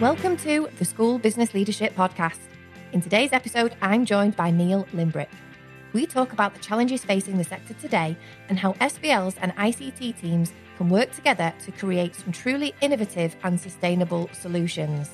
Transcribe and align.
Welcome 0.00 0.36
to 0.38 0.68
the 0.78 0.84
School 0.84 1.18
Business 1.18 1.54
Leadership 1.54 1.96
Podcast. 1.96 2.38
In 2.92 3.00
today's 3.00 3.32
episode, 3.32 3.74
I'm 3.80 4.04
joined 4.04 4.36
by 4.36 4.50
Neil 4.50 4.86
Limbrick. 4.92 5.30
We 5.94 6.04
talk 6.04 6.34
about 6.34 6.52
the 6.52 6.60
challenges 6.60 7.02
facing 7.02 7.38
the 7.38 7.44
sector 7.44 7.72
today 7.72 8.14
and 8.50 8.58
how 8.58 8.74
SBLs 8.74 9.36
and 9.40 9.56
ICT 9.56 10.20
teams 10.20 10.52
can 10.76 10.90
work 10.90 11.12
together 11.12 11.50
to 11.64 11.72
create 11.72 12.14
some 12.14 12.30
truly 12.30 12.74
innovative 12.82 13.34
and 13.42 13.58
sustainable 13.58 14.28
solutions. 14.34 15.12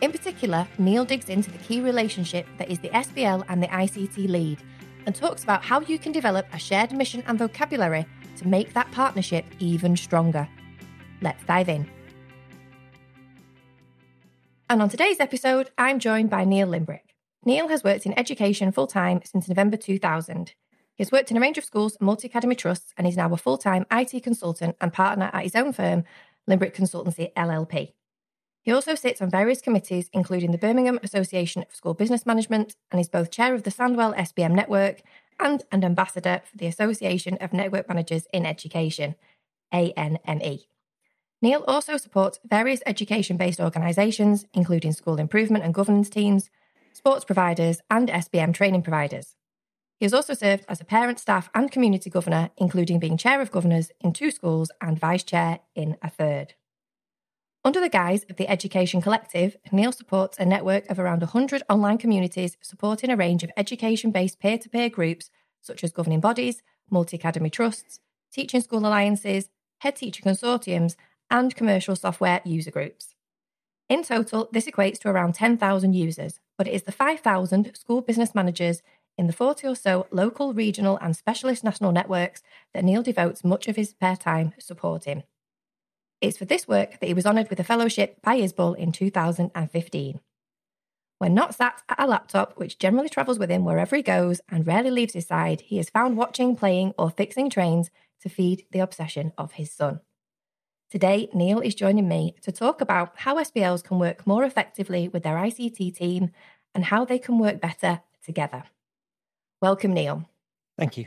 In 0.00 0.10
particular, 0.10 0.66
Neil 0.78 1.04
digs 1.04 1.28
into 1.28 1.52
the 1.52 1.58
key 1.58 1.80
relationship 1.80 2.44
that 2.58 2.72
is 2.72 2.80
the 2.80 2.88
SBL 2.88 3.44
and 3.48 3.62
the 3.62 3.68
ICT 3.68 4.28
lead 4.28 4.58
and 5.06 5.14
talks 5.14 5.44
about 5.44 5.62
how 5.62 5.80
you 5.80 5.96
can 5.96 6.10
develop 6.10 6.44
a 6.52 6.58
shared 6.58 6.90
mission 6.90 7.22
and 7.28 7.38
vocabulary 7.38 8.04
to 8.38 8.48
make 8.48 8.74
that 8.74 8.90
partnership 8.90 9.44
even 9.60 9.96
stronger. 9.96 10.48
Let's 11.20 11.44
dive 11.44 11.68
in. 11.68 11.88
And 14.72 14.80
on 14.80 14.88
today's 14.88 15.20
episode, 15.20 15.70
I'm 15.76 15.98
joined 15.98 16.30
by 16.30 16.46
Neil 16.46 16.66
Limbrick. 16.66 17.12
Neil 17.44 17.68
has 17.68 17.84
worked 17.84 18.06
in 18.06 18.18
education 18.18 18.72
full 18.72 18.86
time 18.86 19.20
since 19.22 19.46
November 19.46 19.76
2000. 19.76 20.54
He 20.94 21.02
has 21.04 21.12
worked 21.12 21.30
in 21.30 21.36
a 21.36 21.40
range 21.40 21.58
of 21.58 21.64
schools, 21.66 21.98
multi 22.00 22.26
academy 22.26 22.54
trusts, 22.54 22.94
and 22.96 23.06
is 23.06 23.18
now 23.18 23.30
a 23.30 23.36
full 23.36 23.58
time 23.58 23.84
IT 23.92 24.22
consultant 24.22 24.76
and 24.80 24.90
partner 24.90 25.28
at 25.34 25.42
his 25.42 25.54
own 25.54 25.74
firm, 25.74 26.04
Limbrick 26.48 26.74
Consultancy 26.74 27.34
LLP. 27.34 27.92
He 28.62 28.72
also 28.72 28.94
sits 28.94 29.20
on 29.20 29.28
various 29.28 29.60
committees, 29.60 30.08
including 30.14 30.52
the 30.52 30.56
Birmingham 30.56 30.98
Association 31.02 31.64
of 31.68 31.76
School 31.76 31.92
Business 31.92 32.24
Management, 32.24 32.74
and 32.90 32.98
is 32.98 33.10
both 33.10 33.30
chair 33.30 33.54
of 33.54 33.64
the 33.64 33.70
Sandwell 33.70 34.16
SBM 34.16 34.52
Network 34.52 35.02
and 35.38 35.64
an 35.70 35.84
ambassador 35.84 36.40
for 36.50 36.56
the 36.56 36.66
Association 36.66 37.36
of 37.42 37.52
Network 37.52 37.90
Managers 37.90 38.26
in 38.32 38.46
Education, 38.46 39.16
ANME. 39.70 40.60
Neil 41.42 41.64
also 41.66 41.96
supports 41.96 42.38
various 42.44 42.82
education 42.86 43.36
based 43.36 43.60
organisations, 43.60 44.46
including 44.54 44.92
school 44.92 45.18
improvement 45.18 45.64
and 45.64 45.74
governance 45.74 46.08
teams, 46.08 46.48
sports 46.92 47.24
providers, 47.24 47.80
and 47.90 48.08
SBM 48.08 48.54
training 48.54 48.82
providers. 48.82 49.34
He 49.98 50.04
has 50.04 50.14
also 50.14 50.34
served 50.34 50.64
as 50.68 50.80
a 50.80 50.84
parent, 50.84 51.18
staff, 51.18 51.50
and 51.52 51.70
community 51.70 52.10
governor, 52.10 52.50
including 52.56 53.00
being 53.00 53.16
chair 53.16 53.40
of 53.40 53.50
governors 53.50 53.90
in 54.00 54.12
two 54.12 54.30
schools 54.30 54.70
and 54.80 54.98
vice 54.98 55.24
chair 55.24 55.60
in 55.74 55.96
a 56.00 56.08
third. 56.08 56.54
Under 57.64 57.80
the 57.80 57.88
guise 57.88 58.24
of 58.28 58.36
the 58.36 58.48
Education 58.48 59.00
Collective, 59.00 59.56
Neil 59.70 59.92
supports 59.92 60.38
a 60.38 60.44
network 60.44 60.88
of 60.90 60.98
around 60.98 61.20
100 61.20 61.62
online 61.68 61.98
communities 61.98 62.56
supporting 62.60 63.10
a 63.10 63.16
range 63.16 63.42
of 63.42 63.52
education 63.56 64.10
based 64.12 64.38
peer 64.38 64.58
to 64.58 64.68
peer 64.68 64.88
groups 64.88 65.30
such 65.60 65.82
as 65.84 65.92
governing 65.92 66.20
bodies, 66.20 66.62
multi 66.90 67.16
academy 67.16 67.50
trusts, 67.50 68.00
teaching 68.32 68.60
school 68.60 68.80
alliances, 68.80 69.48
head 69.78 69.94
teacher 69.94 70.22
consortiums, 70.22 70.96
and 71.32 71.56
commercial 71.56 71.96
software 71.96 72.42
user 72.44 72.70
groups. 72.70 73.16
In 73.88 74.04
total, 74.04 74.48
this 74.52 74.66
equates 74.66 74.98
to 75.00 75.08
around 75.08 75.34
10,000 75.34 75.92
users, 75.94 76.38
but 76.56 76.68
it 76.68 76.74
is 76.74 76.84
the 76.84 76.92
5,000 76.92 77.74
school 77.74 78.02
business 78.02 78.34
managers 78.34 78.82
in 79.18 79.26
the 79.26 79.32
40 79.32 79.66
or 79.66 79.74
so 79.74 80.06
local, 80.10 80.54
regional, 80.54 80.98
and 81.02 81.16
specialist 81.16 81.64
national 81.64 81.90
networks 81.90 82.42
that 82.72 82.84
Neil 82.84 83.02
devotes 83.02 83.44
much 83.44 83.66
of 83.66 83.76
his 83.76 83.90
spare 83.90 84.16
time 84.16 84.52
supporting. 84.58 85.24
It's 86.20 86.38
for 86.38 86.44
this 86.44 86.68
work 86.68 87.00
that 87.00 87.06
he 87.06 87.14
was 87.14 87.26
honoured 87.26 87.50
with 87.50 87.58
a 87.58 87.64
fellowship 87.64 88.22
by 88.22 88.38
ISBL 88.38 88.76
in 88.76 88.92
2015. 88.92 90.20
When 91.18 91.34
not 91.34 91.54
sat 91.54 91.82
at 91.88 92.00
a 92.00 92.06
laptop, 92.06 92.56
which 92.56 92.78
generally 92.78 93.08
travels 93.08 93.38
with 93.38 93.50
him 93.50 93.64
wherever 93.64 93.96
he 93.96 94.02
goes 94.02 94.40
and 94.48 94.66
rarely 94.66 94.90
leaves 94.90 95.14
his 95.14 95.26
side, 95.26 95.62
he 95.62 95.78
is 95.78 95.90
found 95.90 96.16
watching, 96.16 96.56
playing, 96.56 96.94
or 96.98 97.10
fixing 97.10 97.48
trains 97.48 97.90
to 98.20 98.28
feed 98.28 98.66
the 98.70 98.80
obsession 98.80 99.32
of 99.36 99.52
his 99.52 99.70
son. 99.70 100.00
Today, 100.92 101.30
Neil 101.32 101.60
is 101.60 101.74
joining 101.74 102.06
me 102.06 102.34
to 102.42 102.52
talk 102.52 102.82
about 102.82 103.14
how 103.14 103.36
SBLs 103.36 103.82
can 103.82 103.98
work 103.98 104.26
more 104.26 104.44
effectively 104.44 105.08
with 105.08 105.22
their 105.22 105.36
ICT 105.36 105.96
team 105.96 106.32
and 106.74 106.84
how 106.84 107.06
they 107.06 107.18
can 107.18 107.38
work 107.38 107.62
better 107.62 108.02
together. 108.22 108.64
Welcome, 109.62 109.94
Neil. 109.94 110.28
Thank 110.76 110.98
you. 110.98 111.06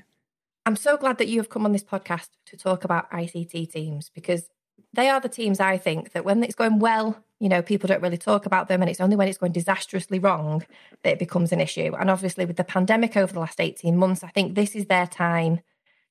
I'm 0.66 0.75
so 0.75 0.97
glad 0.97 1.19
that 1.19 1.28
you 1.28 1.38
have 1.38 1.50
come 1.50 1.66
on 1.66 1.72
this 1.72 1.84
podcast 1.84 2.29
to 2.47 2.57
talk 2.57 2.84
about 2.84 3.12
ICT 3.12 3.72
teams 3.72 4.09
because 4.09 4.50
they 4.91 5.07
are 5.07 5.19
the 5.19 5.29
teams 5.29 5.59
I 5.59 5.78
think 5.78 6.13
that 6.13 6.25
when 6.25 6.44
it's 6.44 6.56
going 6.56 6.79
well, 6.79 7.23
you 7.40 7.47
know, 7.47 7.62
people 7.62 7.85
don't 7.85 8.02
really 8.02 8.17
talk 8.17 8.47
about 8.47 8.67
them, 8.67 8.81
and 8.81 8.90
it's 8.90 9.02
only 9.02 9.16
when 9.16 9.28
it's 9.28 9.38
going 9.38 9.52
disastrously 9.52 10.17
wrong 10.17 10.66
that 11.03 11.13
it 11.13 11.19
becomes 11.19 11.52
an 11.52 11.62
issue. 11.62 11.94
And 11.96 12.09
obviously, 12.09 12.46
with 12.46 12.57
the 12.57 12.63
pandemic 12.63 13.16
over 13.16 13.31
the 13.31 13.40
last 13.40 13.62
18 13.62 13.96
months, 13.96 14.23
I 14.23 14.29
think 14.29 14.56
this 14.56 14.75
is 14.75 14.88
their 14.88 15.06
time 15.06 15.59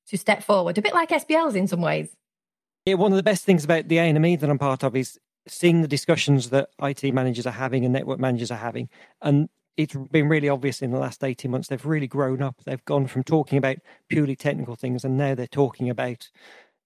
to 0.07 0.17
step 0.17 0.43
forward, 0.43 0.77
a 0.77 0.81
bit 0.81 0.93
like 0.93 1.09
SBLs 1.09 1.55
in 1.55 1.67
some 1.67 1.81
ways. 1.81 2.15
Yeah, 2.85 2.95
one 2.95 3.11
of 3.11 3.15
the 3.15 3.23
best 3.23 3.45
things 3.45 3.63
about 3.63 3.87
the 3.87 3.97
ANME 3.97 4.39
that 4.39 4.49
I'm 4.49 4.59
part 4.59 4.83
of 4.83 4.95
is 4.95 5.17
seeing 5.47 5.81
the 5.81 5.87
discussions 5.87 6.51
that 6.51 6.69
IT 6.79 7.03
managers 7.13 7.47
are 7.47 7.51
having 7.51 7.83
and 7.83 7.91
network 7.91 8.19
managers 8.19 8.51
are 8.51 8.59
having. 8.59 8.89
And 9.23 9.49
it's 9.75 9.95
been 10.11 10.29
really 10.29 10.49
obvious 10.49 10.83
in 10.83 10.91
the 10.91 10.99
last 10.99 11.23
18 11.23 11.49
months, 11.49 11.67
they've 11.67 11.85
really 11.85 12.07
grown 12.07 12.43
up. 12.43 12.57
They've 12.63 12.85
gone 12.85 13.07
from 13.07 13.23
talking 13.23 13.57
about 13.57 13.77
purely 14.07 14.35
technical 14.35 14.75
things 14.75 15.03
and 15.03 15.17
now 15.17 15.33
they're 15.33 15.47
talking 15.47 15.89
about 15.89 16.29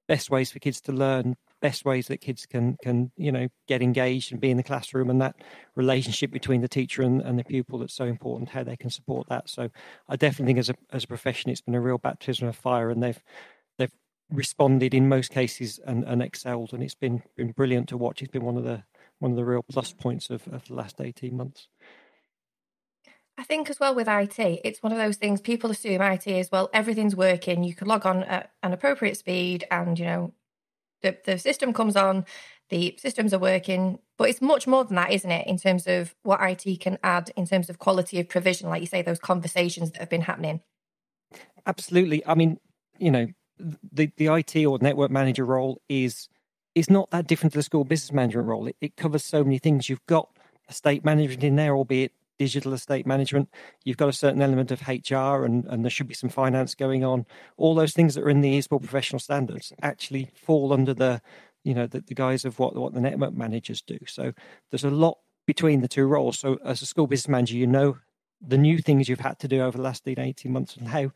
best 0.07 0.29
ways 0.29 0.51
for 0.51 0.59
kids 0.59 0.79
to 0.81 0.93
learn, 0.93 1.35
best 1.61 1.83
ways 1.83 2.07
that 2.07 2.21
kids 2.21 2.45
can 2.45 2.77
can 2.81 3.11
you 3.17 3.31
know 3.31 3.47
get 3.67 3.81
engaged 3.81 4.31
and 4.31 4.39
be 4.39 4.49
in 4.49 4.57
the 4.57 4.63
classroom 4.63 5.09
and 5.09 5.21
that 5.21 5.35
relationship 5.75 6.31
between 6.31 6.61
the 6.61 6.67
teacher 6.67 7.01
and, 7.01 7.21
and 7.21 7.37
the 7.37 7.43
pupil 7.43 7.77
that's 7.79 7.93
so 7.93 8.05
important 8.05 8.49
how 8.49 8.63
they 8.63 8.77
can 8.77 8.89
support 8.89 9.27
that 9.27 9.49
so 9.49 9.69
i 10.07 10.15
definitely 10.15 10.45
think 10.45 10.59
as 10.59 10.69
a 10.69 10.75
as 10.91 11.03
a 11.03 11.07
profession 11.07 11.51
it's 11.51 11.61
been 11.61 11.75
a 11.75 11.81
real 11.81 11.97
baptism 11.97 12.47
of 12.47 12.55
fire 12.55 12.89
and 12.89 13.03
they've 13.03 13.21
they've 13.21 13.23
responded 14.31 14.93
in 14.93 15.09
most 15.09 15.31
cases 15.31 15.79
and, 15.85 16.03
and 16.03 16.21
excelled, 16.21 16.73
and 16.73 16.83
it's 16.83 16.95
been 16.95 17.23
been 17.35 17.51
brilliant 17.51 17.89
to 17.89 17.97
watch. 17.97 18.21
It's 18.21 18.31
been 18.31 18.45
one 18.45 18.57
of 18.57 18.63
the 18.63 18.83
one 19.19 19.31
of 19.31 19.37
the 19.37 19.45
real 19.45 19.63
plus 19.63 19.91
points 19.93 20.29
of, 20.29 20.47
of 20.47 20.67
the 20.67 20.75
last 20.75 21.01
eighteen 21.01 21.37
months. 21.37 21.67
I 23.37 23.43
think 23.43 23.69
as 23.69 23.79
well 23.79 23.95
with 23.95 24.09
IT, 24.09 24.37
it's 24.37 24.83
one 24.83 24.91
of 24.91 24.97
those 24.97 25.15
things 25.15 25.39
people 25.39 25.71
assume 25.71 26.01
IT 26.01 26.27
is 26.27 26.51
well, 26.51 26.69
everything's 26.73 27.15
working. 27.15 27.63
You 27.63 27.73
can 27.73 27.87
log 27.87 28.05
on 28.05 28.23
at 28.23 28.51
an 28.61 28.73
appropriate 28.73 29.17
speed, 29.17 29.65
and 29.71 29.97
you 29.97 30.05
know 30.05 30.33
the 31.01 31.17
the 31.25 31.37
system 31.37 31.73
comes 31.73 31.95
on, 31.95 32.25
the 32.69 32.95
systems 32.99 33.33
are 33.33 33.39
working. 33.39 33.99
But 34.17 34.29
it's 34.29 34.41
much 34.41 34.67
more 34.67 34.83
than 34.83 34.95
that, 34.95 35.11
isn't 35.11 35.31
it? 35.31 35.47
In 35.47 35.57
terms 35.57 35.87
of 35.87 36.13
what 36.23 36.41
IT 36.41 36.81
can 36.81 36.97
add, 37.03 37.31
in 37.35 37.45
terms 37.45 37.69
of 37.69 37.79
quality 37.79 38.19
of 38.19 38.27
provision, 38.27 38.69
like 38.69 38.81
you 38.81 38.87
say, 38.87 39.01
those 39.01 39.19
conversations 39.19 39.91
that 39.91 39.99
have 39.99 40.09
been 40.09 40.21
happening. 40.21 40.61
Absolutely. 41.65 42.25
I 42.25 42.35
mean, 42.35 42.59
you 42.97 43.11
know, 43.11 43.27
the 43.59 44.11
the 44.17 44.27
IT 44.27 44.55
or 44.65 44.79
network 44.79 45.11
manager 45.11 45.45
role 45.45 45.81
is 45.89 46.29
is 46.75 46.89
not 46.89 47.09
that 47.11 47.27
different 47.27 47.53
to 47.53 47.59
the 47.59 47.63
school 47.63 47.83
business 47.83 48.11
management 48.11 48.47
role. 48.47 48.67
It, 48.67 48.75
it 48.79 48.97
covers 48.97 49.23
so 49.23 49.43
many 49.43 49.57
things. 49.57 49.89
You've 49.89 50.05
got 50.05 50.29
estate 50.69 51.03
management 51.03 51.43
in 51.43 51.55
there, 51.55 51.75
albeit 51.75 52.13
digital 52.37 52.73
estate 52.73 53.05
management. 53.05 53.49
You've 53.83 53.97
got 53.97 54.09
a 54.09 54.13
certain 54.13 54.41
element 54.41 54.71
of 54.71 54.87
HR, 54.87 55.43
and, 55.43 55.65
and 55.65 55.83
there 55.83 55.89
should 55.89 56.07
be 56.07 56.13
some 56.13 56.29
finance 56.29 56.73
going 56.73 57.03
on. 57.03 57.25
All 57.57 57.75
those 57.75 57.93
things 57.93 58.15
that 58.15 58.23
are 58.23 58.29
in 58.29 58.41
the 58.41 58.57
ISBL 58.57 58.81
professional 58.81 59.19
standards 59.19 59.73
actually 59.81 60.31
fall 60.33 60.71
under 60.71 60.93
the 60.93 61.21
you 61.63 61.73
know 61.73 61.87
the, 61.87 62.01
the 62.01 62.15
guise 62.15 62.45
of 62.45 62.57
what 62.57 62.75
what 62.75 62.93
the 62.93 63.01
network 63.01 63.33
managers 63.33 63.81
do. 63.81 63.97
So 64.07 64.33
there's 64.71 64.85
a 64.85 64.89
lot 64.89 65.17
between 65.45 65.81
the 65.81 65.87
two 65.87 66.05
roles. 66.05 66.39
So 66.39 66.57
as 66.63 66.81
a 66.81 66.85
school 66.85 67.07
business 67.07 67.27
manager, 67.27 67.57
you 67.57 67.67
know 67.67 67.97
the 68.41 68.57
new 68.57 68.77
things 68.77 69.09
you've 69.09 69.19
had 69.19 69.39
to 69.39 69.47
do 69.47 69.61
over 69.61 69.77
the 69.77 69.83
last 69.83 70.07
18 70.07 70.51
months 70.51 70.77
and 70.77 70.87
how 70.87 71.11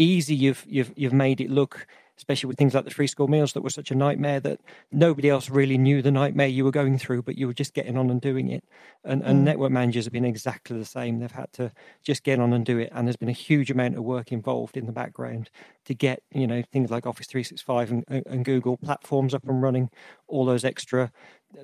easy 0.00 0.34
you've 0.34 0.64
you've 0.68 0.92
you've 0.96 1.12
made 1.12 1.40
it 1.40 1.50
look 1.50 1.86
especially 2.20 2.48
with 2.48 2.58
things 2.58 2.74
like 2.74 2.84
the 2.84 2.90
free 2.90 3.06
school 3.06 3.28
meals 3.28 3.54
that 3.54 3.62
were 3.62 3.70
such 3.70 3.90
a 3.90 3.94
nightmare 3.94 4.40
that 4.40 4.60
nobody 4.92 5.30
else 5.30 5.48
really 5.48 5.78
knew 5.78 6.02
the 6.02 6.10
nightmare 6.10 6.46
you 6.46 6.66
were 6.66 6.70
going 6.70 6.98
through, 6.98 7.22
but 7.22 7.38
you 7.38 7.46
were 7.46 7.54
just 7.54 7.72
getting 7.72 7.96
on 7.96 8.10
and 8.10 8.20
doing 8.20 8.50
it. 8.50 8.62
And, 9.04 9.22
and 9.22 9.40
mm. 9.40 9.44
network 9.44 9.72
managers 9.72 10.04
have 10.04 10.12
been 10.12 10.26
exactly 10.26 10.78
the 10.78 10.84
same. 10.84 11.18
They've 11.18 11.32
had 11.32 11.50
to 11.54 11.72
just 12.02 12.22
get 12.22 12.38
on 12.38 12.52
and 12.52 12.66
do 12.66 12.78
it. 12.78 12.92
And 12.94 13.06
there's 13.06 13.16
been 13.16 13.30
a 13.30 13.32
huge 13.32 13.70
amount 13.70 13.96
of 13.96 14.04
work 14.04 14.32
involved 14.32 14.76
in 14.76 14.84
the 14.84 14.92
background 14.92 15.48
to 15.86 15.94
get, 15.94 16.22
you 16.30 16.46
know, 16.46 16.62
things 16.70 16.90
like 16.90 17.06
Office 17.06 17.26
365 17.26 17.90
and, 17.90 18.04
and 18.26 18.44
Google 18.44 18.76
platforms 18.76 19.32
up 19.32 19.48
and 19.48 19.62
running, 19.62 19.88
all 20.28 20.44
those 20.44 20.62
extra 20.62 21.10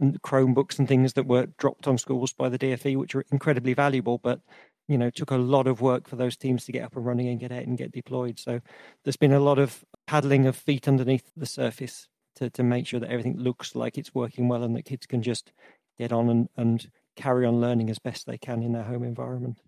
Chromebooks 0.00 0.78
and 0.78 0.88
things 0.88 1.12
that 1.12 1.26
were 1.26 1.48
dropped 1.58 1.86
on 1.86 1.98
schools 1.98 2.32
by 2.32 2.48
the 2.48 2.58
DFE, 2.58 2.96
which 2.96 3.14
are 3.14 3.24
incredibly 3.30 3.74
valuable, 3.74 4.16
but 4.16 4.40
you 4.88 4.98
know 4.98 5.10
took 5.10 5.30
a 5.30 5.36
lot 5.36 5.66
of 5.66 5.80
work 5.80 6.08
for 6.08 6.16
those 6.16 6.36
teams 6.36 6.64
to 6.64 6.72
get 6.72 6.84
up 6.84 6.96
and 6.96 7.04
running 7.04 7.28
and 7.28 7.40
get 7.40 7.52
out 7.52 7.64
and 7.64 7.78
get 7.78 7.92
deployed. 7.92 8.38
So 8.38 8.60
there's 9.04 9.16
been 9.16 9.32
a 9.32 9.40
lot 9.40 9.58
of 9.58 9.84
paddling 10.06 10.46
of 10.46 10.56
feet 10.56 10.88
underneath 10.88 11.30
the 11.36 11.46
surface 11.46 12.08
to, 12.36 12.50
to 12.50 12.62
make 12.62 12.86
sure 12.86 13.00
that 13.00 13.10
everything 13.10 13.36
looks 13.38 13.74
like 13.74 13.98
it's 13.98 14.14
working 14.14 14.48
well 14.48 14.62
and 14.62 14.76
that 14.76 14.84
kids 14.84 15.06
can 15.06 15.22
just 15.22 15.52
get 15.98 16.12
on 16.12 16.28
and, 16.28 16.48
and 16.56 16.90
carry 17.16 17.46
on 17.46 17.60
learning 17.60 17.90
as 17.90 17.98
best 17.98 18.26
they 18.26 18.38
can 18.38 18.62
in 18.62 18.72
their 18.72 18.84
home 18.84 19.02
environment 19.02 19.60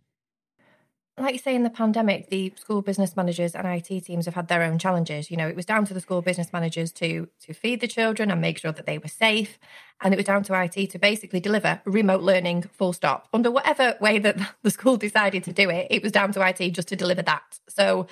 like 1.20 1.32
you 1.34 1.38
say 1.38 1.54
in 1.54 1.62
the 1.62 1.70
pandemic 1.70 2.28
the 2.28 2.52
school 2.56 2.82
business 2.82 3.16
managers 3.16 3.54
and 3.54 3.66
IT 3.66 4.04
teams 4.04 4.26
have 4.26 4.34
had 4.34 4.48
their 4.48 4.62
own 4.62 4.78
challenges 4.78 5.30
you 5.30 5.36
know 5.36 5.48
it 5.48 5.56
was 5.56 5.66
down 5.66 5.84
to 5.86 5.94
the 5.94 6.00
school 6.00 6.22
business 6.22 6.52
managers 6.52 6.92
to 6.92 7.28
to 7.40 7.52
feed 7.52 7.80
the 7.80 7.88
children 7.88 8.30
and 8.30 8.40
make 8.40 8.58
sure 8.58 8.72
that 8.72 8.86
they 8.86 8.98
were 8.98 9.08
safe 9.08 9.58
and 10.00 10.14
it 10.14 10.16
was 10.16 10.26
down 10.26 10.42
to 10.42 10.62
IT 10.62 10.90
to 10.90 10.98
basically 10.98 11.40
deliver 11.40 11.80
remote 11.84 12.22
learning 12.22 12.62
full 12.62 12.92
stop 12.92 13.28
under 13.32 13.50
whatever 13.50 13.96
way 14.00 14.18
that 14.18 14.36
the 14.62 14.70
school 14.70 14.96
decided 14.96 15.42
to 15.44 15.52
do 15.52 15.68
it 15.70 15.86
it 15.90 16.02
was 16.02 16.12
down 16.12 16.32
to 16.32 16.46
IT 16.46 16.70
just 16.70 16.88
to 16.88 16.96
deliver 16.96 17.22
that 17.22 17.58
so 17.68 18.06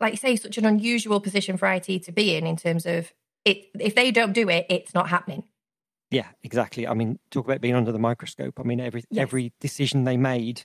like 0.00 0.12
you 0.12 0.18
say 0.18 0.36
such 0.36 0.58
an 0.58 0.64
unusual 0.64 1.20
position 1.20 1.56
for 1.56 1.66
IT 1.72 2.02
to 2.04 2.12
be 2.12 2.34
in 2.36 2.46
in 2.46 2.56
terms 2.56 2.86
of 2.86 3.12
it 3.44 3.66
if 3.78 3.94
they 3.94 4.10
don't 4.10 4.32
do 4.32 4.48
it 4.48 4.66
it's 4.68 4.94
not 4.94 5.08
happening 5.08 5.44
Yeah, 6.10 6.28
exactly. 6.42 6.86
I 6.86 6.92
mean, 6.92 7.18
talk 7.30 7.46
about 7.46 7.62
being 7.62 7.74
under 7.74 7.90
the 7.90 7.98
microscope. 7.98 8.60
I 8.60 8.64
mean, 8.64 8.80
every 8.80 9.02
Yes. 9.10 9.22
every 9.22 9.52
decision 9.60 10.04
they 10.04 10.18
made, 10.18 10.64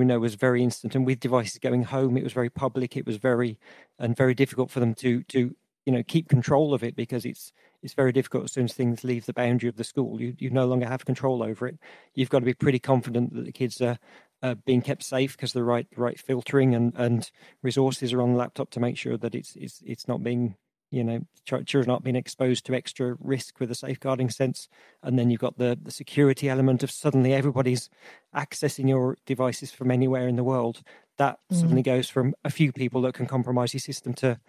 we 0.00 0.06
know 0.06 0.18
was 0.18 0.34
very 0.34 0.62
instant. 0.62 0.94
And 0.94 1.06
with 1.06 1.20
devices 1.20 1.58
going 1.58 1.84
home, 1.84 2.16
it 2.16 2.24
was 2.24 2.32
very 2.32 2.50
public. 2.50 2.96
It 2.96 3.06
was 3.06 3.16
very 3.16 3.58
and 3.98 4.16
very 4.16 4.34
difficult 4.34 4.70
for 4.70 4.80
them 4.80 4.94
to 4.96 5.22
to 5.24 5.54
you 5.86 5.92
know 5.92 6.02
keep 6.02 6.28
control 6.28 6.74
of 6.74 6.82
it 6.82 6.96
because 6.96 7.24
it's 7.24 7.52
it's 7.82 7.94
very 7.94 8.12
difficult 8.12 8.44
as 8.44 8.52
soon 8.52 8.64
as 8.64 8.74
things 8.74 9.04
leave 9.04 9.26
the 9.26 9.32
boundary 9.32 9.68
of 9.68 9.76
the 9.76 9.84
school. 9.84 10.20
You 10.20 10.34
you 10.38 10.50
no 10.50 10.66
longer 10.66 10.86
have 10.86 11.04
control 11.04 11.42
over 11.42 11.68
it. 11.68 11.78
You've 12.14 12.30
got 12.30 12.40
to 12.40 12.44
be 12.44 12.54
pretty 12.54 12.80
confident 12.80 13.34
that 13.34 13.44
the 13.44 13.52
kids 13.52 13.80
are. 13.80 13.98
Uh, 14.42 14.54
being 14.64 14.80
kept 14.80 15.02
safe 15.02 15.36
because 15.36 15.52
the 15.52 15.62
right 15.62 15.86
right 15.96 16.18
filtering 16.18 16.74
and, 16.74 16.94
and 16.96 17.30
resources 17.62 18.14
are 18.14 18.22
on 18.22 18.32
the 18.32 18.38
laptop 18.38 18.70
to 18.70 18.80
make 18.80 18.96
sure 18.96 19.18
that 19.18 19.34
it's 19.34 19.54
it's 19.54 19.82
it's 19.84 20.08
not 20.08 20.22
being 20.22 20.56
you 20.90 21.04
know 21.04 21.20
ch- 21.44 21.66
children 21.66 21.90
aren't 21.90 22.04
being 22.04 22.16
exposed 22.16 22.66
to 22.66 22.74
extra 22.74 23.16
risk 23.20 23.60
with 23.60 23.70
a 23.70 23.74
safeguarding 23.74 24.30
sense 24.30 24.68
and 25.02 25.18
then 25.18 25.30
you've 25.30 25.40
got 25.40 25.58
the 25.58 25.78
the 25.80 25.90
security 25.90 26.48
element 26.48 26.82
of 26.82 26.90
suddenly 26.90 27.32
everybody's 27.32 27.88
accessing 28.34 28.88
your 28.88 29.16
devices 29.26 29.70
from 29.72 29.90
anywhere 29.90 30.28
in 30.28 30.36
the 30.36 30.44
world 30.44 30.82
that 31.18 31.38
Mm. 31.52 31.56
suddenly 31.60 31.82
goes 31.82 32.08
from 32.08 32.34
a 32.44 32.50
few 32.50 32.72
people 32.72 33.02
that 33.02 33.14
can 33.14 33.26
compromise 33.26 33.74
your 33.74 33.80
system 33.80 34.14
to 34.14 34.40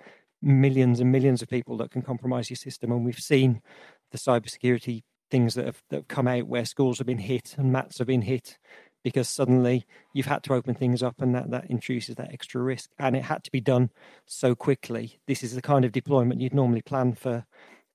millions 0.42 1.00
and 1.00 1.12
millions 1.12 1.42
of 1.42 1.50
people 1.50 1.78
that 1.78 1.92
can 1.92 2.02
compromise 2.02 2.50
your 2.50 2.58
system 2.58 2.92
and 2.92 3.06
we've 3.06 3.20
seen 3.20 3.62
the 4.12 4.18
cybersecurity 4.18 5.04
things 5.30 5.54
that 5.54 5.66
have 5.66 5.82
that 5.90 5.98
have 5.98 6.08
come 6.08 6.28
out 6.28 6.48
where 6.48 6.66
schools 6.66 6.98
have 6.98 7.08
been 7.08 7.18
hit 7.20 7.56
and 7.58 7.72
mats 7.72 8.00
have 8.00 8.08
been 8.08 8.24
hit 8.24 8.58
because 9.04 9.30
suddenly 9.30 9.86
you've 10.14 10.26
had 10.28 10.44
to 10.44 10.54
open 10.54 10.76
things 10.76 11.02
up 11.02 11.22
and 11.22 11.34
that, 11.36 11.50
that 11.52 11.70
introduces 11.70 12.16
that 12.16 12.32
extra 12.32 12.62
risk. 12.62 12.90
And 13.00 13.16
it 13.16 13.24
had 13.24 13.44
to 13.44 13.52
be 13.52 13.62
done 13.62 13.90
so 14.26 14.56
quickly. 14.56 15.20
This 15.28 15.44
is 15.44 15.56
the 15.56 15.62
kind 15.62 15.86
of 15.86 15.92
deployment 15.92 16.42
you'd 16.42 16.54
normally 16.54 16.82
plan 16.82 17.14
for 17.14 17.46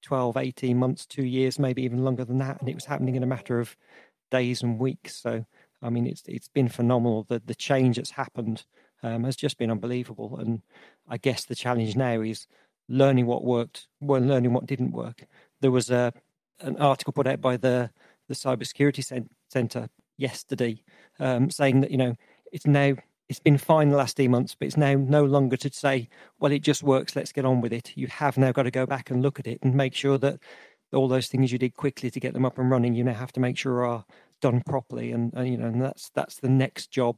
12 0.02 0.36
18 0.36 0.76
months 0.76 1.04
two 1.04 1.24
years 1.24 1.58
maybe 1.58 1.82
even 1.82 2.04
longer 2.04 2.24
than 2.24 2.38
that. 2.38 2.60
And 2.60 2.68
it 2.68 2.74
was 2.74 2.84
happening 2.84 3.16
in 3.16 3.22
a 3.22 3.26
matter 3.26 3.58
of 3.58 3.76
days 4.30 4.62
and 4.62 4.78
weeks. 4.78 5.16
So 5.16 5.44
i 5.82 5.90
mean 5.90 6.06
it's 6.06 6.22
it's 6.26 6.48
been 6.48 6.68
phenomenal. 6.68 7.24
The 7.28 7.42
the 7.44 7.54
change 7.54 7.96
that's 7.96 8.10
happened 8.10 8.64
um, 9.02 9.24
has 9.24 9.36
just 9.36 9.58
been 9.58 9.70
unbelievable. 9.70 10.36
And 10.38 10.62
i 11.08 11.16
guess 11.16 11.44
the 11.44 11.54
challenge 11.54 11.96
now 11.96 12.20
is 12.20 12.46
learning 12.88 13.26
what 13.26 13.44
worked 13.44 13.88
well 14.00 14.22
learning 14.22 14.52
what 14.52 14.66
didn't 14.66 14.92
work. 14.92 15.24
There 15.60 15.70
was 15.70 15.90
a 15.90 16.12
an 16.60 16.76
article 16.78 17.12
put 17.12 17.26
out 17.26 17.40
by 17.40 17.56
the 17.56 17.90
the 18.28 18.34
cybersecurity 18.34 19.04
Cen- 19.04 19.30
center 19.50 19.88
yesterday 20.16 20.82
um, 21.18 21.50
saying 21.50 21.80
that 21.80 21.90
you 21.90 21.96
know 21.96 22.14
it's 22.52 22.66
now 22.66 22.94
it's 23.28 23.40
been 23.40 23.58
fine 23.58 23.88
the 23.88 23.96
last 23.96 24.16
three 24.16 24.28
months, 24.28 24.54
but 24.54 24.66
it's 24.66 24.76
now 24.76 24.94
no 24.94 25.24
longer 25.24 25.56
to 25.56 25.72
say, 25.72 26.08
well, 26.38 26.52
it 26.52 26.60
just 26.60 26.82
works. 26.82 27.16
Let's 27.16 27.32
get 27.32 27.44
on 27.44 27.60
with 27.60 27.72
it. 27.72 27.92
You 27.96 28.06
have 28.06 28.38
now 28.38 28.52
got 28.52 28.64
to 28.64 28.70
go 28.70 28.86
back 28.86 29.10
and 29.10 29.20
look 29.20 29.40
at 29.40 29.48
it 29.48 29.58
and 29.62 29.74
make 29.74 29.94
sure 29.94 30.16
that 30.18 30.38
all 30.92 31.08
those 31.08 31.26
things 31.26 31.50
you 31.50 31.58
did 31.58 31.74
quickly 31.74 32.10
to 32.10 32.20
get 32.20 32.34
them 32.34 32.44
up 32.44 32.58
and 32.58 32.70
running, 32.70 32.94
you 32.94 33.02
now 33.02 33.14
have 33.14 33.32
to 33.32 33.40
make 33.40 33.58
sure 33.58 33.84
are 33.84 34.04
done 34.40 34.62
properly. 34.64 35.10
And, 35.10 35.32
and 35.34 35.48
you 35.48 35.56
know, 35.56 35.66
and 35.66 35.82
that's 35.82 36.10
that's 36.10 36.36
the 36.36 36.48
next 36.48 36.90
job 36.90 37.16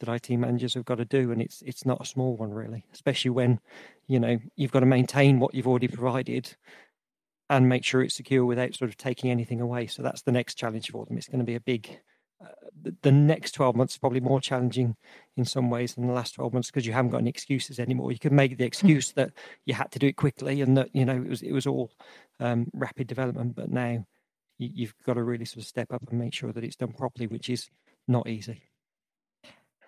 that 0.00 0.08
IT 0.08 0.36
managers 0.36 0.74
have 0.74 0.84
got 0.84 0.96
to 0.96 1.04
do, 1.04 1.32
and 1.32 1.42
it's 1.42 1.62
it's 1.62 1.84
not 1.84 2.00
a 2.00 2.06
small 2.06 2.36
one 2.36 2.50
really, 2.50 2.84
especially 2.92 3.30
when 3.30 3.58
you 4.06 4.20
know 4.20 4.38
you've 4.54 4.72
got 4.72 4.80
to 4.80 4.86
maintain 4.86 5.40
what 5.40 5.54
you've 5.54 5.68
already 5.68 5.88
provided 5.88 6.56
and 7.50 7.68
make 7.68 7.84
sure 7.84 8.02
it's 8.02 8.14
secure 8.14 8.44
without 8.44 8.74
sort 8.74 8.90
of 8.90 8.96
taking 8.96 9.30
anything 9.30 9.60
away. 9.60 9.86
So 9.86 10.02
that's 10.02 10.22
the 10.22 10.32
next 10.32 10.54
challenge 10.54 10.90
for 10.90 11.06
them. 11.06 11.16
It's 11.16 11.28
going 11.28 11.38
to 11.38 11.44
be 11.44 11.54
a 11.54 11.60
big 11.60 11.88
uh, 11.88 11.94
the, 12.82 12.94
the 13.02 13.12
next 13.12 13.52
12 13.52 13.76
months 13.76 13.94
is 13.94 13.98
probably 13.98 14.20
more 14.20 14.40
challenging 14.40 14.96
in 15.36 15.44
some 15.44 15.70
ways 15.70 15.94
than 15.94 16.06
the 16.06 16.12
last 16.12 16.34
12 16.34 16.52
months 16.52 16.70
because 16.70 16.86
you 16.86 16.92
haven't 16.92 17.10
got 17.10 17.18
any 17.18 17.30
excuses 17.30 17.78
anymore. 17.78 18.12
You 18.12 18.18
can 18.18 18.34
make 18.34 18.56
the 18.56 18.64
excuse 18.64 19.12
that 19.12 19.32
you 19.66 19.74
had 19.74 19.90
to 19.92 19.98
do 19.98 20.06
it 20.08 20.16
quickly 20.16 20.60
and 20.60 20.76
that, 20.76 20.90
you 20.94 21.04
know, 21.04 21.16
it 21.16 21.28
was, 21.28 21.42
it 21.42 21.52
was 21.52 21.66
all 21.66 21.90
um, 22.40 22.68
rapid 22.72 23.06
development. 23.06 23.56
But 23.56 23.70
now 23.70 24.06
you, 24.58 24.70
you've 24.72 24.94
got 25.04 25.14
to 25.14 25.22
really 25.22 25.44
sort 25.44 25.62
of 25.62 25.68
step 25.68 25.92
up 25.92 26.02
and 26.08 26.18
make 26.18 26.34
sure 26.34 26.52
that 26.52 26.64
it's 26.64 26.76
done 26.76 26.92
properly, 26.92 27.26
which 27.26 27.48
is 27.50 27.68
not 28.06 28.28
easy. 28.28 28.62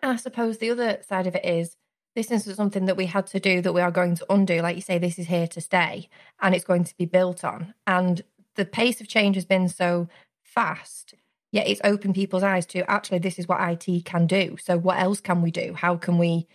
I 0.02 0.16
suppose 0.16 0.58
the 0.58 0.70
other 0.70 0.98
side 1.06 1.26
of 1.26 1.34
it 1.34 1.44
is 1.44 1.76
this 2.14 2.30
is 2.30 2.56
something 2.56 2.86
that 2.86 2.96
we 2.96 3.06
had 3.06 3.26
to 3.28 3.40
do 3.40 3.60
that 3.62 3.72
we 3.72 3.80
are 3.80 3.90
going 3.90 4.16
to 4.16 4.26
undo. 4.32 4.60
Like 4.60 4.76
you 4.76 4.82
say, 4.82 4.98
this 4.98 5.18
is 5.18 5.28
here 5.28 5.46
to 5.48 5.60
stay 5.60 6.08
and 6.40 6.54
it's 6.54 6.64
going 6.64 6.84
to 6.84 6.96
be 6.96 7.04
built 7.04 7.44
on. 7.44 7.74
And 7.86 8.22
the 8.56 8.64
pace 8.64 9.00
of 9.00 9.08
change 9.08 9.36
has 9.36 9.44
been 9.44 9.68
so 9.68 10.08
fast, 10.42 11.14
yet 11.52 11.66
it's 11.66 11.80
opened 11.84 12.14
people's 12.14 12.42
eyes 12.42 12.66
to 12.66 12.88
actually, 12.90 13.18
this 13.18 13.38
is 13.38 13.48
what 13.48 13.60
IT 13.60 14.04
can 14.04 14.26
do. 14.26 14.56
So, 14.62 14.78
what 14.78 14.98
else 14.98 15.20
can 15.20 15.42
we 15.42 15.50
do? 15.50 15.74
How 15.74 15.96
can 15.96 16.18
we 16.18 16.46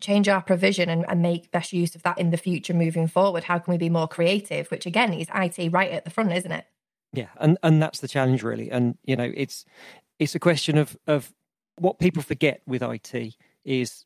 change 0.00 0.28
our 0.28 0.42
provision 0.42 0.88
and, 0.88 1.04
and 1.08 1.22
make 1.22 1.50
best 1.52 1.72
use 1.72 1.94
of 1.94 2.02
that 2.02 2.18
in 2.18 2.30
the 2.30 2.36
future 2.36 2.74
moving 2.74 3.06
forward? 3.06 3.44
How 3.44 3.58
can 3.58 3.72
we 3.72 3.78
be 3.78 3.88
more 3.90 4.08
creative? 4.08 4.70
Which 4.70 4.86
again 4.86 5.12
is 5.12 5.28
IT 5.34 5.72
right 5.72 5.90
at 5.92 6.04
the 6.04 6.10
front, 6.10 6.32
isn't 6.32 6.52
it? 6.52 6.66
Yeah, 7.12 7.28
and 7.38 7.58
and 7.62 7.82
that's 7.82 8.00
the 8.00 8.08
challenge 8.08 8.42
really. 8.42 8.70
And 8.70 8.96
you 9.04 9.16
know, 9.16 9.30
it's 9.34 9.64
it's 10.18 10.34
a 10.34 10.40
question 10.40 10.78
of 10.78 10.96
of 11.06 11.32
what 11.76 11.98
people 11.98 12.22
forget 12.22 12.62
with 12.66 12.82
IT 12.82 13.36
is 13.64 14.04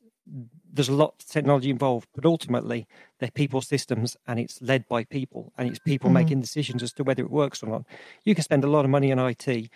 there's 0.73 0.89
a 0.89 0.93
lot 0.93 1.15
of 1.19 1.25
technology 1.25 1.69
involved, 1.69 2.09
but 2.13 2.25
ultimately 2.25 2.85
they're 3.19 3.31
people 3.31 3.61
systems 3.61 4.17
and 4.27 4.39
it's 4.39 4.61
led 4.61 4.85
by 4.89 5.05
people 5.05 5.53
and 5.57 5.69
it's 5.69 5.79
people 5.79 6.09
Mhm. 6.09 6.13
making 6.13 6.41
decisions 6.41 6.83
as 6.83 6.91
to 6.93 7.03
whether 7.03 7.23
it 7.23 7.31
works 7.31 7.63
or 7.63 7.67
not. 7.67 7.85
You 8.25 8.35
can 8.35 8.43
spend 8.43 8.63
a 8.65 8.67
lot 8.69 8.83
of 8.83 8.91
money 8.91 9.11
on 9.11 9.19
IT, 9.19 9.69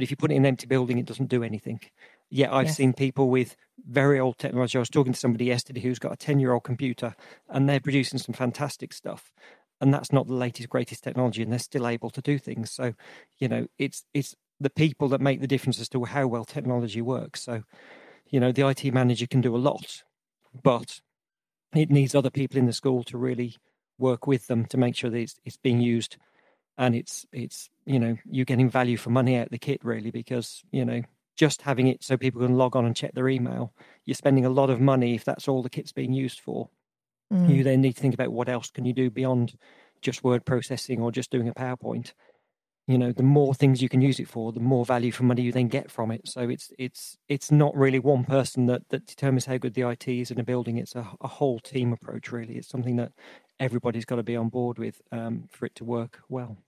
but 0.00 0.04
if 0.04 0.10
you 0.10 0.16
put 0.16 0.32
it 0.32 0.36
in 0.36 0.42
an 0.42 0.46
empty 0.46 0.66
building, 0.66 0.98
it 0.98 1.06
doesn't 1.06 1.28
do 1.28 1.42
anything. 1.44 1.80
Yet 2.30 2.52
I've 2.52 2.70
Yes. 2.70 2.70
seen 2.70 2.94
people 2.94 3.28
with 3.28 3.54
very 3.86 4.18
old 4.18 4.38
technology. 4.38 4.78
I 4.78 4.80
was 4.80 4.88
talking 4.88 5.12
to 5.12 5.18
somebody 5.18 5.44
yesterday 5.44 5.80
who's 5.80 5.98
got 5.98 6.12
a 6.12 6.16
10 6.16 6.40
year 6.40 6.52
old 6.52 6.64
computer 6.64 7.14
and 7.48 7.68
they're 7.68 7.80
producing 7.80 8.18
some 8.18 8.34
fantastic 8.34 8.92
stuff. 8.92 9.32
And 9.80 9.92
that's 9.92 10.12
not 10.12 10.26
the 10.26 10.34
latest, 10.34 10.70
greatest 10.70 11.04
technology, 11.04 11.42
and 11.42 11.52
they're 11.52 11.58
still 11.58 11.86
able 11.86 12.10
to 12.10 12.22
do 12.22 12.38
things. 12.38 12.70
So, 12.70 12.94
you 13.38 13.48
know, 13.48 13.66
it's 13.78 14.04
it's 14.14 14.34
the 14.60 14.70
people 14.70 15.08
that 15.08 15.20
make 15.22 15.40
the 15.40 15.46
difference 15.46 15.80
as 15.80 15.88
to 15.90 16.04
how 16.04 16.26
well 16.28 16.44
technology 16.44 17.02
works. 17.02 17.42
So, 17.42 17.62
you 18.26 18.40
know, 18.40 18.52
the 18.52 18.64
IT 18.64 18.90
manager 18.90 19.26
can 19.26 19.42
do 19.42 19.56
a 19.56 19.58
lot, 19.58 20.02
but 20.62 21.00
it 21.74 21.90
needs 21.90 22.14
other 22.14 22.30
people 22.30 22.58
in 22.58 22.66
the 22.66 22.72
school 22.72 23.04
to 23.04 23.18
really 23.18 23.56
work 23.98 24.26
with 24.26 24.48
them 24.48 24.66
to 24.66 24.78
make 24.78 24.96
sure 24.96 25.10
that 25.10 25.18
it's, 25.18 25.40
it's 25.44 25.58
being 25.58 25.80
used 25.80 26.18
and 26.78 26.94
it's 26.94 27.26
it's 27.32 27.68
you 27.84 27.98
know 27.98 28.16
you're 28.24 28.44
getting 28.44 28.70
value 28.70 28.96
for 28.96 29.10
money 29.10 29.36
out 29.36 29.46
of 29.46 29.50
the 29.50 29.58
kit 29.58 29.84
really 29.84 30.10
because 30.10 30.62
you 30.72 30.84
know 30.84 31.02
just 31.36 31.62
having 31.62 31.86
it 31.86 32.02
so 32.02 32.16
people 32.16 32.42
can 32.42 32.56
log 32.56 32.76
on 32.76 32.84
and 32.84 32.96
check 32.96 33.14
their 33.14 33.28
email 33.28 33.72
you're 34.04 34.14
spending 34.14 34.44
a 34.44 34.50
lot 34.50 34.70
of 34.70 34.80
money 34.80 35.14
if 35.14 35.24
that's 35.24 35.48
all 35.48 35.62
the 35.62 35.70
kit's 35.70 35.92
being 35.92 36.12
used 36.12 36.40
for 36.40 36.68
Mm. 37.32 37.48
you 37.58 37.62
then 37.62 37.80
need 37.80 37.94
to 37.94 38.00
think 38.02 38.14
about 38.14 38.32
what 38.32 38.48
else 38.48 38.70
can 38.72 38.84
you 38.84 38.92
do 38.92 39.08
beyond 39.08 39.56
just 40.02 40.24
word 40.24 40.44
processing 40.44 41.00
or 41.00 41.12
just 41.12 41.30
doing 41.30 41.46
a 41.46 41.54
powerpoint 41.54 42.12
you 42.90 42.98
know 42.98 43.12
the 43.12 43.22
more 43.22 43.54
things 43.54 43.82
you 43.82 43.88
can 43.88 44.00
use 44.00 44.18
it 44.20 44.28
for 44.28 44.52
the 44.52 44.60
more 44.60 44.84
value 44.84 45.12
for 45.12 45.22
money 45.24 45.42
you 45.42 45.52
then 45.52 45.68
get 45.68 45.90
from 45.90 46.10
it 46.10 46.26
so 46.26 46.48
it's 46.48 46.72
it's 46.78 47.16
it's 47.28 47.50
not 47.50 47.74
really 47.76 47.98
one 47.98 48.24
person 48.24 48.66
that 48.66 48.88
that 48.90 49.06
determines 49.06 49.46
how 49.46 49.56
good 49.56 49.74
the 49.74 49.84
IT 49.84 50.08
is 50.08 50.30
in 50.30 50.40
a 50.40 50.44
building 50.44 50.76
it's 50.78 50.94
a, 50.94 51.08
a 51.20 51.28
whole 51.28 51.58
team 51.60 51.92
approach 51.92 52.32
really 52.32 52.56
it's 52.56 52.68
something 52.68 52.96
that 52.96 53.12
everybody's 53.60 54.04
got 54.04 54.16
to 54.16 54.22
be 54.22 54.36
on 54.36 54.48
board 54.48 54.78
with 54.78 55.00
um, 55.12 55.48
for 55.50 55.66
it 55.66 55.74
to 55.76 55.84
work 55.84 56.20
well 56.28 56.58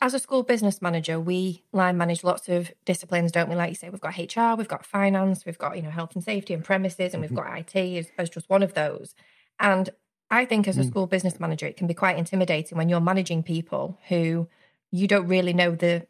as 0.00 0.14
a 0.14 0.18
school 0.18 0.42
business 0.42 0.82
manager, 0.82 1.20
we 1.20 1.62
line 1.72 1.96
manage 1.96 2.24
lots 2.24 2.48
of 2.48 2.72
disciplines, 2.84 3.30
don't 3.30 3.48
we? 3.48 3.54
Like 3.54 3.68
you 3.68 3.76
say, 3.76 3.88
we've 3.88 4.00
got 4.00 4.18
HR, 4.18 4.56
we've 4.56 4.66
got 4.66 4.84
finance, 4.84 5.46
we've 5.46 5.58
got 5.58 5.76
you 5.76 5.82
know 5.82 5.90
health 5.90 6.14
and 6.14 6.24
safety 6.24 6.54
and 6.54 6.64
premises, 6.64 7.14
and 7.14 7.20
we've 7.20 7.32
Mhm. 7.32 7.34
got 7.34 7.46
IT 7.56 7.76
as, 7.98 8.10
as 8.18 8.28
just 8.28 8.50
one 8.50 8.64
of 8.64 8.74
those. 8.74 9.14
And 9.60 9.90
I 10.30 10.44
think 10.44 10.66
as 10.66 10.78
a 10.78 10.82
Mm. 10.82 10.84
school 10.84 11.06
business 11.06 11.38
manager, 11.38 11.66
it 11.66 11.76
can 11.76 11.86
be 11.86 11.94
quite 11.94 12.18
intimidating 12.18 12.76
when 12.76 12.88
you're 12.88 13.00
managing 13.00 13.44
people 13.44 13.96
who 14.08 14.48
you 14.92 15.08
don't 15.08 15.26
really 15.26 15.52
know 15.52 15.74
the 15.74 16.06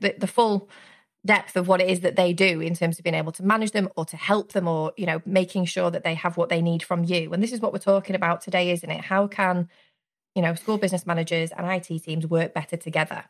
the, 0.00 0.14
the 0.18 0.26
full 0.26 0.68
depth 1.24 1.56
of 1.56 1.68
what 1.68 1.80
it 1.80 1.88
is 1.88 2.00
that 2.00 2.16
they 2.16 2.32
do 2.32 2.60
in 2.60 2.74
terms 2.74 2.98
of 2.98 3.04
being 3.04 3.14
able 3.14 3.30
to 3.30 3.44
manage 3.44 3.70
them 3.70 3.88
or 3.96 4.04
to 4.04 4.16
help 4.16 4.52
them 4.52 4.66
or 4.66 4.92
you 4.96 5.06
know 5.06 5.22
making 5.24 5.64
sure 5.64 5.90
that 5.90 6.04
they 6.04 6.14
have 6.14 6.36
what 6.36 6.48
they 6.48 6.60
need 6.60 6.82
from 6.82 7.04
you. 7.04 7.32
And 7.32 7.42
this 7.42 7.52
is 7.52 7.60
what 7.60 7.72
we're 7.72 7.78
talking 7.78 8.16
about 8.16 8.42
today 8.42 8.70
isn't 8.72 8.90
it? 8.90 9.02
How 9.02 9.26
can 9.26 9.68
you 10.34 10.42
know 10.42 10.54
school 10.54 10.78
business 10.78 11.06
managers 11.06 11.50
and 11.52 11.66
IT 11.66 12.02
teams 12.02 12.26
work 12.26 12.52
better 12.52 12.76
together? 12.76 13.24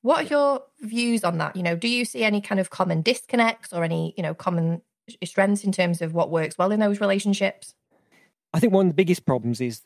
What 0.00 0.24
are 0.24 0.28
your 0.28 0.62
views 0.80 1.22
on 1.22 1.38
that? 1.38 1.54
You 1.54 1.62
know 1.62 1.76
do 1.76 1.88
you 1.88 2.04
see 2.04 2.24
any 2.24 2.40
kind 2.40 2.60
of 2.60 2.70
common 2.70 3.02
disconnects 3.02 3.72
or 3.72 3.84
any 3.84 4.14
you 4.16 4.22
know 4.22 4.34
common 4.34 4.80
strengths 5.22 5.64
in 5.64 5.72
terms 5.72 6.00
of 6.00 6.14
what 6.14 6.30
works 6.30 6.56
well 6.56 6.72
in 6.72 6.80
those 6.80 7.00
relationships? 7.00 7.74
I 8.54 8.60
think 8.60 8.72
one 8.72 8.86
of 8.86 8.90
the 8.90 8.96
biggest 8.96 9.26
problems 9.26 9.60
is 9.60 9.82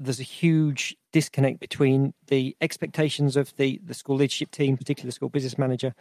there's 0.00 0.18
a 0.18 0.24
huge 0.24 0.96
disconnect 1.12 1.60
between 1.60 2.14
the 2.28 2.56
expectations 2.60 3.36
of 3.36 3.54
the, 3.56 3.80
the 3.84 3.94
school 3.94 4.16
leadership 4.16 4.50
team, 4.50 4.76
particularly 4.76 5.08
the 5.08 5.14
school 5.14 5.28
business 5.28 5.58
manager, 5.58 5.94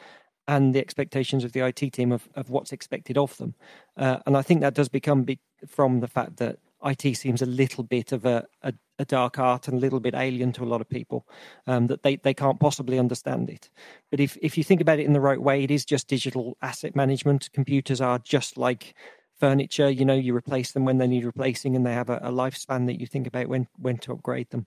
and 0.48 0.74
the 0.74 0.80
expectations 0.80 1.44
of 1.44 1.52
the 1.52 1.60
IT 1.60 1.92
team 1.94 2.12
of, 2.12 2.28
of 2.34 2.50
what's 2.50 2.72
expected 2.72 3.18
of 3.18 3.36
them. 3.38 3.54
Uh, 3.98 4.18
and 4.26 4.38
I 4.38 4.42
think 4.42 4.62
that 4.62 4.74
does 4.74 4.90
become 4.90 5.24
big 5.24 5.40
from 5.68 6.00
the 6.00 6.08
fact 6.08 6.38
that 6.38 6.58
IT 6.84 7.18
seems 7.18 7.42
a 7.42 7.46
little 7.46 7.84
bit 7.84 8.14
of 8.14 8.26
a, 8.26 8.46
a, 8.64 8.74
a 9.00 9.06
dark 9.06 9.38
art 9.38 9.68
and 9.68 9.78
a 9.78 9.82
little 9.82 10.00
bit 10.00 10.16
alien 10.16 10.54
to 10.54 10.64
a 10.64 10.66
lot 10.66 10.80
of 10.80 10.90
people, 10.90 11.28
um, 11.68 11.88
that 11.88 12.04
they, 12.04 12.16
they 12.16 12.34
can't 12.34 12.60
possibly 12.60 12.98
understand 12.98 13.50
it. 13.50 13.70
But 14.10 14.22
if, 14.22 14.38
if 14.42 14.58
you 14.58 14.64
think 14.64 14.80
about 14.80 15.00
it 15.00 15.06
in 15.06 15.14
the 15.14 15.20
right 15.20 15.42
way, 15.42 15.64
it 15.64 15.72
is 15.72 15.84
just 15.84 16.08
digital 16.08 16.58
asset 16.62 16.96
management. 16.96 17.50
Computers 17.52 18.00
are 18.00 18.20
just 18.20 18.58
like 18.58 18.96
furniture 19.40 19.90
you 19.90 20.06
know 20.06 20.14
you 20.16 20.36
replace 20.36 20.72
them 20.72 20.86
when 20.86 20.98
they 20.98 21.08
need 21.08 21.26
replacing 21.26 21.76
and 21.76 21.86
they 21.86 21.94
have 21.94 22.10
a, 22.10 22.18
a 22.18 22.32
lifespan 22.32 22.86
that 22.88 23.00
you 23.00 23.08
think 23.08 23.28
about 23.28 23.48
when 23.48 23.68
when 23.78 23.98
to 23.98 24.12
upgrade 24.12 24.50
them 24.50 24.66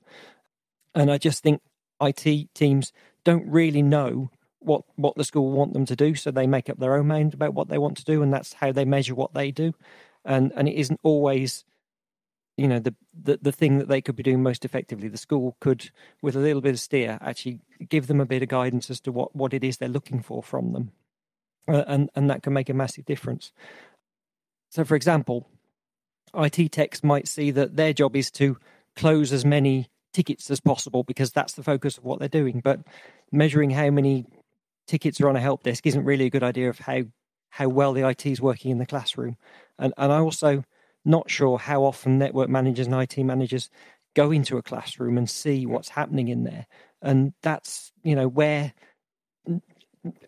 and 0.95 1.11
i 1.11 1.19
just 1.19 1.43
think 1.43 1.61
it 2.01 2.49
teams 2.55 2.93
don't 3.25 3.47
really 3.47 3.83
know 3.83 4.31
what 4.65 4.83
what 4.97 5.17
the 5.17 5.25
school 5.25 5.51
want 5.51 5.73
them 5.73 5.87
to 5.87 5.97
do, 5.97 6.15
so 6.15 6.31
they 6.31 6.47
make 6.47 6.71
up 6.71 6.79
their 6.79 6.95
own 6.95 7.07
mind 7.07 7.35
about 7.35 7.55
what 7.55 7.69
they 7.69 7.79
want 7.79 7.97
to 7.99 8.05
do, 8.05 8.23
and 8.23 8.33
that's 8.33 8.55
how 8.55 8.73
they 8.73 8.85
measure 8.85 9.15
what 9.15 9.35
they 9.35 9.51
do. 9.51 9.75
And 10.25 10.53
and 10.57 10.69
it 10.69 10.75
isn't 10.75 11.01
always, 11.03 11.65
you 12.57 12.69
know, 12.69 12.79
the 12.79 12.95
the, 13.13 13.39
the 13.43 13.53
thing 13.53 13.79
that 13.79 13.89
they 13.89 14.01
could 14.01 14.17
be 14.17 14.23
doing 14.23 14.43
most 14.43 14.65
effectively. 14.65 15.09
The 15.09 15.19
school 15.19 15.57
could, 15.61 15.91
with 16.23 16.37
a 16.37 16.41
little 16.41 16.61
bit 16.63 16.75
of 16.75 16.81
steer, 16.81 17.19
actually 17.21 17.61
give 17.89 18.07
them 18.07 18.21
a 18.21 18.27
bit 18.27 18.43
of 18.43 18.49
guidance 18.49 18.91
as 18.91 19.01
to 19.01 19.13
what 19.13 19.35
what 19.35 19.55
it 19.55 19.65
is 19.65 19.77
they're 19.77 19.89
looking 19.89 20.23
for 20.23 20.43
from 20.43 20.73
them, 20.73 20.93
uh, 21.69 21.85
and 21.87 22.11
and 22.15 22.31
that 22.31 22.43
can 22.43 22.53
make 22.53 22.69
a 22.69 22.75
massive 22.75 23.05
difference. 23.05 23.53
So, 24.73 24.85
for 24.85 24.97
example, 24.97 25.47
IT 26.35 26.73
techs 26.73 27.05
might 27.05 27.29
see 27.29 27.51
that 27.51 27.77
their 27.77 27.93
job 27.93 28.17
is 28.17 28.31
to 28.33 28.57
close 28.97 29.31
as 29.31 29.45
many 29.45 29.91
tickets 30.15 30.51
as 30.51 30.61
possible 30.61 31.03
because 31.03 31.31
that's 31.31 31.53
the 31.53 31.63
focus 31.63 31.99
of 31.99 32.05
what 32.05 32.21
they're 32.21 32.29
doing. 32.29 32.63
But 32.65 32.81
measuring 33.31 33.69
how 33.69 33.91
many 33.91 34.25
tickets 34.87 35.21
are 35.21 35.29
on 35.29 35.37
a 35.37 35.41
help 35.41 35.63
desk 35.63 35.87
isn't 35.87 36.07
really 36.07 36.25
a 36.25 36.31
good 36.31 36.43
idea 36.43 36.71
of 36.71 36.79
how 36.79 37.03
how 37.51 37.69
well 37.69 37.93
the 37.93 38.09
IT 38.09 38.25
is 38.25 38.41
working 38.41 38.71
in 38.71 38.79
the 38.79 38.87
classroom. 38.87 39.37
And 39.79 39.93
and 39.99 40.11
I 40.11 40.21
also 40.21 40.65
not 41.05 41.31
sure 41.31 41.59
how 41.59 41.85
often 41.85 42.19
network 42.19 42.49
managers 42.49 42.87
and 42.87 42.97
IT 42.97 43.19
managers 43.19 43.69
go 44.15 44.31
into 44.31 44.57
a 44.57 44.63
classroom 44.63 45.19
and 45.19 45.29
see 45.29 45.67
what's 45.67 45.91
happening 45.91 46.29
in 46.29 46.45
there. 46.45 46.67
And 47.03 47.35
that's 47.43 47.93
you 48.03 48.15
know 48.15 48.27
where 48.27 48.73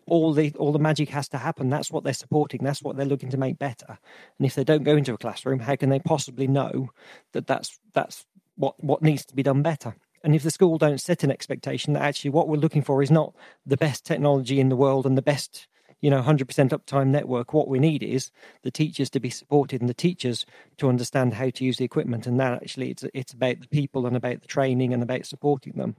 all 0.07 0.33
the 0.33 0.53
all 0.57 0.71
the 0.71 0.79
magic 0.79 1.09
has 1.09 1.27
to 1.29 1.37
happen. 1.37 1.69
That's 1.69 1.91
what 1.91 2.03
they're 2.03 2.13
supporting. 2.13 2.63
That's 2.63 2.81
what 2.81 2.95
they're 2.95 3.05
looking 3.05 3.29
to 3.29 3.37
make 3.37 3.59
better. 3.59 3.97
And 4.37 4.45
if 4.45 4.55
they 4.55 4.63
don't 4.63 4.83
go 4.83 4.95
into 4.95 5.13
a 5.13 5.17
classroom, 5.17 5.59
how 5.59 5.75
can 5.75 5.89
they 5.89 5.99
possibly 5.99 6.47
know 6.47 6.89
that 7.33 7.47
that's 7.47 7.79
that's 7.93 8.25
what 8.55 8.81
what 8.83 9.01
needs 9.01 9.25
to 9.25 9.35
be 9.35 9.43
done 9.43 9.61
better? 9.61 9.95
And 10.23 10.33
if 10.33 10.43
the 10.43 10.51
school 10.51 10.77
don't 10.77 10.99
set 10.99 11.23
an 11.23 11.31
expectation 11.31 11.93
that 11.93 12.01
actually 12.01 12.31
what 12.31 12.47
we're 12.47 12.57
looking 12.57 12.81
for 12.81 13.03
is 13.03 13.11
not 13.11 13.35
the 13.65 13.77
best 13.77 14.05
technology 14.05 14.59
in 14.59 14.69
the 14.69 14.75
world 14.75 15.05
and 15.05 15.17
the 15.17 15.21
best 15.21 15.67
you 16.01 16.09
know 16.09 16.21
100% 16.21 16.45
uptime 16.45 17.07
network 17.07 17.53
what 17.53 17.67
we 17.67 17.79
need 17.79 18.03
is 18.03 18.31
the 18.63 18.71
teachers 18.71 19.09
to 19.09 19.19
be 19.19 19.29
supported 19.29 19.81
and 19.81 19.89
the 19.89 19.93
teachers 19.93 20.45
to 20.77 20.89
understand 20.89 21.33
how 21.33 21.49
to 21.49 21.63
use 21.63 21.77
the 21.77 21.85
equipment 21.85 22.27
and 22.27 22.39
that 22.39 22.53
actually 22.53 22.91
it's 22.91 23.03
it's 23.13 23.33
about 23.33 23.59
the 23.61 23.67
people 23.67 24.05
and 24.05 24.15
about 24.15 24.41
the 24.41 24.47
training 24.47 24.93
and 24.93 25.01
about 25.01 25.25
supporting 25.25 25.73
them 25.73 25.95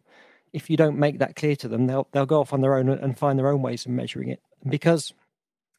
if 0.53 0.71
you 0.71 0.77
don't 0.77 0.99
make 0.99 1.19
that 1.19 1.37
clear 1.37 1.57
to 1.57 1.69
them, 1.69 1.87
they'll 1.87 2.09
they'll 2.13 2.27
go 2.27 2.41
off 2.41 2.53
on 2.53 2.61
their 2.61 2.77
own 2.77 2.89
and 2.89 3.19
find 3.19 3.39
their 3.39 3.49
own 3.49 3.63
ways 3.63 3.85
of 3.87 3.93
measuring 3.93 4.29
it. 4.29 4.41
because 4.69 5.13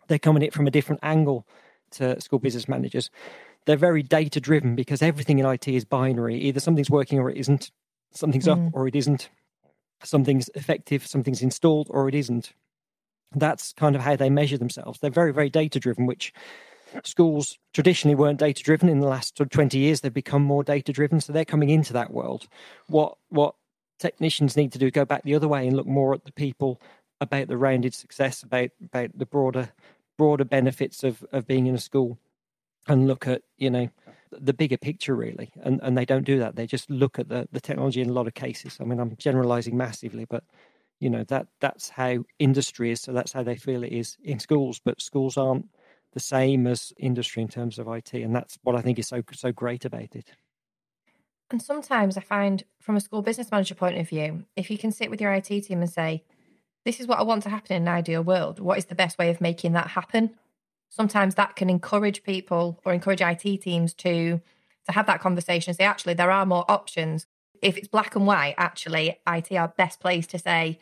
they're 0.07 0.19
coming 0.19 0.43
at 0.43 0.47
it 0.47 0.53
from 0.53 0.67
a 0.67 0.71
different 0.71 1.01
angle 1.03 1.45
to 1.91 2.19
school 2.21 2.39
business 2.39 2.67
managers, 2.67 3.09
they're 3.65 3.77
very 3.77 4.03
data 4.03 4.39
driven 4.39 4.75
because 4.75 5.01
everything 5.01 5.39
in 5.39 5.45
IT 5.45 5.67
is 5.67 5.85
binary. 5.85 6.37
Either 6.39 6.59
something's 6.59 6.89
working 6.89 7.19
or 7.19 7.29
it 7.29 7.37
isn't. 7.37 7.71
Something's 8.11 8.47
mm. 8.47 8.67
up 8.67 8.73
or 8.73 8.87
it 8.87 8.95
isn't. 8.95 9.29
Something's 10.03 10.49
effective, 10.55 11.05
something's 11.05 11.41
installed 11.41 11.87
or 11.89 12.07
it 12.07 12.15
isn't. 12.15 12.53
That's 13.35 13.73
kind 13.73 13.95
of 13.95 14.01
how 14.01 14.15
they 14.15 14.29
measure 14.29 14.57
themselves. 14.57 14.99
They're 14.99 15.11
very, 15.11 15.33
very 15.33 15.49
data 15.49 15.79
driven, 15.79 16.05
which 16.05 16.33
schools 17.03 17.57
traditionally 17.73 18.15
weren't 18.15 18.39
data 18.39 18.63
driven 18.63 18.87
in 18.87 18.99
the 18.99 19.07
last 19.07 19.35
20 19.35 19.77
years 19.77 19.99
they've 19.99 20.13
become 20.13 20.41
more 20.41 20.63
data 20.63 20.93
driven 20.93 21.19
so 21.19 21.33
they're 21.33 21.43
coming 21.43 21.69
into 21.69 21.91
that 21.91 22.11
world 22.11 22.47
what 22.87 23.17
what 23.27 23.55
technicians 23.99 24.55
need 24.55 24.71
to 24.71 24.79
do 24.79 24.91
go 24.91 25.05
back 25.05 25.23
the 25.23 25.35
other 25.35 25.47
way 25.47 25.67
and 25.67 25.75
look 25.75 25.87
more 25.87 26.13
at 26.13 26.25
the 26.25 26.31
people 26.31 26.81
about 27.19 27.47
the 27.47 27.57
rounded 27.57 27.93
success 27.93 28.43
about 28.43 28.69
about 28.83 29.09
the 29.17 29.25
broader 29.25 29.69
broader 30.17 30.45
benefits 30.45 31.03
of 31.03 31.23
of 31.31 31.47
being 31.47 31.67
in 31.67 31.75
a 31.75 31.79
school 31.79 32.17
and 32.87 33.07
look 33.07 33.27
at 33.27 33.41
you 33.57 33.69
know 33.69 33.89
the 34.31 34.53
bigger 34.53 34.77
picture 34.77 35.15
really. 35.15 35.51
And 35.61 35.79
and 35.83 35.97
they 35.97 36.05
don't 36.05 36.25
do 36.25 36.39
that. 36.39 36.55
They 36.55 36.67
just 36.67 36.89
look 36.89 37.19
at 37.19 37.29
the 37.29 37.47
the 37.51 37.61
technology 37.61 38.01
in 38.01 38.09
a 38.09 38.13
lot 38.13 38.27
of 38.27 38.33
cases. 38.33 38.77
I 38.79 38.83
mean 38.83 38.99
i'm 38.99 39.15
generalizing 39.17 39.77
massively 39.77 40.25
but 40.25 40.43
you 40.99 41.09
know 41.09 41.23
that 41.25 41.47
that's 41.59 41.89
how 41.89 42.23
industry 42.39 42.91
is. 42.91 43.01
So 43.01 43.13
that's 43.13 43.33
how 43.33 43.43
they 43.43 43.55
feel 43.55 43.83
it 43.83 43.93
is 43.93 44.17
in 44.23 44.39
schools 44.39 44.81
but 44.83 45.01
schools 45.01 45.37
aren't 45.37 45.67
the 46.13 46.19
same 46.19 46.65
as 46.67 46.93
industry 46.97 47.43
in 47.43 47.49
terms 47.49 47.77
of 47.77 47.87
IT 47.87 48.13
and 48.13 48.35
that's 48.35 48.57
what 48.63 48.75
I 48.75 48.81
think 48.81 48.97
is 48.99 49.07
so 49.07 49.21
so 49.33 49.51
great 49.51 49.85
about 49.85 50.15
it 50.15 50.31
and 51.49 51.61
sometimes 51.61 52.17
I 52.17 52.21
find, 52.21 52.63
from 52.81 52.97
a 52.97 53.01
school 53.01 53.21
business 53.21 53.51
manager 53.51 53.75
point 53.75 53.97
of 53.97 54.09
view, 54.09 54.45
if 54.55 54.69
you 54.69 54.77
can 54.77 54.91
sit 54.91 55.09
with 55.09 55.21
your 55.21 55.31
IT 55.33 55.45
team 55.47 55.81
and 55.81 55.89
say, 55.89 56.23
this 56.85 56.99
is 56.99 57.07
what 57.07 57.19
I 57.19 57.23
want 57.23 57.43
to 57.43 57.49
happen 57.49 57.75
in 57.75 57.83
an 57.83 57.87
ideal 57.87 58.23
world, 58.23 58.59
what 58.59 58.77
is 58.77 58.85
the 58.85 58.95
best 58.95 59.17
way 59.17 59.29
of 59.29 59.41
making 59.41 59.73
that 59.73 59.87
happen? 59.87 60.31
Sometimes 60.89 61.35
that 61.35 61.55
can 61.55 61.69
encourage 61.69 62.23
people 62.23 62.79
or 62.85 62.93
encourage 62.93 63.21
IT 63.21 63.61
teams 63.61 63.93
to 63.95 64.41
to 64.85 64.93
have 64.93 65.05
that 65.05 65.19
conversation 65.19 65.71
and 65.71 65.77
say, 65.77 65.83
actually, 65.83 66.13
there 66.13 66.31
are 66.31 66.45
more 66.45 66.63
options. 66.69 67.27
If 67.61 67.77
it's 67.77 67.89
black 67.89 68.15
and 68.15 68.25
white, 68.25 68.55
actually, 68.57 69.19
IT 69.27 69.51
are 69.51 69.67
best 69.67 69.99
placed 69.99 70.29
to 70.29 70.39
say, 70.39 70.79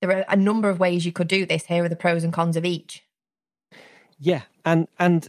there 0.00 0.14
are 0.14 0.24
a 0.28 0.36
number 0.36 0.68
of 0.68 0.78
ways 0.78 1.06
you 1.06 1.12
could 1.12 1.28
do 1.28 1.46
this. 1.46 1.64
Here 1.64 1.84
are 1.84 1.88
the 1.88 1.96
pros 1.96 2.22
and 2.22 2.34
cons 2.34 2.56
of 2.56 2.66
each. 2.66 3.02
Yeah, 4.18 4.42
and 4.64 4.88
and 4.98 5.28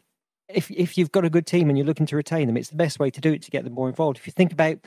if 0.50 0.72
if 0.72 0.98
you've 0.98 1.12
got 1.12 1.26
a 1.26 1.30
good 1.30 1.46
team 1.46 1.70
and 1.70 1.78
you're 1.78 1.88
looking 1.88 2.06
to 2.08 2.16
retain 2.16 2.48
them, 2.48 2.58
it's 2.58 2.70
the 2.70 2.76
best 2.76 3.00
way 3.00 3.10
to 3.10 3.22
do 3.22 3.34
it 3.34 3.42
to 3.44 3.52
get 3.52 3.64
them 3.64 3.74
more 3.74 3.90
involved. 3.90 4.18
If 4.18 4.28
you 4.28 4.34
think 4.34 4.52
about 4.52 4.78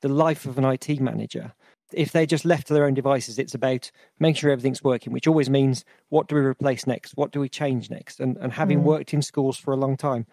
the 0.00 0.08
life 0.08 0.46
of 0.46 0.58
an 0.58 0.64
IT 0.64 1.00
manager, 1.00 1.52
if 1.92 2.12
they're 2.12 2.26
just 2.26 2.44
left 2.44 2.68
to 2.68 2.74
their 2.74 2.84
own 2.84 2.94
devices, 2.94 3.38
it's 3.38 3.54
about 3.54 3.90
making 4.20 4.40
sure 4.40 4.50
everything's 4.50 4.84
working, 4.84 5.12
which 5.12 5.26
always 5.26 5.50
means 5.50 5.84
what 6.08 6.28
do 6.28 6.36
we 6.36 6.42
replace 6.42 6.86
next? 6.86 7.16
What 7.16 7.32
do 7.32 7.40
we 7.40 7.48
change 7.48 7.90
next? 7.90 8.20
And 8.20 8.36
and 8.38 8.52
having 8.52 8.80
mm. 8.80 8.84
worked 8.84 9.12
in 9.12 9.22
schools 9.22 9.56
for 9.56 9.72
a 9.72 9.76
long 9.76 9.96
time, 9.96 10.26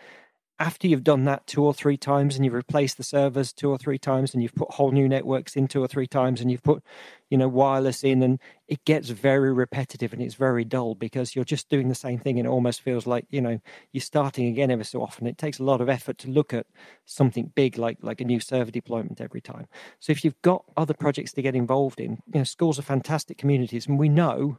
after 0.57 0.87
you've 0.87 1.03
done 1.03 1.25
that 1.25 1.45
two 1.47 1.63
or 1.63 1.73
three 1.73 1.97
times 1.97 2.35
and 2.35 2.45
you've 2.45 2.53
replaced 2.53 2.97
the 2.97 3.03
servers 3.03 3.51
two 3.51 3.69
or 3.69 3.77
three 3.77 3.97
times 3.97 4.33
and 4.33 4.41
you've 4.41 4.55
put 4.55 4.71
whole 4.71 4.91
new 4.91 5.07
networks 5.07 5.55
in 5.55 5.67
two 5.67 5.83
or 5.83 5.87
three 5.87 6.07
times 6.07 6.39
and 6.39 6.49
you've 6.49 6.63
put 6.63 6.81
you 7.29 7.37
know 7.37 7.47
wireless 7.47 8.03
in 8.03 8.23
and 8.23 8.39
it 8.67 8.83
gets 8.85 9.09
very 9.09 9.51
repetitive 9.51 10.13
and 10.13 10.21
it's 10.21 10.35
very 10.35 10.63
dull 10.63 10.95
because 10.95 11.35
you're 11.35 11.43
just 11.43 11.67
doing 11.67 11.89
the 11.89 11.95
same 11.95 12.17
thing 12.17 12.39
and 12.39 12.47
it 12.47 12.49
almost 12.49 12.81
feels 12.81 13.05
like 13.05 13.25
you 13.29 13.41
know 13.41 13.59
you're 13.91 14.01
starting 14.01 14.47
again 14.47 14.71
ever 14.71 14.83
so 14.83 15.01
often. 15.01 15.27
It 15.27 15.37
takes 15.37 15.59
a 15.59 15.63
lot 15.63 15.81
of 15.81 15.89
effort 15.89 16.17
to 16.19 16.29
look 16.29 16.53
at 16.53 16.67
something 17.03 17.51
big 17.53 17.77
like 17.77 17.97
like 18.01 18.21
a 18.21 18.25
new 18.25 18.39
server 18.39 18.71
deployment 18.71 19.19
every 19.19 19.41
time. 19.41 19.67
So 19.99 20.11
if 20.11 20.23
you've 20.23 20.41
got 20.41 20.63
other 20.77 20.93
projects 20.93 21.33
to 21.33 21.41
get 21.41 21.55
involved 21.55 21.99
in 21.99 22.21
you 22.33 22.39
know 22.39 22.43
schools 22.43 22.79
are 22.79 22.83
fantastic 22.83 23.37
communities 23.37 23.87
and 23.87 23.99
we 23.99 24.07
know 24.07 24.57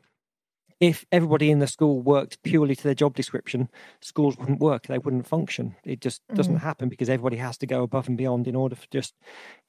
if 0.78 1.06
everybody 1.10 1.50
in 1.50 1.58
the 1.58 1.66
school 1.66 2.02
worked 2.02 2.42
purely 2.42 2.76
to 2.76 2.82
their 2.82 2.94
job 2.94 3.14
description, 3.14 3.70
schools 4.00 4.36
wouldn't 4.36 4.60
work. 4.60 4.86
They 4.86 4.98
wouldn't 4.98 5.26
function. 5.26 5.74
It 5.84 6.00
just 6.00 6.20
doesn't 6.34 6.58
mm. 6.58 6.60
happen 6.60 6.90
because 6.90 7.08
everybody 7.08 7.36
has 7.36 7.56
to 7.58 7.66
go 7.66 7.82
above 7.82 8.08
and 8.08 8.18
beyond 8.18 8.46
in 8.46 8.54
order 8.54 8.74
to 8.74 8.88
just 8.90 9.14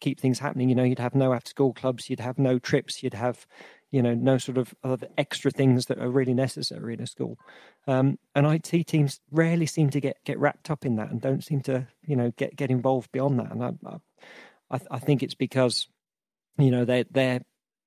keep 0.02 0.20
things 0.20 0.40
happening. 0.40 0.68
You 0.68 0.76
know, 0.76 0.84
you'd 0.84 1.00
have 1.00 1.16
no 1.16 1.34
after 1.34 1.50
school 1.50 1.74
clubs, 1.74 2.10
you'd 2.10 2.20
have 2.20 2.38
no 2.38 2.60
trips, 2.60 3.02
you'd 3.04 3.14
have, 3.14 3.48
you 3.90 4.02
know, 4.02 4.16
no 4.16 4.38
sort 4.38 4.58
of 4.58 4.76
other 4.84 5.08
extra 5.18 5.50
things 5.50 5.86
that 5.86 5.98
are 5.98 6.10
really 6.10 6.34
necessary 6.34 6.94
in 6.94 7.02
a 7.02 7.08
school. 7.08 7.40
Um, 7.88 8.20
and 8.36 8.46
IT 8.46 8.88
teams 8.88 9.22
rarely 9.32 9.66
seem 9.66 9.90
to 9.92 10.02
get, 10.02 10.18
get 10.26 10.40
wrapped 10.40 10.70
up 10.70 10.86
in 10.86 10.98
that 10.98 11.10
and 11.10 11.22
don't 11.22 11.44
seem 11.44 11.62
to, 11.62 11.88
you 12.06 12.18
know, 12.18 12.32
get, 12.36 12.58
get 12.58 12.70
involved 12.70 13.14
beyond 13.14 13.40
that. 13.40 13.52
And 13.52 13.64
I, 13.64 13.98
I, 14.70 14.80
I 14.92 15.00
think 15.00 15.24
it's 15.24 15.36
because, 15.36 15.88
you 16.58 16.70
know, 16.70 16.84
they're, 16.84 17.06
they're, 17.10 17.42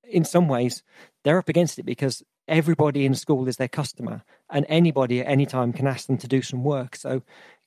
in 0.05 0.25
some 0.25 0.49
ways, 0.49 0.83
they're 1.23 1.39
up 1.39 1.51
against 1.51 1.79
it 1.79 1.85
because 1.85 2.23
everybody 2.49 3.05
in 3.05 3.15
school 3.15 3.49
is 3.49 3.57
their 3.57 3.69
customer 3.69 4.23
and 4.51 4.67
anybody 4.69 5.21
at 5.21 5.27
any 5.27 5.47
time 5.47 5.73
can 5.73 5.87
ask 5.87 6.07
them 6.07 6.19
to 6.19 6.29
do 6.29 6.43
some 6.43 6.65
work. 6.65 6.97
So 6.97 7.23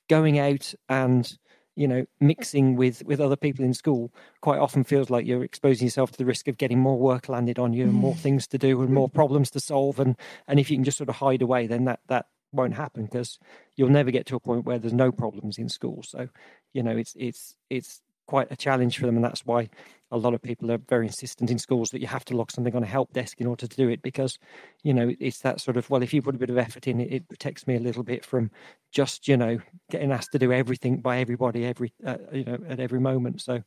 going 0.08 0.38
out 0.38 0.74
and 0.88 1.36
you 1.76 1.88
know 1.88 2.04
mixing 2.20 2.76
with 2.76 3.02
with 3.04 3.20
other 3.20 3.36
people 3.36 3.64
in 3.64 3.74
school 3.74 4.12
quite 4.42 4.60
often 4.60 4.84
feels 4.84 5.10
like 5.10 5.26
you're 5.26 5.42
exposing 5.42 5.86
yourself 5.86 6.12
to 6.12 6.18
the 6.18 6.24
risk 6.24 6.46
of 6.46 6.56
getting 6.56 6.78
more 6.78 6.98
work 6.98 7.28
landed 7.28 7.58
on 7.58 7.72
you 7.72 7.84
and 7.84 7.94
more 7.94 8.14
mm. 8.14 8.18
things 8.18 8.46
to 8.46 8.58
do 8.58 8.80
and 8.82 8.94
more 8.94 9.08
problems 9.08 9.50
to 9.50 9.60
solve. 9.60 9.98
And 9.98 10.16
and 10.46 10.60
if 10.60 10.70
you 10.70 10.76
can 10.76 10.84
just 10.84 10.98
sort 10.98 11.08
of 11.08 11.16
hide 11.16 11.42
away 11.42 11.66
then 11.66 11.84
that 11.86 12.00
that 12.08 12.26
won't 12.52 12.74
happen 12.74 13.04
because 13.04 13.40
you'll 13.74 13.88
never 13.88 14.12
get 14.12 14.26
to 14.26 14.36
a 14.36 14.40
point 14.40 14.64
where 14.64 14.78
there's 14.78 14.92
no 14.92 15.10
problems 15.10 15.58
in 15.58 15.68
school. 15.68 16.02
So 16.04 16.28
you 16.72 16.82
know 16.82 16.96
it's 16.96 17.14
it's 17.18 17.56
it's 17.70 18.00
quite 18.26 18.50
a 18.50 18.56
challenge 18.56 18.98
for 18.98 19.06
them 19.06 19.16
and 19.16 19.24
that's 19.24 19.44
why 19.46 19.68
a 20.10 20.18
lot 20.18 20.34
of 20.34 20.42
people 20.42 20.70
are 20.70 20.78
very 20.88 21.06
insistent 21.06 21.50
in 21.50 21.58
schools 21.58 21.90
that 21.90 22.00
you 22.00 22.06
have 22.06 22.24
to 22.24 22.36
log 22.36 22.50
something 22.50 22.76
on 22.76 22.82
a 22.82 22.86
help 22.86 23.12
desk 23.12 23.40
in 23.40 23.46
order 23.46 23.66
to 23.66 23.76
do 23.76 23.88
it 23.88 24.00
because 24.02 24.38
you 24.82 24.94
know 24.94 25.12
it's 25.20 25.40
that 25.40 25.60
sort 25.60 25.76
of 25.76 25.88
well 25.90 26.02
if 26.02 26.14
you 26.14 26.22
put 26.22 26.34
a 26.34 26.38
bit 26.38 26.50
of 26.50 26.58
effort 26.58 26.86
in 26.86 27.00
it, 27.00 27.12
it 27.12 27.28
protects 27.28 27.66
me 27.66 27.74
a 27.76 27.80
little 27.80 28.02
bit 28.02 28.24
from 28.24 28.50
just 28.92 29.28
you 29.28 29.36
know 29.36 29.58
getting 29.90 30.12
asked 30.12 30.32
to 30.32 30.38
do 30.38 30.52
everything 30.52 30.98
by 30.98 31.18
everybody 31.18 31.64
every 31.64 31.92
uh, 32.06 32.16
you 32.32 32.44
know 32.44 32.58
at 32.68 32.80
every 32.80 33.00
moment. 33.00 33.40
So 33.40 33.62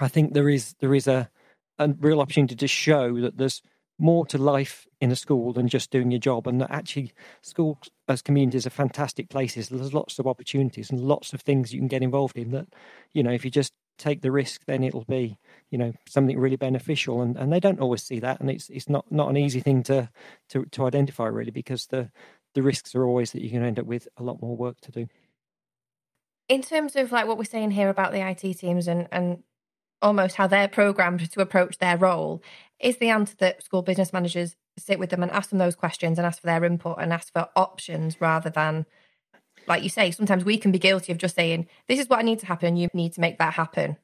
i 0.00 0.08
think 0.08 0.32
there 0.32 0.48
is 0.48 0.74
there 0.80 0.94
is 0.94 1.06
a 1.06 1.30
a 1.78 1.88
real 1.98 2.20
opportunity 2.20 2.54
to 2.54 2.68
show 2.68 3.20
that 3.20 3.38
there's 3.38 3.62
more 4.00 4.26
to 4.26 4.38
life 4.38 4.86
in 5.00 5.12
a 5.12 5.16
school 5.16 5.52
than 5.52 5.68
just 5.68 5.90
doing 5.90 6.10
your 6.10 6.20
job. 6.20 6.46
And 6.46 6.60
that 6.60 6.70
actually 6.70 7.12
schools 7.42 7.90
as 8.08 8.22
communities 8.22 8.66
are 8.66 8.70
fantastic 8.70 9.28
places. 9.28 9.68
There's 9.68 9.94
lots 9.94 10.18
of 10.18 10.26
opportunities 10.26 10.90
and 10.90 11.00
lots 11.00 11.32
of 11.32 11.42
things 11.42 11.72
you 11.72 11.80
can 11.80 11.88
get 11.88 12.02
involved 12.02 12.36
in 12.36 12.50
that 12.52 12.68
you 13.12 13.22
know 13.22 13.30
if 13.30 13.44
you 13.44 13.50
just 13.50 13.72
take 13.98 14.22
the 14.22 14.32
risk 14.32 14.62
then 14.64 14.82
it'll 14.82 15.04
be 15.04 15.36
you 15.70 15.76
know 15.76 15.92
something 16.08 16.38
really 16.38 16.56
beneficial. 16.56 17.20
And, 17.20 17.36
and 17.36 17.52
they 17.52 17.60
don't 17.60 17.80
always 17.80 18.02
see 18.02 18.18
that. 18.20 18.40
And 18.40 18.50
it's 18.50 18.70
it's 18.70 18.88
not 18.88 19.10
not 19.10 19.28
an 19.28 19.36
easy 19.36 19.60
thing 19.60 19.82
to 19.84 20.10
to 20.50 20.64
to 20.64 20.86
identify 20.86 21.26
really 21.26 21.50
because 21.50 21.86
the 21.86 22.10
the 22.54 22.62
risks 22.62 22.94
are 22.94 23.04
always 23.04 23.32
that 23.32 23.40
going 23.40 23.62
to 23.62 23.68
end 23.68 23.78
up 23.78 23.86
with 23.86 24.08
a 24.16 24.22
lot 24.22 24.42
more 24.42 24.56
work 24.56 24.80
to 24.80 24.90
do. 24.90 25.06
In 26.48 26.62
terms 26.62 26.96
of 26.96 27.12
like 27.12 27.26
what 27.26 27.38
we're 27.38 27.44
saying 27.44 27.70
here 27.70 27.88
about 27.88 28.12
the 28.12 28.26
IT 28.26 28.58
teams 28.58 28.88
and 28.88 29.06
and 29.12 29.44
almost 30.02 30.36
how 30.36 30.46
they're 30.46 30.68
programmed 30.68 31.30
to 31.30 31.40
approach 31.40 31.78
their 31.78 31.96
role 31.96 32.42
is 32.80 32.96
the 32.96 33.08
answer 33.08 33.34
that 33.38 33.62
school 33.62 33.82
business 33.82 34.12
managers 34.12 34.56
sit 34.78 34.98
with 34.98 35.10
them 35.10 35.22
and 35.22 35.30
ask 35.32 35.50
them 35.50 35.58
those 35.58 35.74
questions 35.74 36.18
and 36.18 36.26
ask 36.26 36.40
for 36.40 36.46
their 36.46 36.64
input 36.64 36.96
and 36.98 37.12
ask 37.12 37.32
for 37.32 37.48
options 37.54 38.20
rather 38.20 38.50
than 38.50 38.86
like 39.66 39.82
you 39.82 39.88
say 39.88 40.10
sometimes 40.10 40.44
we 40.44 40.56
can 40.56 40.72
be 40.72 40.78
guilty 40.78 41.12
of 41.12 41.18
just 41.18 41.34
saying 41.34 41.66
this 41.86 42.00
is 42.00 42.08
what 42.08 42.18
i 42.18 42.22
need 42.22 42.38
to 42.38 42.46
happen. 42.46 42.76
You 42.76 42.88
need 42.94 43.12
to 43.14 43.20
make 43.20 43.38
that 43.38 43.54
happen. 43.54 43.96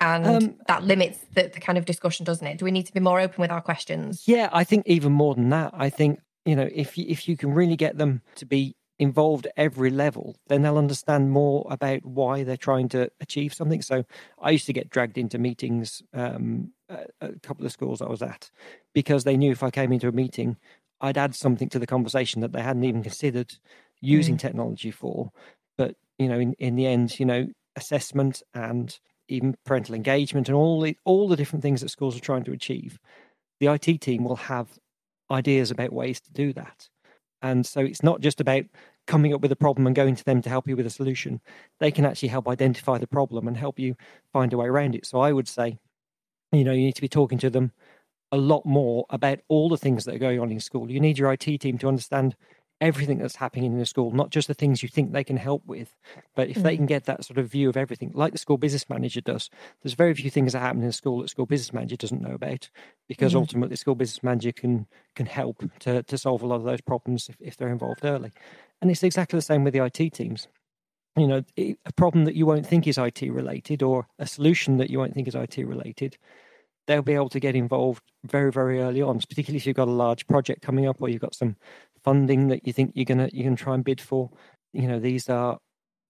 And 0.00 0.26
um, 0.26 0.54
that 0.66 0.82
limits 0.82 1.20
the, 1.34 1.50
the 1.54 1.60
kind 1.60 1.78
of 1.78 1.84
discussion 1.84 2.24
doesn't 2.24 2.46
it? 2.46 2.58
Do 2.58 2.64
we 2.64 2.72
need 2.72 2.86
to 2.86 2.92
be 2.92 3.00
more 3.00 3.20
open 3.20 3.40
with 3.40 3.50
our 3.50 3.60
questions? 3.60 4.24
Yeah 4.26 4.48
i 4.52 4.64
think 4.64 4.84
even 4.86 5.12
more 5.12 5.34
than 5.34 5.50
that. 5.50 5.72
I 5.74 5.90
think 5.90 6.20
you 6.46 6.56
know 6.56 6.68
if 6.72 6.96
you, 6.96 7.04
if 7.08 7.28
you 7.28 7.36
can 7.36 7.52
really 7.52 7.76
get 7.76 7.98
them 7.98 8.22
to 8.36 8.46
be 8.46 8.74
involved 8.98 9.46
at 9.46 9.52
every 9.56 9.90
level, 9.90 10.36
then 10.48 10.62
they'll 10.62 10.78
understand 10.78 11.30
more 11.30 11.66
about 11.70 12.04
why 12.04 12.42
they're 12.42 12.56
trying 12.56 12.88
to 12.88 13.10
achieve 13.20 13.54
something. 13.54 13.80
So 13.80 14.04
I 14.40 14.50
used 14.50 14.66
to 14.66 14.72
get 14.72 14.90
dragged 14.90 15.18
into 15.18 15.38
meetings 15.38 16.02
um, 16.12 16.72
at 16.88 17.10
a 17.20 17.38
couple 17.40 17.64
of 17.64 17.72
schools 17.72 18.02
I 18.02 18.08
was 18.08 18.22
at 18.22 18.50
because 18.94 19.24
they 19.24 19.36
knew 19.36 19.52
if 19.52 19.62
I 19.62 19.70
came 19.70 19.92
into 19.92 20.08
a 20.08 20.12
meeting, 20.12 20.56
I'd 21.00 21.18
add 21.18 21.34
something 21.34 21.68
to 21.70 21.78
the 21.78 21.86
conversation 21.86 22.40
that 22.40 22.52
they 22.52 22.62
hadn't 22.62 22.84
even 22.84 23.02
considered 23.02 23.54
using 24.00 24.36
mm. 24.36 24.40
technology 24.40 24.90
for. 24.90 25.30
But 25.76 25.94
you 26.18 26.28
know, 26.28 26.40
in, 26.40 26.54
in 26.54 26.74
the 26.74 26.86
end, 26.86 27.20
you 27.20 27.26
know, 27.26 27.46
assessment 27.76 28.42
and 28.54 28.98
even 29.28 29.56
parental 29.64 29.94
engagement 29.94 30.48
and 30.48 30.56
all 30.56 30.80
the 30.80 30.96
all 31.04 31.28
the 31.28 31.36
different 31.36 31.62
things 31.62 31.82
that 31.82 31.90
schools 31.90 32.16
are 32.16 32.20
trying 32.20 32.44
to 32.44 32.52
achieve, 32.52 32.98
the 33.60 33.68
IT 33.68 34.00
team 34.00 34.24
will 34.24 34.36
have 34.36 34.78
ideas 35.30 35.70
about 35.70 35.92
ways 35.92 36.20
to 36.20 36.32
do 36.32 36.52
that. 36.54 36.88
And 37.42 37.64
so 37.64 37.80
it's 37.80 38.02
not 38.02 38.20
just 38.20 38.40
about 38.40 38.64
coming 39.06 39.32
up 39.32 39.40
with 39.40 39.52
a 39.52 39.56
problem 39.56 39.86
and 39.86 39.96
going 39.96 40.16
to 40.16 40.24
them 40.24 40.42
to 40.42 40.48
help 40.48 40.68
you 40.68 40.76
with 40.76 40.86
a 40.86 40.90
solution. 40.90 41.40
They 41.80 41.90
can 41.90 42.04
actually 42.04 42.28
help 42.28 42.48
identify 42.48 42.98
the 42.98 43.06
problem 43.06 43.48
and 43.48 43.56
help 43.56 43.78
you 43.78 43.96
find 44.32 44.52
a 44.52 44.56
way 44.56 44.66
around 44.66 44.94
it. 44.94 45.06
So 45.06 45.20
I 45.20 45.32
would 45.32 45.48
say, 45.48 45.78
you 46.52 46.64
know, 46.64 46.72
you 46.72 46.84
need 46.84 46.96
to 46.96 47.00
be 47.00 47.08
talking 47.08 47.38
to 47.38 47.50
them 47.50 47.72
a 48.32 48.36
lot 48.36 48.66
more 48.66 49.06
about 49.10 49.38
all 49.48 49.68
the 49.68 49.76
things 49.76 50.04
that 50.04 50.14
are 50.14 50.18
going 50.18 50.40
on 50.40 50.50
in 50.50 50.60
school. 50.60 50.90
You 50.90 51.00
need 51.00 51.18
your 51.18 51.32
IT 51.32 51.44
team 51.44 51.78
to 51.78 51.88
understand 51.88 52.36
everything 52.80 53.18
that's 53.18 53.36
happening 53.36 53.64
in 53.72 53.78
the 53.78 53.86
school, 53.86 54.12
not 54.12 54.30
just 54.30 54.48
the 54.48 54.54
things 54.54 54.82
you 54.82 54.88
think 54.88 55.12
they 55.12 55.24
can 55.24 55.36
help 55.36 55.64
with, 55.66 55.94
but 56.34 56.48
if 56.48 56.58
mm. 56.58 56.62
they 56.62 56.76
can 56.76 56.86
get 56.86 57.04
that 57.04 57.24
sort 57.24 57.38
of 57.38 57.50
view 57.50 57.68
of 57.68 57.76
everything, 57.76 58.12
like 58.14 58.32
the 58.32 58.38
school 58.38 58.56
business 58.56 58.88
manager 58.88 59.20
does, 59.20 59.50
there's 59.82 59.94
very 59.94 60.14
few 60.14 60.30
things 60.30 60.52
that 60.52 60.60
happen 60.60 60.82
in 60.82 60.88
a 60.88 60.92
school 60.92 61.20
that 61.20 61.30
school 61.30 61.46
business 61.46 61.72
manager 61.72 61.96
doesn't 61.96 62.22
know 62.22 62.34
about, 62.34 62.70
because 63.08 63.32
mm. 63.32 63.36
ultimately, 63.36 63.76
school 63.76 63.94
business 63.94 64.22
manager 64.22 64.52
can 64.52 64.86
can 65.14 65.26
help 65.26 65.62
to 65.80 66.02
to 66.02 66.18
solve 66.18 66.42
a 66.42 66.46
lot 66.46 66.56
of 66.56 66.64
those 66.64 66.80
problems 66.80 67.28
if, 67.28 67.36
if 67.40 67.56
they're 67.56 67.68
involved 67.68 68.04
early, 68.04 68.32
and 68.80 68.90
it's 68.90 69.02
exactly 69.02 69.36
the 69.36 69.42
same 69.42 69.64
with 69.64 69.74
the 69.74 69.84
IT 69.84 70.12
teams. 70.14 70.48
You 71.16 71.26
know, 71.26 71.42
a 71.56 71.92
problem 71.96 72.26
that 72.26 72.36
you 72.36 72.46
won't 72.46 72.66
think 72.66 72.86
is 72.86 72.96
IT 72.96 73.22
related, 73.22 73.82
or 73.82 74.06
a 74.20 74.26
solution 74.26 74.76
that 74.76 74.90
you 74.90 74.98
won't 74.98 75.14
think 75.14 75.26
is 75.26 75.34
IT 75.34 75.58
related, 75.58 76.16
they'll 76.88 77.02
be 77.02 77.14
able 77.14 77.28
to 77.28 77.38
get 77.38 77.54
involved 77.54 78.02
very, 78.24 78.50
very 78.50 78.80
early 78.80 79.02
on, 79.02 79.20
particularly 79.20 79.58
if 79.58 79.66
you've 79.66 79.76
got 79.76 79.88
a 79.88 79.92
large 79.92 80.26
project 80.26 80.62
coming 80.62 80.86
up 80.86 81.00
or 81.00 81.08
you've 81.08 81.20
got 81.20 81.34
some 81.34 81.54
funding 82.04 82.48
that 82.48 82.66
you 82.66 82.72
think 82.72 82.92
you're 82.94 83.04
gonna 83.04 83.28
you 83.32 83.44
can 83.44 83.56
try 83.56 83.74
and 83.74 83.84
bid 83.84 84.00
for. 84.00 84.30
You 84.72 84.88
know, 84.88 84.98
these 84.98 85.28
are 85.28 85.58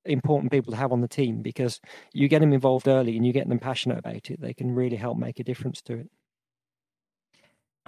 important 0.04 0.50
people 0.50 0.72
to 0.72 0.78
have 0.78 0.92
on 0.92 1.00
the 1.00 1.08
team 1.08 1.42
because 1.42 1.80
you 2.12 2.28
get 2.28 2.40
them 2.40 2.52
involved 2.52 2.88
early 2.88 3.16
and 3.16 3.26
you 3.26 3.32
get 3.32 3.48
them 3.48 3.58
passionate 3.58 3.98
about 3.98 4.30
it. 4.30 4.40
They 4.40 4.54
can 4.54 4.74
really 4.74 4.96
help 4.96 5.18
make 5.18 5.38
a 5.38 5.44
difference 5.44 5.82
to 5.82 5.94
it. 5.94 6.10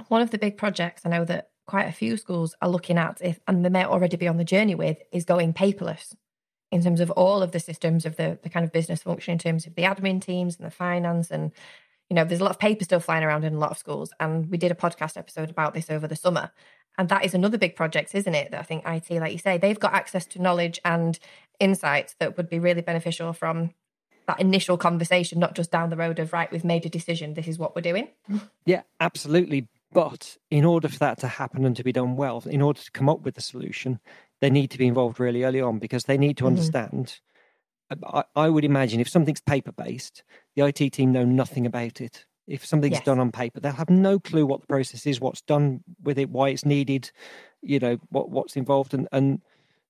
One 0.09 0.23
of 0.23 0.31
the 0.31 0.39
big 0.39 0.57
projects 0.57 1.03
I 1.05 1.11
know 1.11 1.25
that 1.25 1.51
quite 1.67 1.89
a 1.89 1.93
few 1.93 2.17
schools 2.17 2.55
are 2.61 2.69
looking 2.69 2.99
at, 2.99 3.19
if, 3.21 3.39
and 3.47 3.65
they 3.65 3.69
may 3.69 3.85
already 3.85 4.17
be 4.17 4.29
on 4.29 4.39
the 4.39 4.45
journey 4.45 4.75
with, 4.75 4.99
is 5.13 5.25
going 5.25 5.53
paperless 5.55 6.15
in 6.73 6.83
terms 6.83 7.01
of 7.01 7.11
all 7.13 7.43
of 7.43 7.53
the 7.53 7.61
systems 7.61 8.07
of 8.07 8.17
the, 8.17 8.39
the 8.43 8.49
kind 8.49 8.65
of 8.65 8.73
business 8.73 9.03
function, 9.03 9.33
in 9.33 9.39
terms 9.39 9.67
of 9.67 9.75
the 9.75 9.83
admin 9.83 10.21
teams 10.21 10.57
and 10.57 10.67
the 10.67 10.71
finance. 10.71 11.31
And, 11.31 11.53
you 12.11 12.17
know, 12.17 12.25
there's 12.25 12.41
a 12.41 12.45
lot 12.45 12.51
of 12.51 12.59
paper 12.59 12.85
still 12.85 13.01
flying 13.01 13.25
around 13.25 13.45
in 13.45 13.55
a 13.55 13.59
lot 13.59 13.71
of 13.71 13.79
schools. 13.79 14.13
And 14.19 14.51
we 14.51 14.59
did 14.59 14.73
a 14.73 14.75
podcast 14.75 15.17
episode 15.17 15.49
about 15.49 15.75
this 15.75 15.89
over 15.89 16.09
the 16.09 16.17
summer. 16.17 16.51
And 16.99 17.09
that 17.09 17.25
is 17.25 17.35
another 17.35 17.57
big 17.57 17.77
project, 17.77 18.15
isn't 18.15 18.35
it? 18.35 18.51
That 18.51 18.61
I 18.61 18.65
think 18.65 18.83
IT, 18.85 19.11
like 19.21 19.33
you 19.33 19.39
say, 19.39 19.57
they've 19.57 19.79
got 19.79 19.95
access 19.95 20.27
to 20.27 20.43
knowledge 20.43 20.81
and 20.85 21.19
insights 21.61 22.17
that 22.19 22.37
would 22.37 22.51
be 22.51 22.59
really 22.59 22.83
beneficial 22.83 23.33
from 23.33 23.71
that 24.27 24.41
initial 24.41 24.77
conversation, 24.77 25.39
not 25.39 25.55
just 25.55 25.71
down 25.71 25.91
the 25.91 25.97
road 25.97 26.19
of, 26.19 26.33
right, 26.33 26.51
we've 26.51 26.65
made 26.65 26.85
a 26.85 26.89
decision, 26.89 27.35
this 27.35 27.49
is 27.49 27.59
what 27.59 27.75
we're 27.75 27.83
doing. 27.83 28.09
Yeah, 28.67 28.83
absolutely. 29.01 29.69
But 29.93 30.37
in 30.51 30.65
order 30.65 30.89
for 30.89 30.99
that 30.99 31.19
to 31.21 31.29
happen 31.29 31.65
and 31.65 31.77
to 31.77 31.85
be 31.85 31.93
done 31.93 32.17
well, 32.17 32.43
in 32.47 32.63
order 32.63 32.81
to 32.81 32.91
come 32.93 33.09
up 33.09 33.23
with 33.23 33.37
a 33.39 33.41
solution, 33.41 33.99
they 34.41 34.51
need 34.51 34.71
to 34.71 34.79
be 34.79 34.87
involved 34.87 35.19
really 35.19 35.43
early 35.43 35.61
on 35.61 35.79
because 35.79 36.05
they 36.05 36.19
need 36.19 36.37
to 36.37 36.45
mm-hmm. 36.45 36.55
understand. 36.55 37.19
I, 38.05 38.25
I, 38.37 38.49
would 38.49 38.65
imagine 38.65 39.01
if 39.01 39.09
something's 39.09 39.41
paper 39.41 39.73
based, 39.73 40.23
the 40.55 40.67
IT 40.67 40.93
team 40.93 41.13
know 41.13 41.25
nothing 41.25 41.67
about 41.67 42.01
it. 42.01 42.25
If 42.47 42.65
something's 42.65 42.95
yes. 42.95 43.05
done 43.05 43.19
on 43.21 43.31
paper, 43.31 43.61
they'll 43.61 43.73
have 43.73 43.91
no 43.91 44.19
clue 44.19 44.47
what 44.47 44.61
the 44.61 44.67
process 44.67 45.07
is, 45.07 45.21
what's 45.21 45.43
done 45.43 45.85
with 46.03 46.19
it, 46.19 46.31
why 46.31 46.49
it's 46.49 46.65
needed, 46.65 47.11
you 47.63 47.79
know, 47.79 47.99
what 48.09 48.31
what's 48.31 48.57
involved, 48.57 48.95
and 48.95 49.09
and 49.13 49.41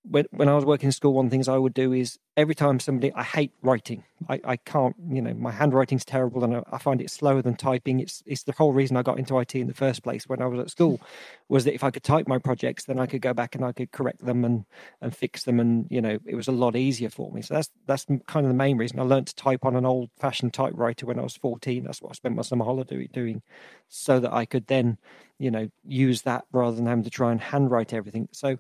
when 0.03 0.27
when 0.31 0.49
I 0.49 0.55
was 0.55 0.65
working 0.65 0.89
in 0.89 0.93
school, 0.93 1.15
one 1.15 1.27
of 1.27 1.31
the 1.31 1.35
things 1.35 1.49
I 1.49 1.59
would 1.59 1.75
do 1.75 1.93
is 1.93 2.19
every 2.37 2.55
time 2.55 2.81
somebody 2.81 3.13
I 3.13 3.23
hate 3.23 3.53
writing. 3.63 4.05
I, 4.29 4.41
I 4.45 4.57
can't, 4.57 4.95
you 5.11 5.21
know, 5.21 5.35
my 5.35 5.51
handwriting's 5.51 6.05
terrible 6.05 6.45
and 6.45 6.57
I, 6.57 6.63
I, 6.73 6.79
find 6.79 7.01
it 7.01 7.11
slower 7.11 7.43
than 7.43 7.55
typing. 7.55 8.01
It's 8.01 8.23
it's 8.27 8.45
the 8.45 8.53
whole 8.53 8.73
reason 8.73 8.97
I 8.97 9.03
got 9.03 9.19
into 9.19 9.39
IT 9.39 9.55
in 9.55 9.67
the 9.67 9.75
first 9.75 10.03
place 10.03 10.27
when 10.27 10.41
I 10.41 10.47
was 10.47 10.61
at 10.61 10.71
school 10.71 11.01
was 11.49 11.65
that 11.65 11.75
if 11.75 11.85
I 11.85 11.91
could 11.91 12.03
type 12.03 12.29
my 12.29 12.39
projects, 12.39 12.85
then 12.85 12.99
I 12.99 13.07
could 13.07 13.21
go 13.21 13.35
back 13.35 13.55
and 13.55 13.65
I 13.65 13.73
could 13.73 13.93
correct 13.93 14.25
them 14.25 14.45
and 14.45 14.65
and 15.01 15.15
fix 15.15 15.45
them 15.45 15.61
and 15.61 15.87
you 15.91 16.01
know, 16.01 16.19
it 16.25 16.35
was 16.35 16.49
a 16.49 16.53
lot 16.53 16.77
easier 16.77 17.11
for 17.11 17.31
me. 17.33 17.43
So 17.43 17.55
that's 17.55 17.71
that's 17.87 18.07
kind 18.27 18.47
of 18.47 18.49
the 18.49 18.55
main 18.55 18.79
reason 18.79 19.01
I 19.01 19.03
learned 19.03 19.29
to 19.29 19.35
type 19.35 19.65
on 19.65 19.77
an 19.77 19.85
old 19.85 20.11
fashioned 20.19 20.55
typewriter 20.55 21.07
when 21.07 21.19
I 21.19 21.23
was 21.23 21.37
14. 21.37 21.85
That's 21.85 22.01
what 22.01 22.11
I 22.11 22.15
spent 22.15 22.37
my 22.37 22.43
summer 22.43 22.65
holiday 22.65 23.07
doing 23.07 23.43
so 23.89 24.21
that 24.21 24.33
I 24.33 24.47
could 24.47 24.67
then, 24.67 24.99
you 25.39 25.51
know, 25.51 25.69
use 25.85 26.23
that 26.23 26.45
rather 26.53 26.77
than 26.77 26.87
having 26.87 27.05
to 27.05 27.11
try 27.11 27.33
and 27.33 27.41
handwrite 27.41 27.93
everything. 27.93 28.29
So 28.33 28.59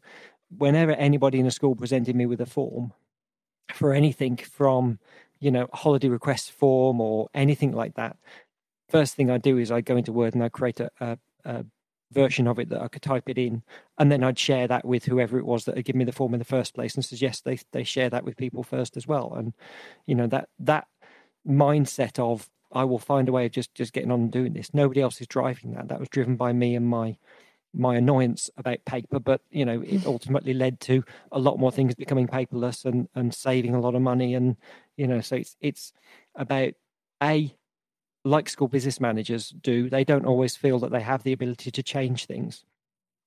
whenever 0.56 0.92
anybody 0.92 1.38
in 1.38 1.46
a 1.46 1.50
school 1.50 1.74
presented 1.74 2.16
me 2.16 2.26
with 2.26 2.40
a 2.40 2.46
form 2.46 2.92
for 3.72 3.92
anything 3.92 4.36
from 4.36 4.98
you 5.38 5.50
know 5.50 5.68
holiday 5.72 6.08
request 6.08 6.52
form 6.52 7.00
or 7.00 7.28
anything 7.34 7.72
like 7.72 7.94
that 7.94 8.16
first 8.88 9.14
thing 9.14 9.30
i 9.30 9.38
do 9.38 9.58
is 9.58 9.70
i 9.70 9.80
go 9.80 9.96
into 9.96 10.12
word 10.12 10.34
and 10.34 10.42
i 10.42 10.48
create 10.48 10.80
a, 10.80 10.90
a, 11.00 11.18
a, 11.44 11.64
version 12.12 12.48
of 12.48 12.58
it 12.58 12.68
that 12.68 12.82
i 12.82 12.88
could 12.88 13.02
type 13.02 13.28
it 13.28 13.38
in. 13.38 13.62
And 13.98 14.10
then 14.10 14.24
i'd 14.24 14.38
share 14.38 14.66
that 14.66 14.84
with 14.84 15.04
whoever 15.04 15.38
it 15.38 15.46
was 15.46 15.64
that 15.64 15.76
had 15.76 15.84
given 15.84 16.00
me 16.00 16.04
the 16.04 16.12
form 16.12 16.34
in 16.34 16.40
the 16.40 16.44
first 16.44 16.74
place 16.74 16.94
and 16.94 17.04
suggest 17.04 17.44
they, 17.44 17.58
they 17.72 17.84
share 17.84 18.10
that 18.10 18.24
with 18.24 18.36
people 18.36 18.62
first 18.62 18.96
as 18.96 19.06
well. 19.06 19.32
And 19.34 19.54
you 20.06 20.14
know 20.14 20.26
that 20.26 20.48
that 20.58 20.88
mindset 21.46 22.18
of 22.18 22.50
i 22.72 22.84
will 22.84 22.98
find 22.98 23.28
a 23.28 23.32
way 23.32 23.46
of 23.46 23.52
just 23.52 23.74
just 23.74 23.92
getting 23.92 24.10
on 24.10 24.22
and 24.22 24.32
doing 24.32 24.54
this. 24.54 24.74
Nobody 24.74 25.00
else 25.00 25.20
is 25.20 25.28
driving 25.28 25.74
that. 25.74 25.88
That 25.88 26.00
was 26.00 26.08
driven 26.08 26.34
by 26.34 26.52
me 26.52 26.74
and 26.74 26.86
my 26.86 27.16
my 27.72 27.96
annoyance 27.96 28.50
about 28.56 28.84
paper, 28.84 29.18
but 29.20 29.40
you 29.50 29.64
know, 29.64 29.82
it 29.82 30.06
ultimately 30.06 30.54
led 30.54 30.80
to 30.80 31.04
a 31.30 31.38
lot 31.38 31.58
more 31.58 31.70
things 31.70 31.94
becoming 31.94 32.26
paperless 32.26 32.84
and 32.84 33.08
and 33.14 33.34
saving 33.34 33.74
a 33.74 33.80
lot 33.80 33.94
of 33.94 34.02
money. 34.02 34.34
And 34.34 34.56
you 34.96 35.06
know, 35.06 35.20
so 35.20 35.36
it's 35.36 35.56
it's 35.60 35.92
about 36.34 36.72
a 37.22 37.54
like 38.24 38.48
school 38.48 38.68
business 38.68 39.00
managers 39.00 39.50
do. 39.50 39.88
They 39.88 40.04
don't 40.04 40.26
always 40.26 40.56
feel 40.56 40.78
that 40.80 40.90
they 40.90 41.00
have 41.00 41.22
the 41.22 41.32
ability 41.32 41.70
to 41.70 41.82
change 41.82 42.26
things. 42.26 42.64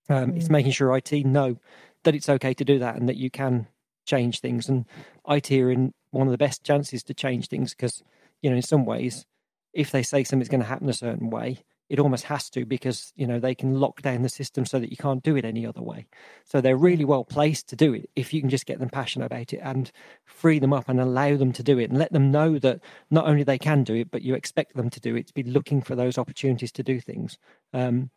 Um, 0.09 0.33
mm. 0.33 0.37
It's 0.37 0.49
making 0.49 0.73
sure 0.73 0.95
IT 0.95 1.11
know 1.25 1.57
that 2.03 2.15
it's 2.15 2.29
okay 2.29 2.53
to 2.53 2.65
do 2.65 2.79
that 2.79 2.95
and 2.95 3.07
that 3.07 3.15
you 3.17 3.29
can 3.29 3.67
change 4.05 4.41
things. 4.41 4.67
And 4.67 4.85
IT 5.27 5.51
are 5.51 5.71
in 5.71 5.93
one 6.11 6.27
of 6.27 6.31
the 6.31 6.37
best 6.37 6.63
chances 6.63 7.01
to 7.03 7.13
change 7.13 7.47
things 7.47 7.73
because 7.73 8.03
you 8.41 8.49
know, 8.49 8.57
in 8.57 8.61
some 8.61 8.85
ways, 8.85 9.25
if 9.73 9.89
they 9.89 10.03
say 10.03 10.23
something's 10.23 10.49
going 10.49 10.61
to 10.61 10.67
happen 10.67 10.89
a 10.89 10.93
certain 10.93 11.29
way 11.29 11.63
it 11.89 11.99
almost 11.99 12.23
has 12.25 12.49
to 12.49 12.65
because 12.65 13.13
you 13.15 13.27
know 13.27 13.39
they 13.39 13.53
can 13.53 13.79
lock 13.79 14.01
down 14.01 14.21
the 14.21 14.29
system 14.29 14.65
so 14.65 14.79
that 14.79 14.89
you 14.89 14.97
can't 14.97 15.23
do 15.23 15.35
it 15.35 15.45
any 15.45 15.65
other 15.65 15.81
way. 15.81 16.07
So 16.45 16.61
they're 16.61 16.77
really 16.77 17.05
well 17.05 17.23
placed 17.23 17.67
to 17.69 17.75
do 17.75 17.93
it 17.93 18.09
if 18.15 18.33
you 18.33 18.41
can 18.41 18.49
just 18.49 18.65
get 18.65 18.79
them 18.79 18.89
passionate 18.89 19.25
about 19.25 19.53
it 19.53 19.59
and 19.63 19.91
free 20.25 20.59
them 20.59 20.73
up 20.73 20.89
and 20.89 20.99
allow 20.99 21.35
them 21.35 21.51
to 21.53 21.63
do 21.63 21.79
it 21.79 21.89
and 21.89 21.99
let 21.99 22.13
them 22.13 22.31
know 22.31 22.57
that 22.59 22.79
not 23.11 23.27
only 23.27 23.43
they 23.43 23.57
can 23.57 23.83
do 23.83 23.95
it 23.95 24.11
but 24.11 24.21
you 24.21 24.33
expect 24.35 24.75
them 24.75 24.89
to 24.89 24.99
do 24.99 25.15
it 25.15 25.27
to 25.27 25.33
be 25.33 25.43
looking 25.43 25.81
for 25.81 25.95
those 25.95 26.17
opportunities 26.17 26.71
to 26.73 26.83
do 26.83 26.99
things. 26.99 27.37
Um, 27.73 28.09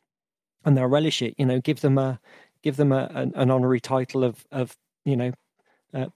and 0.64 0.76
they'll 0.76 0.86
relish 0.86 1.22
it 1.22 1.34
you 1.38 1.46
know 1.46 1.60
give 1.60 1.80
them 1.80 1.96
a 1.96 2.18
give 2.62 2.76
them 2.76 2.90
a, 2.90 3.10
an, 3.14 3.32
an 3.36 3.50
honorary 3.50 3.80
title 3.80 4.24
of 4.24 4.44
of 4.50 4.76
you 5.04 5.16
know 5.16 5.32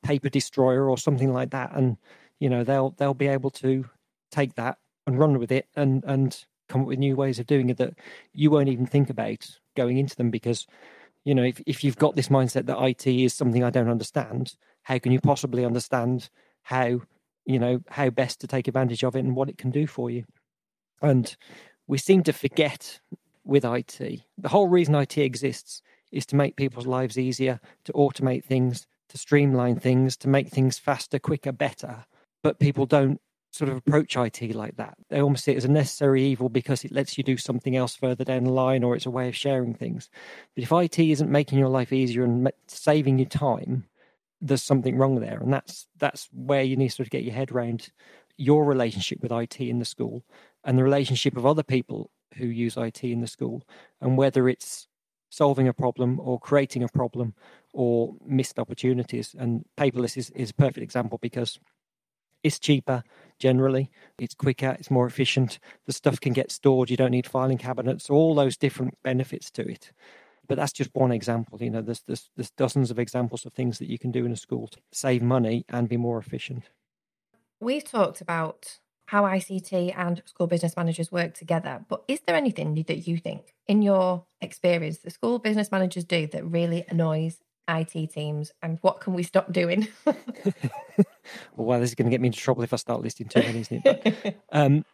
paper 0.02 0.28
destroyer 0.28 0.88
or 0.88 0.98
something 0.98 1.32
like 1.32 1.50
that. 1.50 1.72
And 1.74 1.96
you 2.38 2.48
know 2.48 2.64
they'll 2.64 2.90
they'll 2.90 3.14
be 3.14 3.28
able 3.28 3.50
to 3.50 3.88
take 4.30 4.54
that 4.54 4.78
and 5.06 5.18
run 5.18 5.38
with 5.38 5.50
it 5.50 5.66
and 5.74 6.04
and 6.04 6.44
come 6.70 6.83
up 6.83 6.87
with 6.87 6.98
new 6.98 7.16
ways 7.16 7.38
of 7.38 7.46
doing 7.46 7.68
it 7.68 7.76
that 7.76 7.94
you 8.33 8.50
won't 8.50 8.68
even 8.68 8.87
think 8.87 9.11
about 9.11 9.46
going 9.76 9.98
into 9.98 10.16
them 10.16 10.30
because 10.30 10.66
you 11.24 11.35
know 11.35 11.42
if, 11.42 11.61
if 11.66 11.85
you've 11.85 11.98
got 11.98 12.16
this 12.16 12.28
mindset 12.28 12.66
that 12.66 12.80
it 12.83 13.06
is 13.06 13.35
something 13.35 13.62
i 13.62 13.70
don't 13.70 13.90
understand 13.90 14.54
how 14.83 14.98
can 14.98 15.12
you 15.12 15.20
possibly 15.20 15.64
understand 15.64 16.30
how 16.62 17.00
you 17.44 17.59
know 17.59 17.80
how 17.88 18.11
best 18.11 18.40
to 18.40 18.46
take 18.46 18.68
advantage 18.68 19.04
of 19.04 19.16
it 19.16 19.20
and 19.20 19.35
what 19.35 19.48
it 19.48 19.59
can 19.59 19.70
do 19.70 19.87
for 19.87 20.11
you? 20.11 20.24
And 21.02 21.35
we 21.87 21.98
seem 21.98 22.22
to 22.24 22.33
forget 22.33 23.00
with 23.44 23.64
it 23.64 23.98
the 24.38 24.48
whole 24.48 24.68
reason 24.68 24.94
it 24.94 25.18
exists 25.18 25.83
is 26.12 26.26
to 26.26 26.37
make 26.37 26.56
people's 26.56 26.87
lives 26.87 27.18
easier 27.18 27.61
to 27.85 27.92
automate 27.92 28.44
things 28.44 28.87
to 29.09 29.18
streamline 29.18 29.78
things 29.80 30.16
to 30.18 30.28
make 30.28 30.48
things 30.48 30.78
faster 30.78 31.18
quicker 31.18 31.52
better. 31.52 32.04
But 32.42 32.61
people 32.61 32.87
don't 32.87 33.20
sort 33.50 33.68
of 33.68 33.76
approach 33.76 34.16
IT 34.16 34.54
like 34.54 34.76
that. 34.76 34.96
They 35.08 35.20
almost 35.20 35.44
see 35.44 35.52
it 35.52 35.56
as 35.56 35.64
a 35.64 35.70
necessary 35.70 36.24
evil 36.24 36.48
because 36.48 36.84
it 36.84 36.92
lets 36.92 37.18
you 37.18 37.24
do 37.24 37.36
something 37.36 37.76
else 37.76 37.96
further 37.96 38.24
down 38.24 38.44
the 38.44 38.52
line 38.52 38.84
or 38.84 38.94
it's 38.94 39.06
a 39.06 39.10
way 39.10 39.28
of 39.28 39.36
sharing 39.36 39.74
things. 39.74 40.08
But 40.54 40.62
if 40.62 40.72
IT 40.72 40.98
isn't 40.98 41.30
making 41.30 41.58
your 41.58 41.68
life 41.68 41.92
easier 41.92 42.24
and 42.24 42.50
saving 42.68 43.18
you 43.18 43.26
time, 43.26 43.84
there's 44.40 44.62
something 44.62 44.96
wrong 44.96 45.20
there. 45.20 45.38
And 45.40 45.52
that's 45.52 45.88
that's 45.98 46.28
where 46.32 46.62
you 46.62 46.76
need 46.76 46.88
to 46.90 46.94
sort 46.94 47.08
of 47.08 47.10
get 47.10 47.24
your 47.24 47.34
head 47.34 47.50
around 47.50 47.88
your 48.36 48.64
relationship 48.64 49.20
with 49.20 49.32
IT 49.32 49.60
in 49.60 49.80
the 49.80 49.84
school 49.84 50.24
and 50.64 50.78
the 50.78 50.84
relationship 50.84 51.36
of 51.36 51.44
other 51.44 51.62
people 51.62 52.10
who 52.36 52.46
use 52.46 52.76
IT 52.76 53.02
in 53.02 53.20
the 53.20 53.26
school 53.26 53.62
and 54.00 54.16
whether 54.16 54.48
it's 54.48 54.86
solving 55.28 55.68
a 55.68 55.72
problem 55.72 56.18
or 56.20 56.38
creating 56.38 56.82
a 56.82 56.88
problem 56.88 57.34
or 57.74 58.14
missed 58.24 58.58
opportunities. 58.58 59.34
And 59.38 59.64
paperless 59.76 60.16
is, 60.16 60.30
is 60.30 60.50
a 60.50 60.54
perfect 60.54 60.78
example 60.78 61.18
because 61.20 61.58
it's 62.42 62.58
cheaper 62.58 63.02
generally, 63.40 63.90
it's 64.18 64.35
quicker, 64.35 64.76
it's 64.79 64.90
more 64.90 65.07
efficient. 65.07 65.59
The 65.87 65.92
stuff 65.92 66.20
can 66.20 66.33
get 66.33 66.53
stored, 66.53 66.90
you 66.90 66.96
don't 66.96 67.11
need 67.11 67.26
filing 67.26 67.59
cabinets, 67.59 68.09
all 68.09 68.35
those 68.37 68.57
different 68.57 68.94
benefits 69.03 69.50
to 69.53 69.68
it. 69.68 69.92
But 70.46 70.59
that's 70.59 70.72
just 70.72 70.90
one 70.94 71.12
example. 71.12 71.61
You 71.61 71.70
know, 71.70 71.83
there's, 71.83 72.03
there's, 72.07 72.31
there's 72.37 72.50
dozens 72.50 72.90
of 72.90 72.98
examples 72.98 73.44
of 73.44 73.53
things 73.53 73.79
that 73.79 73.88
you 73.88 73.98
can 73.98 74.11
do 74.11 74.24
in 74.24 74.33
a 74.33 74.37
school 74.37 74.68
to 74.68 74.79
save 74.92 75.22
money 75.22 75.64
and 75.68 75.88
be 75.88 75.96
more 75.96 76.18
efficient. 76.18 76.70
We've 77.61 77.85
talked 77.85 78.20
about 78.20 78.79
how 79.11 79.24
ICT 79.24 79.92
and 79.96 80.22
school 80.24 80.46
business 80.46 80.76
managers 80.76 81.11
work 81.11 81.35
together. 81.35 81.85
But 81.88 82.05
is 82.07 82.20
there 82.26 82.37
anything 82.37 82.74
that 82.87 83.09
you 83.09 83.18
think, 83.18 83.55
in 83.66 83.83
your 83.83 84.24
experience, 84.40 84.98
the 84.98 85.11
school 85.11 85.40
business 85.40 85.72
managers 85.72 86.05
do 86.05 86.29
that 86.29 86.44
really 86.44 86.85
annoys 86.88 87.38
IT 87.70 88.11
teams? 88.12 88.52
And 88.62 88.78
what 88.83 89.00
can 89.00 89.14
we 89.14 89.22
stop 89.22 89.52
doing? 89.52 89.88
well, 91.56 91.80
this 91.80 91.90
is 91.90 91.94
going 91.94 92.06
to 92.06 92.11
get 92.11 92.20
me 92.20 92.28
into 92.28 92.38
trouble 92.38 92.62
if 92.62 92.72
I 92.72 92.76
start 92.76 93.02
listing 93.02 93.28
too 93.28 93.40
many, 93.40 93.61
isn't 93.61 93.87
it? 93.87 94.02
But, 94.04 94.37
um, 94.52 94.85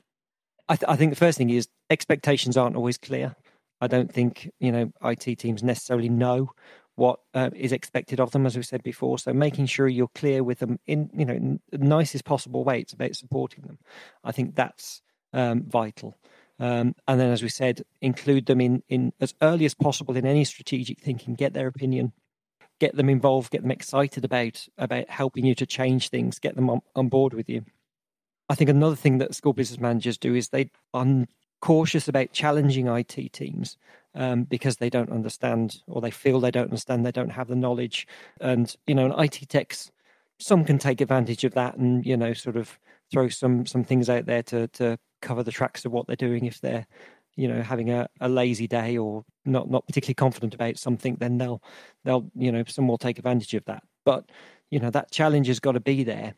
I, 0.69 0.77
th- 0.77 0.89
I 0.89 0.97
think 0.97 1.11
the 1.11 1.17
first 1.17 1.39
thing 1.39 1.51
is 1.51 1.69
expectations 1.91 2.57
aren't 2.57 2.77
always 2.77 2.99
clear. 2.99 3.37
I 3.81 3.87
don't 3.87 4.13
think 4.13 4.51
you 4.59 4.73
know 4.73 4.91
IT 5.05 5.39
teams 5.39 5.63
necessarily 5.63 6.09
know 6.09 6.51
what 6.95 7.21
uh, 7.35 7.51
is 7.55 7.73
expected 7.73 8.21
of 8.21 8.31
them, 8.31 8.47
as 8.47 8.57
we 8.57 8.63
said 8.63 8.83
before. 8.83 9.19
So 9.19 9.33
making 9.33 9.67
sure 9.67 9.87
you're 9.87 10.09
clear 10.15 10.43
with 10.43 10.61
them 10.61 10.79
in 10.87 11.11
you 11.15 11.25
know 11.25 11.35
in 11.35 11.61
the 11.71 11.79
nicest 11.79 12.25
possible 12.25 12.65
way. 12.65 12.81
It's 12.81 12.95
about 12.95 13.15
supporting 13.17 13.65
them. 13.65 13.79
I 14.25 14.33
think 14.33 14.55
that's 14.55 15.03
um, 15.33 15.65
vital. 15.69 16.17
Um, 16.59 16.95
and 17.07 17.21
then, 17.21 17.31
as 17.31 17.43
we 17.43 17.51
said, 17.51 17.83
include 18.01 18.47
them 18.47 18.61
in 18.61 18.83
in 18.89 19.13
as 19.21 19.35
early 19.43 19.67
as 19.67 19.75
possible 19.75 20.17
in 20.17 20.27
any 20.27 20.45
strategic 20.45 21.01
thinking. 21.01 21.35
Get 21.35 21.53
their 21.53 21.67
opinion, 21.67 22.13
get 22.79 22.97
them 22.97 23.09
involved, 23.09 23.51
get 23.51 23.63
them 23.63 23.71
excited 23.71 24.25
about 24.25 24.67
about 24.79 25.09
helping 25.09 25.45
you 25.45 25.55
to 25.55 25.67
change 25.67 26.09
things. 26.09 26.39
Get 26.39 26.57
them 26.57 26.71
on, 26.71 26.81
on 26.95 27.09
board 27.09 27.35
with 27.35 27.49
you. 27.49 27.65
I 28.49 28.55
think 28.55 28.71
another 28.71 28.97
thing 28.97 29.19
that 29.19 29.35
school 29.35 29.53
business 29.53 29.81
managers 29.81 30.19
do 30.19 30.35
is 30.35 30.49
they 30.49 30.71
are 30.95 31.27
cautious 31.61 32.07
about 32.07 32.33
challenging 32.33 32.87
IT 32.87 33.33
teams 33.33 33.77
um, 34.15 34.45
because 34.45 34.77
they 34.77 34.91
don't 34.91 35.11
understand 35.11 35.83
or 35.87 36.01
they 36.01 36.11
feel 36.11 36.39
they 36.39 36.51
don't 36.51 36.65
understand, 36.65 37.05
they 37.05 37.13
don't 37.13 37.31
have 37.31 37.49
the 37.49 37.57
knowledge. 37.57 38.07
And, 38.41 38.75
you 38.87 38.95
know, 38.95 39.07
an 39.07 39.25
IT 39.25 39.49
techs, 39.49 39.91
some 40.39 40.65
can 40.65 40.79
take 40.79 41.01
advantage 41.01 41.45
of 41.45 41.55
that 41.55 41.77
and, 41.77 42.05
you 42.07 42.17
know, 42.17 42.35
sort 42.35 42.57
of 42.57 42.79
throw 43.11 43.29
some 43.29 43.67
some 43.67 43.85
things 43.85 44.11
out 44.11 44.27
there 44.27 44.43
to 44.43 44.69
to 44.69 44.99
cover 45.23 45.43
the 45.43 45.53
tracks 45.53 45.85
of 45.85 45.93
what 45.93 46.07
they're 46.07 46.17
doing 46.17 46.45
if 46.45 46.61
they're 46.61 46.87
you 47.37 47.47
know 47.47 47.63
having 47.63 47.91
a, 47.91 48.09
a 48.21 48.29
lazy 48.29 48.67
day 48.67 48.97
or 48.97 49.25
not 49.45 49.71
not 49.71 49.87
particularly 49.87 50.15
confident 50.15 50.55
about 50.55 50.79
something 50.79 51.17
then 51.17 51.39
they'll 51.39 51.63
they'll 52.05 52.31
you 52.35 52.51
know 52.51 52.65
some 52.67 52.89
will 52.89 52.99
take 52.99 53.19
advantage 53.19 53.55
of 53.55 53.65
that. 53.67 53.83
But 54.05 54.31
you 54.71 54.81
know 54.81 54.91
that 54.91 55.11
challenge 55.11 55.47
has 55.47 55.61
got 55.61 55.73
to 55.73 55.81
be 55.81 56.05
there. 56.05 56.35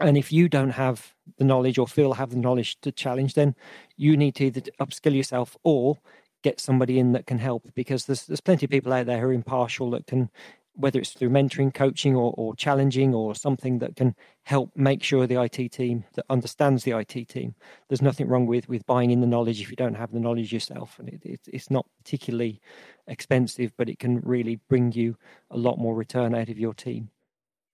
And 0.00 0.18
if 0.18 0.32
you 0.32 0.48
don't 0.48 0.70
have 0.70 1.14
the 1.38 1.44
knowledge 1.44 1.78
or 1.78 1.86
feel 1.86 2.14
have 2.14 2.30
the 2.30 2.36
knowledge 2.36 2.80
to 2.80 2.90
challenge 2.90 3.34
then 3.34 3.54
you 3.96 4.16
need 4.16 4.34
to 4.36 4.46
either 4.46 4.62
upskill 4.80 5.14
yourself 5.14 5.56
or 5.62 5.98
get 6.42 6.60
somebody 6.60 6.98
in 6.98 7.12
that 7.12 7.26
can 7.26 7.38
help 7.38 7.70
because 7.74 8.06
there's 8.06 8.26
there's 8.26 8.40
plenty 8.40 8.66
of 8.66 8.70
people 8.70 8.92
out 8.92 9.06
there 9.06 9.20
who 9.20 9.28
are 9.28 9.32
impartial 9.32 9.90
that 9.90 10.06
can 10.06 10.30
whether 10.76 10.98
it's 10.98 11.12
through 11.12 11.30
mentoring, 11.30 11.72
coaching, 11.72 12.16
or, 12.16 12.34
or 12.36 12.54
challenging, 12.56 13.14
or 13.14 13.34
something 13.34 13.78
that 13.78 13.96
can 13.96 14.14
help 14.42 14.70
make 14.76 15.02
sure 15.02 15.26
the 15.26 15.40
IT 15.40 15.72
team 15.72 16.04
that 16.14 16.24
understands 16.28 16.84
the 16.84 16.92
IT 16.92 17.28
team. 17.28 17.54
There's 17.88 18.02
nothing 18.02 18.28
wrong 18.28 18.46
with 18.46 18.68
with 18.68 18.86
buying 18.86 19.10
in 19.10 19.20
the 19.20 19.26
knowledge 19.26 19.60
if 19.60 19.70
you 19.70 19.76
don't 19.76 19.94
have 19.94 20.12
the 20.12 20.20
knowledge 20.20 20.52
yourself, 20.52 20.98
and 20.98 21.08
it, 21.08 21.20
it, 21.24 21.40
it's 21.46 21.70
not 21.70 21.86
particularly 21.98 22.60
expensive, 23.06 23.72
but 23.76 23.88
it 23.88 23.98
can 23.98 24.20
really 24.20 24.60
bring 24.68 24.92
you 24.92 25.16
a 25.50 25.56
lot 25.56 25.78
more 25.78 25.94
return 25.94 26.34
out 26.34 26.48
of 26.48 26.58
your 26.58 26.74
team. 26.74 27.10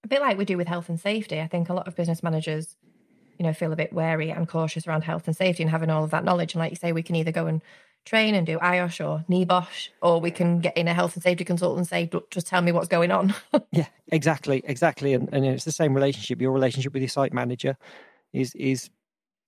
A 0.04 0.08
bit 0.08 0.20
like 0.20 0.38
we 0.38 0.44
do 0.44 0.56
with 0.56 0.68
health 0.68 0.88
and 0.88 0.98
safety. 0.98 1.40
I 1.40 1.46
think 1.46 1.68
a 1.68 1.74
lot 1.74 1.86
of 1.86 1.96
business 1.96 2.22
managers, 2.22 2.76
you 3.38 3.44
know, 3.44 3.52
feel 3.52 3.72
a 3.72 3.76
bit 3.76 3.92
wary 3.92 4.30
and 4.30 4.48
cautious 4.48 4.86
around 4.86 5.02
health 5.02 5.26
and 5.26 5.36
safety 5.36 5.62
and 5.62 5.70
having 5.70 5.90
all 5.90 6.04
of 6.04 6.10
that 6.10 6.24
knowledge. 6.24 6.54
And 6.54 6.60
like 6.60 6.70
you 6.70 6.76
say, 6.76 6.92
we 6.92 7.02
can 7.02 7.16
either 7.16 7.32
go 7.32 7.46
and 7.46 7.62
train 8.10 8.34
and 8.34 8.44
do 8.44 8.58
IOSH 8.58 9.06
or 9.06 9.24
NEBOSH, 9.30 9.90
or 10.02 10.20
we 10.20 10.32
can 10.32 10.58
get 10.58 10.76
in 10.76 10.88
a 10.88 10.92
health 10.92 11.14
and 11.14 11.22
safety 11.22 11.44
consultant 11.44 11.78
and 11.78 11.86
say, 11.86 12.10
just 12.30 12.48
tell 12.48 12.60
me 12.60 12.72
what's 12.72 12.88
going 12.88 13.12
on. 13.12 13.32
yeah, 13.70 13.86
exactly, 14.08 14.62
exactly. 14.64 15.14
And, 15.14 15.28
and 15.32 15.46
it's 15.46 15.64
the 15.64 15.70
same 15.70 15.94
relationship. 15.94 16.40
Your 16.40 16.50
relationship 16.50 16.92
with 16.92 17.02
your 17.02 17.08
site 17.08 17.32
manager 17.32 17.76
is 18.32 18.52
is 18.56 18.90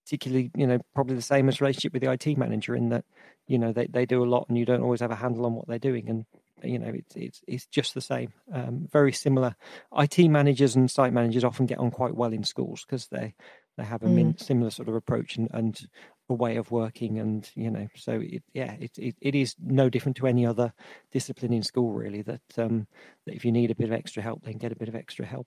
particularly, 0.05 0.53
you 0.57 0.69
know, 0.69 0.79
probably 0.95 1.17
the 1.17 1.23
same 1.23 1.49
as 1.49 1.61
relationship 1.61 1.93
with 1.93 2.03
the 2.03 2.13
IT 2.13 2.39
manager 2.39 2.77
in 2.77 2.91
that, 2.91 3.05
you 3.49 3.59
know, 3.59 3.73
they, 3.73 3.87
they 3.87 4.07
do 4.07 4.23
a 4.23 4.27
lot 4.27 4.47
and 4.49 4.57
you 4.57 4.65
don't 4.65 4.83
always 4.83 5.01
have 5.01 5.11
a 5.11 5.17
handle 5.17 5.45
on 5.45 5.55
what 5.55 5.67
they're 5.67 5.79
doing. 5.79 6.09
And, 6.09 6.25
you 6.63 6.79
know, 6.79 6.93
it's 6.95 7.17
it's 7.17 7.41
it's 7.49 7.67
just 7.67 7.95
the 7.95 8.01
same. 8.01 8.33
Um, 8.53 8.89
very 8.93 9.13
similar. 9.13 9.57
IT 9.99 10.19
managers 10.29 10.77
and 10.77 10.89
site 10.89 11.13
managers 11.13 11.43
often 11.43 11.67
get 11.67 11.79
on 11.79 11.91
quite 11.91 12.15
well 12.15 12.33
in 12.33 12.45
schools 12.45 12.85
because 12.87 13.09
they 13.09 13.35
they 13.77 13.85
have 13.85 14.03
a 14.03 14.07
mm. 14.07 14.41
similar 14.41 14.71
sort 14.71 14.89
of 14.89 14.95
approach 14.95 15.37
and, 15.37 15.49
and 15.53 15.89
a 16.33 16.35
way 16.35 16.57
of 16.57 16.71
working 16.71 17.19
and 17.19 17.51
you 17.55 17.71
know 17.71 17.87
so 17.95 18.21
it, 18.23 18.43
yeah 18.55 18.73
it, 18.81 18.91
it, 18.99 19.15
it 19.21 19.35
is 19.35 19.55
no 19.63 19.89
different 19.89 20.17
to 20.17 20.27
any 20.27 20.45
other 20.45 20.73
discipline 21.13 21.53
in 21.53 21.63
school 21.63 21.93
really 21.93 22.23
that 22.23 22.41
um 22.59 22.87
that 23.27 23.35
if 23.35 23.45
you 23.45 23.53
need 23.53 23.71
a 23.71 23.75
bit 23.75 23.87
of 23.87 23.93
extra 23.93 24.23
help 24.23 24.43
then 24.43 24.59
get 24.59 24.73
a 24.73 24.77
bit 24.77 24.89
of 24.89 24.97
extra 24.97 25.25
help. 25.25 25.47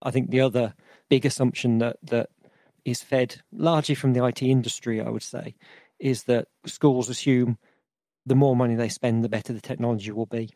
I 0.00 0.12
think 0.12 0.30
the 0.30 0.42
other 0.42 0.74
big 1.08 1.26
assumption 1.26 1.78
that 1.78 1.96
that 2.04 2.28
is 2.84 3.02
fed 3.02 3.40
largely 3.50 3.96
from 3.96 4.12
the 4.12 4.24
IT 4.24 4.42
industry 4.42 5.00
i 5.00 5.08
would 5.08 5.22
say 5.22 5.56
is 5.98 6.24
that 6.24 6.46
schools 6.66 7.08
assume 7.08 7.58
the 8.24 8.36
more 8.36 8.54
money 8.54 8.76
they 8.76 8.88
spend 8.88 9.24
the 9.24 9.28
better 9.28 9.52
the 9.52 9.60
technology 9.60 10.12
will 10.12 10.26
be. 10.26 10.54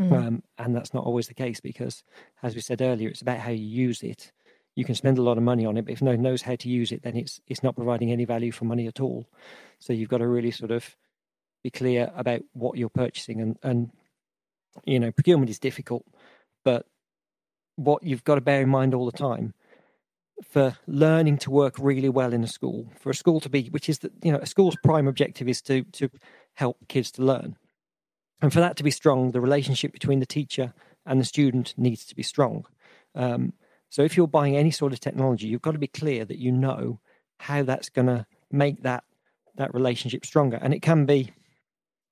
Mm. 0.00 0.12
um, 0.12 0.42
and 0.56 0.74
that's 0.74 0.94
not 0.94 1.04
always 1.04 1.28
the 1.28 1.34
case 1.34 1.60
because 1.60 2.02
as 2.42 2.54
we 2.54 2.62
said 2.62 2.80
earlier 2.80 3.10
it's 3.10 3.20
about 3.20 3.38
how 3.38 3.50
you 3.50 3.66
use 3.66 4.02
it 4.02 4.32
you 4.74 4.84
can 4.84 4.94
spend 4.94 5.18
a 5.18 5.22
lot 5.22 5.36
of 5.36 5.42
money 5.42 5.66
on 5.66 5.76
it, 5.76 5.84
but 5.84 5.92
if 5.92 6.02
no 6.02 6.12
one 6.12 6.22
knows 6.22 6.42
how 6.42 6.56
to 6.56 6.68
use 6.68 6.92
it, 6.92 7.02
then 7.02 7.16
it's 7.16 7.40
it's 7.46 7.62
not 7.62 7.76
providing 7.76 8.10
any 8.10 8.24
value 8.24 8.52
for 8.52 8.64
money 8.64 8.86
at 8.86 9.00
all. 9.00 9.26
So 9.78 9.92
you've 9.92 10.08
got 10.08 10.18
to 10.18 10.26
really 10.26 10.50
sort 10.50 10.70
of 10.70 10.96
be 11.62 11.70
clear 11.70 12.10
about 12.16 12.42
what 12.52 12.78
you're 12.78 12.88
purchasing, 12.88 13.40
and 13.40 13.58
and 13.62 13.90
you 14.84 14.98
know 14.98 15.12
procurement 15.12 15.50
is 15.50 15.58
difficult, 15.58 16.04
but 16.64 16.86
what 17.76 18.02
you've 18.02 18.24
got 18.24 18.36
to 18.36 18.40
bear 18.40 18.62
in 18.62 18.68
mind 18.68 18.94
all 18.94 19.06
the 19.06 19.16
time 19.16 19.54
for 20.42 20.76
learning 20.86 21.38
to 21.38 21.50
work 21.50 21.76
really 21.78 22.08
well 22.08 22.32
in 22.32 22.42
a 22.42 22.48
school, 22.48 22.88
for 22.98 23.10
a 23.10 23.14
school 23.14 23.40
to 23.40 23.48
be, 23.48 23.68
which 23.68 23.88
is 23.88 23.98
that 24.00 24.12
you 24.22 24.32
know 24.32 24.38
a 24.38 24.46
school's 24.46 24.76
prime 24.82 25.06
objective 25.06 25.48
is 25.48 25.60
to 25.62 25.82
to 25.84 26.08
help 26.54 26.78
kids 26.88 27.10
to 27.10 27.22
learn, 27.22 27.56
and 28.40 28.52
for 28.52 28.60
that 28.60 28.76
to 28.76 28.84
be 28.84 28.90
strong, 28.90 29.32
the 29.32 29.40
relationship 29.40 29.92
between 29.92 30.20
the 30.20 30.26
teacher 30.26 30.72
and 31.04 31.20
the 31.20 31.24
student 31.26 31.74
needs 31.76 32.06
to 32.06 32.14
be 32.14 32.22
strong. 32.22 32.64
Um, 33.14 33.52
so 33.92 34.00
if 34.00 34.16
you're 34.16 34.26
buying 34.26 34.56
any 34.56 34.70
sort 34.70 34.94
of 34.94 35.00
technology, 35.00 35.48
you've 35.48 35.60
got 35.60 35.72
to 35.72 35.78
be 35.78 35.86
clear 35.86 36.24
that 36.24 36.38
you 36.38 36.50
know 36.50 36.98
how 37.36 37.62
that's 37.62 37.90
going 37.90 38.06
to 38.06 38.24
make 38.50 38.82
that 38.84 39.04
that 39.56 39.74
relationship 39.74 40.24
stronger. 40.24 40.58
And 40.62 40.72
it 40.72 40.80
can 40.80 41.04
be 41.04 41.30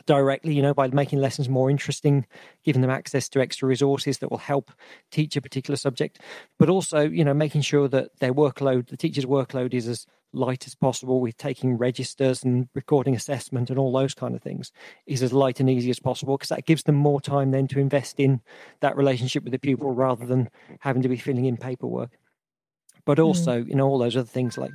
directly, 0.04 0.52
you 0.52 0.60
know, 0.60 0.74
by 0.74 0.88
making 0.88 1.20
lessons 1.20 1.48
more 1.48 1.70
interesting, 1.70 2.26
giving 2.64 2.82
them 2.82 2.90
access 2.90 3.30
to 3.30 3.40
extra 3.40 3.66
resources 3.66 4.18
that 4.18 4.30
will 4.30 4.36
help 4.36 4.70
teach 5.10 5.36
a 5.36 5.40
particular 5.40 5.76
subject, 5.76 6.20
but 6.58 6.68
also, 6.68 7.00
you 7.00 7.24
know, 7.24 7.32
making 7.32 7.62
sure 7.62 7.88
that 7.88 8.10
their 8.18 8.34
workload, 8.34 8.88
the 8.88 8.98
teacher's 8.98 9.24
workload 9.24 9.72
is 9.72 9.88
as 9.88 10.04
light 10.32 10.66
as 10.66 10.74
possible 10.74 11.20
with 11.20 11.36
taking 11.36 11.76
registers 11.76 12.44
and 12.44 12.68
recording 12.74 13.14
assessment 13.14 13.68
and 13.70 13.78
all 13.78 13.92
those 13.92 14.14
kind 14.14 14.34
of 14.34 14.42
things 14.42 14.70
is 15.06 15.22
as 15.22 15.32
light 15.32 15.58
and 15.58 15.68
easy 15.68 15.90
as 15.90 15.98
possible 15.98 16.36
because 16.36 16.48
that 16.50 16.66
gives 16.66 16.84
them 16.84 16.94
more 16.94 17.20
time 17.20 17.50
then 17.50 17.66
to 17.66 17.80
invest 17.80 18.20
in 18.20 18.40
that 18.80 18.96
relationship 18.96 19.42
with 19.42 19.52
the 19.52 19.58
pupil 19.58 19.92
rather 19.92 20.24
than 20.26 20.48
having 20.80 21.02
to 21.02 21.08
be 21.08 21.16
filling 21.16 21.46
in 21.46 21.56
paperwork 21.56 22.10
but 23.04 23.18
hmm. 23.18 23.24
also 23.24 23.62
mm. 23.62 23.68
you 23.68 23.74
know 23.74 23.86
all 23.86 23.98
those 23.98 24.16
other 24.16 24.26
things 24.26 24.56
like 24.56 24.72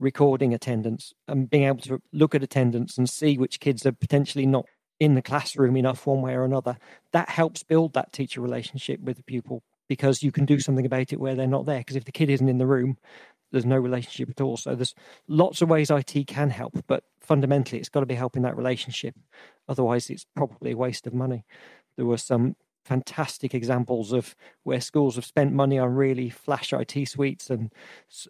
recording 0.00 0.54
attendance 0.54 1.12
and 1.26 1.50
being 1.50 1.64
able 1.64 1.80
to 1.80 2.00
look 2.12 2.34
at 2.34 2.42
attendance 2.42 2.98
and 2.98 3.08
see 3.08 3.36
which 3.36 3.60
kids 3.60 3.84
are 3.84 3.92
potentially 3.92 4.46
not 4.46 4.64
in 5.00 5.14
the 5.14 5.22
classroom 5.22 5.76
enough 5.76 6.06
one 6.06 6.22
way 6.22 6.34
or 6.34 6.44
another 6.44 6.76
that 7.12 7.28
helps 7.28 7.62
build 7.62 7.94
that 7.94 8.12
teacher 8.12 8.40
relationship 8.40 9.00
with 9.00 9.16
the 9.16 9.22
pupil 9.22 9.62
because 9.88 10.22
you 10.22 10.30
can 10.30 10.44
do 10.44 10.60
something 10.60 10.86
about 10.86 11.12
it 11.12 11.20
where 11.20 11.34
they're 11.34 11.46
not 11.46 11.66
there 11.66 11.78
because 11.78 11.96
if 11.96 12.04
the 12.04 12.12
kid 12.12 12.30
isn't 12.30 12.48
in 12.48 12.58
the 12.58 12.66
room 12.66 12.96
there's 13.50 13.66
no 13.66 13.76
relationship 13.76 14.30
at 14.30 14.40
all. 14.40 14.56
So 14.56 14.74
there's 14.74 14.94
lots 15.26 15.62
of 15.62 15.68
ways 15.68 15.90
IT 15.90 16.26
can 16.26 16.50
help, 16.50 16.84
but 16.86 17.04
fundamentally 17.20 17.78
it's 17.78 17.88
got 17.88 18.00
to 18.00 18.06
be 18.06 18.14
helping 18.14 18.42
that 18.42 18.56
relationship. 18.56 19.14
Otherwise, 19.68 20.10
it's 20.10 20.26
probably 20.36 20.72
a 20.72 20.76
waste 20.76 21.06
of 21.06 21.14
money. 21.14 21.44
There 21.96 22.06
were 22.06 22.18
some 22.18 22.56
fantastic 22.84 23.54
examples 23.54 24.12
of 24.12 24.34
where 24.62 24.80
schools 24.80 25.16
have 25.16 25.24
spent 25.24 25.52
money 25.52 25.78
on 25.78 25.94
really 25.94 26.30
flash 26.30 26.72
IT 26.72 27.06
suites 27.06 27.50
and 27.50 27.70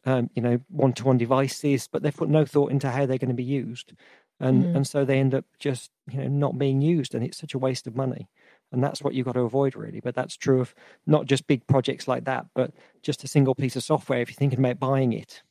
um, 0.04 0.28
you 0.34 0.42
know 0.42 0.58
one-to-one 0.68 1.16
devices, 1.16 1.88
but 1.90 2.02
they've 2.02 2.16
put 2.16 2.28
no 2.28 2.44
thought 2.44 2.72
into 2.72 2.90
how 2.90 3.06
they're 3.06 3.18
going 3.18 3.28
to 3.28 3.34
be 3.34 3.44
used, 3.44 3.92
and 4.40 4.64
mm. 4.64 4.76
and 4.76 4.86
so 4.86 5.04
they 5.04 5.20
end 5.20 5.34
up 5.34 5.44
just 5.58 5.90
you 6.10 6.18
know 6.18 6.28
not 6.28 6.58
being 6.58 6.80
used, 6.80 7.14
and 7.14 7.24
it's 7.24 7.38
such 7.38 7.54
a 7.54 7.58
waste 7.58 7.86
of 7.86 7.94
money. 7.94 8.28
And 8.70 8.84
that's 8.84 9.02
what 9.02 9.14
you've 9.14 9.24
got 9.26 9.32
to 9.32 9.40
avoid, 9.40 9.74
really. 9.74 10.00
But 10.00 10.14
that's 10.14 10.36
true 10.36 10.60
of 10.60 10.74
not 11.06 11.26
just 11.26 11.46
big 11.46 11.66
projects 11.66 12.06
like 12.06 12.24
that, 12.24 12.46
but 12.54 12.72
just 13.02 13.24
a 13.24 13.28
single 13.28 13.54
piece 13.54 13.76
of 13.76 13.82
software. 13.82 14.20
If 14.20 14.30
you're 14.30 14.36
thinking 14.36 14.58
about 14.58 14.78
buying 14.78 15.12
it, 15.12 15.42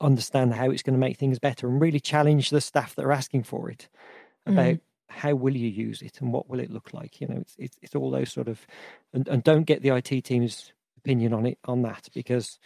understand 0.00 0.54
how 0.54 0.70
it's 0.70 0.82
going 0.82 0.94
to 0.94 1.00
make 1.00 1.18
things 1.18 1.38
better 1.38 1.68
and 1.68 1.80
really 1.80 2.00
challenge 2.00 2.50
the 2.50 2.60
staff 2.60 2.94
that 2.94 3.04
are 3.04 3.12
asking 3.12 3.42
for 3.42 3.70
it 3.70 3.88
about 4.46 4.74
mm 4.74 4.80
how 5.10 5.34
will 5.34 5.56
you 5.56 5.68
use 5.68 6.02
it 6.02 6.20
and 6.20 6.32
what 6.32 6.48
will 6.48 6.60
it 6.60 6.70
look 6.70 6.94
like 6.94 7.20
you 7.20 7.26
know 7.26 7.36
it's 7.38 7.56
it's, 7.58 7.76
it's 7.82 7.94
all 7.96 8.10
those 8.10 8.32
sort 8.32 8.48
of 8.48 8.64
and, 9.12 9.26
and 9.26 9.42
don't 9.42 9.64
get 9.64 9.82
the 9.82 9.88
IT 9.88 10.24
team's 10.24 10.72
opinion 10.98 11.32
on 11.34 11.46
it 11.46 11.58
on 11.64 11.82
that 11.82 12.08
because 12.14 12.58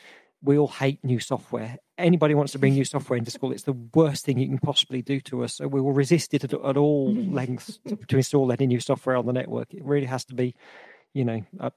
we 0.45 0.59
all 0.59 0.69
hate 0.69 1.03
new 1.03 1.19
software. 1.19 1.79
Anybody 1.97 2.35
wants 2.35 2.53
to 2.53 2.59
bring 2.59 2.75
new 2.75 2.85
software 2.85 3.17
into 3.17 3.31
school, 3.31 3.51
it's 3.51 3.63
the 3.63 3.73
worst 3.95 4.25
thing 4.25 4.39
you 4.39 4.47
can 4.47 4.59
possibly 4.59 5.01
do 5.01 5.21
to 5.21 5.43
us. 5.43 5.55
So 5.55 5.67
we 5.67 5.81
will 5.81 5.93
resist 5.93 6.35
it 6.35 6.45
at, 6.45 6.53
at 6.53 6.77
all 6.77 7.15
lengths 7.31 7.79
to, 7.89 7.97
to, 7.97 8.17
install 8.17 8.53
any 8.53 8.67
new 8.67 8.81
software 8.81 9.17
on 9.17 9.27
the 9.27 9.33
network. 9.33 9.73
It 9.73 9.85
really 9.85 10.07
has 10.07 10.25
to 10.27 10.35
be, 10.35 10.55
you 11.15 11.25
know, 11.25 11.43
uh, 11.59 11.71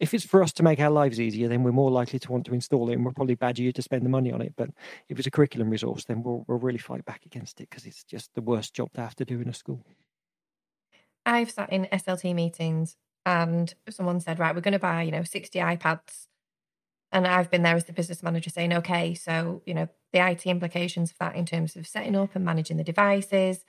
if 0.00 0.14
it's 0.14 0.24
for 0.24 0.42
us 0.42 0.52
to 0.54 0.62
make 0.62 0.80
our 0.80 0.90
lives 0.90 1.20
easier, 1.20 1.48
then 1.48 1.62
we're 1.62 1.70
more 1.70 1.90
likely 1.90 2.18
to 2.18 2.32
want 2.32 2.46
to 2.46 2.54
install 2.54 2.88
it, 2.90 2.94
and 2.94 3.04
we'll 3.04 3.14
probably 3.14 3.36
badger 3.36 3.62
you 3.62 3.72
to 3.72 3.82
spend 3.82 4.04
the 4.04 4.08
money 4.08 4.32
on 4.32 4.40
it. 4.40 4.54
But 4.56 4.70
if 5.08 5.18
it's 5.18 5.28
a 5.28 5.30
curriculum 5.30 5.70
resource, 5.70 6.04
then 6.04 6.22
we'll, 6.24 6.44
we'll 6.48 6.58
really 6.58 6.78
fight 6.78 7.04
back 7.04 7.24
against 7.24 7.60
it 7.60 7.70
because 7.70 7.86
it's 7.86 8.02
just 8.02 8.34
the 8.34 8.42
worst 8.42 8.74
job 8.74 8.92
to 8.94 9.00
have 9.00 9.14
to 9.16 9.24
do 9.24 9.40
in 9.40 9.48
a 9.48 9.54
school. 9.54 9.84
I've 11.24 11.52
sat 11.52 11.72
in 11.72 11.86
SLT 11.92 12.34
meetings 12.34 12.96
and 13.24 13.72
someone 13.90 14.18
said, 14.18 14.40
right, 14.40 14.54
we're 14.54 14.60
going 14.60 14.72
to 14.72 14.80
buy, 14.80 15.02
you 15.02 15.12
know, 15.12 15.22
60 15.22 15.58
iPads. 15.58 16.26
And 17.12 17.26
I've 17.26 17.50
been 17.50 17.62
there 17.62 17.76
as 17.76 17.84
the 17.84 17.92
business 17.92 18.22
manager 18.22 18.50
saying, 18.50 18.72
okay, 18.72 19.14
so, 19.14 19.62
you 19.66 19.74
know, 19.74 19.88
the 20.12 20.26
IT 20.26 20.46
implications 20.46 21.10
of 21.10 21.18
that 21.18 21.36
in 21.36 21.44
terms 21.44 21.76
of 21.76 21.86
setting 21.86 22.16
up 22.16 22.34
and 22.34 22.44
managing 22.44 22.78
the 22.78 22.84
devices. 22.84 23.64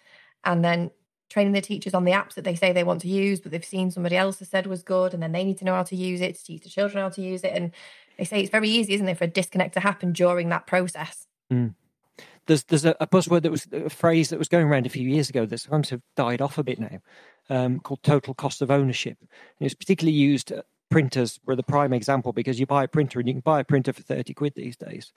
And 0.46 0.64
then 0.64 0.92
training 1.30 1.54
the 1.54 1.62
teachers 1.62 1.94
on 1.94 2.06
the 2.06 2.12
apps 2.12 2.36
that 2.36 2.44
they 2.44 2.56
say 2.56 2.72
they 2.72 2.84
want 2.84 3.02
to 3.02 3.08
use, 3.08 3.42
but 3.42 3.52
they've 3.52 3.66
seen 3.66 3.92
somebody 3.92 4.16
else 4.16 4.40
has 4.40 4.50
said 4.50 4.68
was 4.68 4.84
good, 4.84 5.14
and 5.14 5.24
then 5.24 5.32
they 5.32 5.44
need 5.44 5.58
to 5.58 5.66
know 5.66 5.74
how 5.74 5.84
to 5.84 5.96
use 5.96 6.22
it 6.22 6.36
to 6.36 6.44
teach 6.44 6.64
the 6.64 6.70
children 6.70 7.02
how 7.02 7.10
to 7.10 7.22
use 7.22 7.44
it. 7.44 7.54
And 7.54 7.72
they 8.18 8.24
say 8.24 8.40
it's 8.40 8.52
very 8.52 8.70
easy, 8.70 8.94
isn't 8.94 9.08
it, 9.08 9.18
for 9.18 9.24
a 9.24 9.28
disconnect 9.28 9.74
to 9.74 9.80
happen 9.80 10.14
during 10.14 10.50
that 10.50 10.68
process. 10.68 11.28
Mm. 11.52 11.74
There's 12.46 12.64
there's 12.66 12.86
a, 12.86 12.96
a, 13.00 13.08
buzzword 13.08 13.42
that 13.44 13.52
was 13.52 13.68
a 13.72 13.90
phrase 13.90 14.30
that 14.30 14.38
was 14.38 14.50
going 14.50 14.68
around 14.68 14.86
a 14.86 14.90
few 14.90 15.08
years 15.08 15.30
ago 15.30 15.46
that 15.46 15.60
to 15.60 15.72
have 15.72 16.02
died 16.16 16.42
off 16.42 16.58
a 16.58 16.64
bit 16.64 16.80
now, 16.80 17.00
um, 17.50 17.80
called 17.80 18.04
total 18.04 18.34
cost 18.34 18.62
of 18.62 18.70
ownership. 18.70 19.18
And 19.20 19.66
it's 19.66 19.76
particularly 19.76 20.16
used. 20.16 20.52
Printers 20.94 21.40
were 21.46 21.56
the 21.56 21.64
prime 21.64 21.94
example 21.94 22.34
because 22.34 22.60
you 22.60 22.66
buy 22.66 22.84
a 22.84 22.88
printer 22.88 23.20
and 23.20 23.28
you 23.28 23.34
can 23.36 23.42
buy 23.42 23.60
a 23.60 23.64
printer 23.66 23.94
for 23.94 24.02
30 24.02 24.34
quid 24.34 24.54
these 24.56 24.78
days 24.78 25.12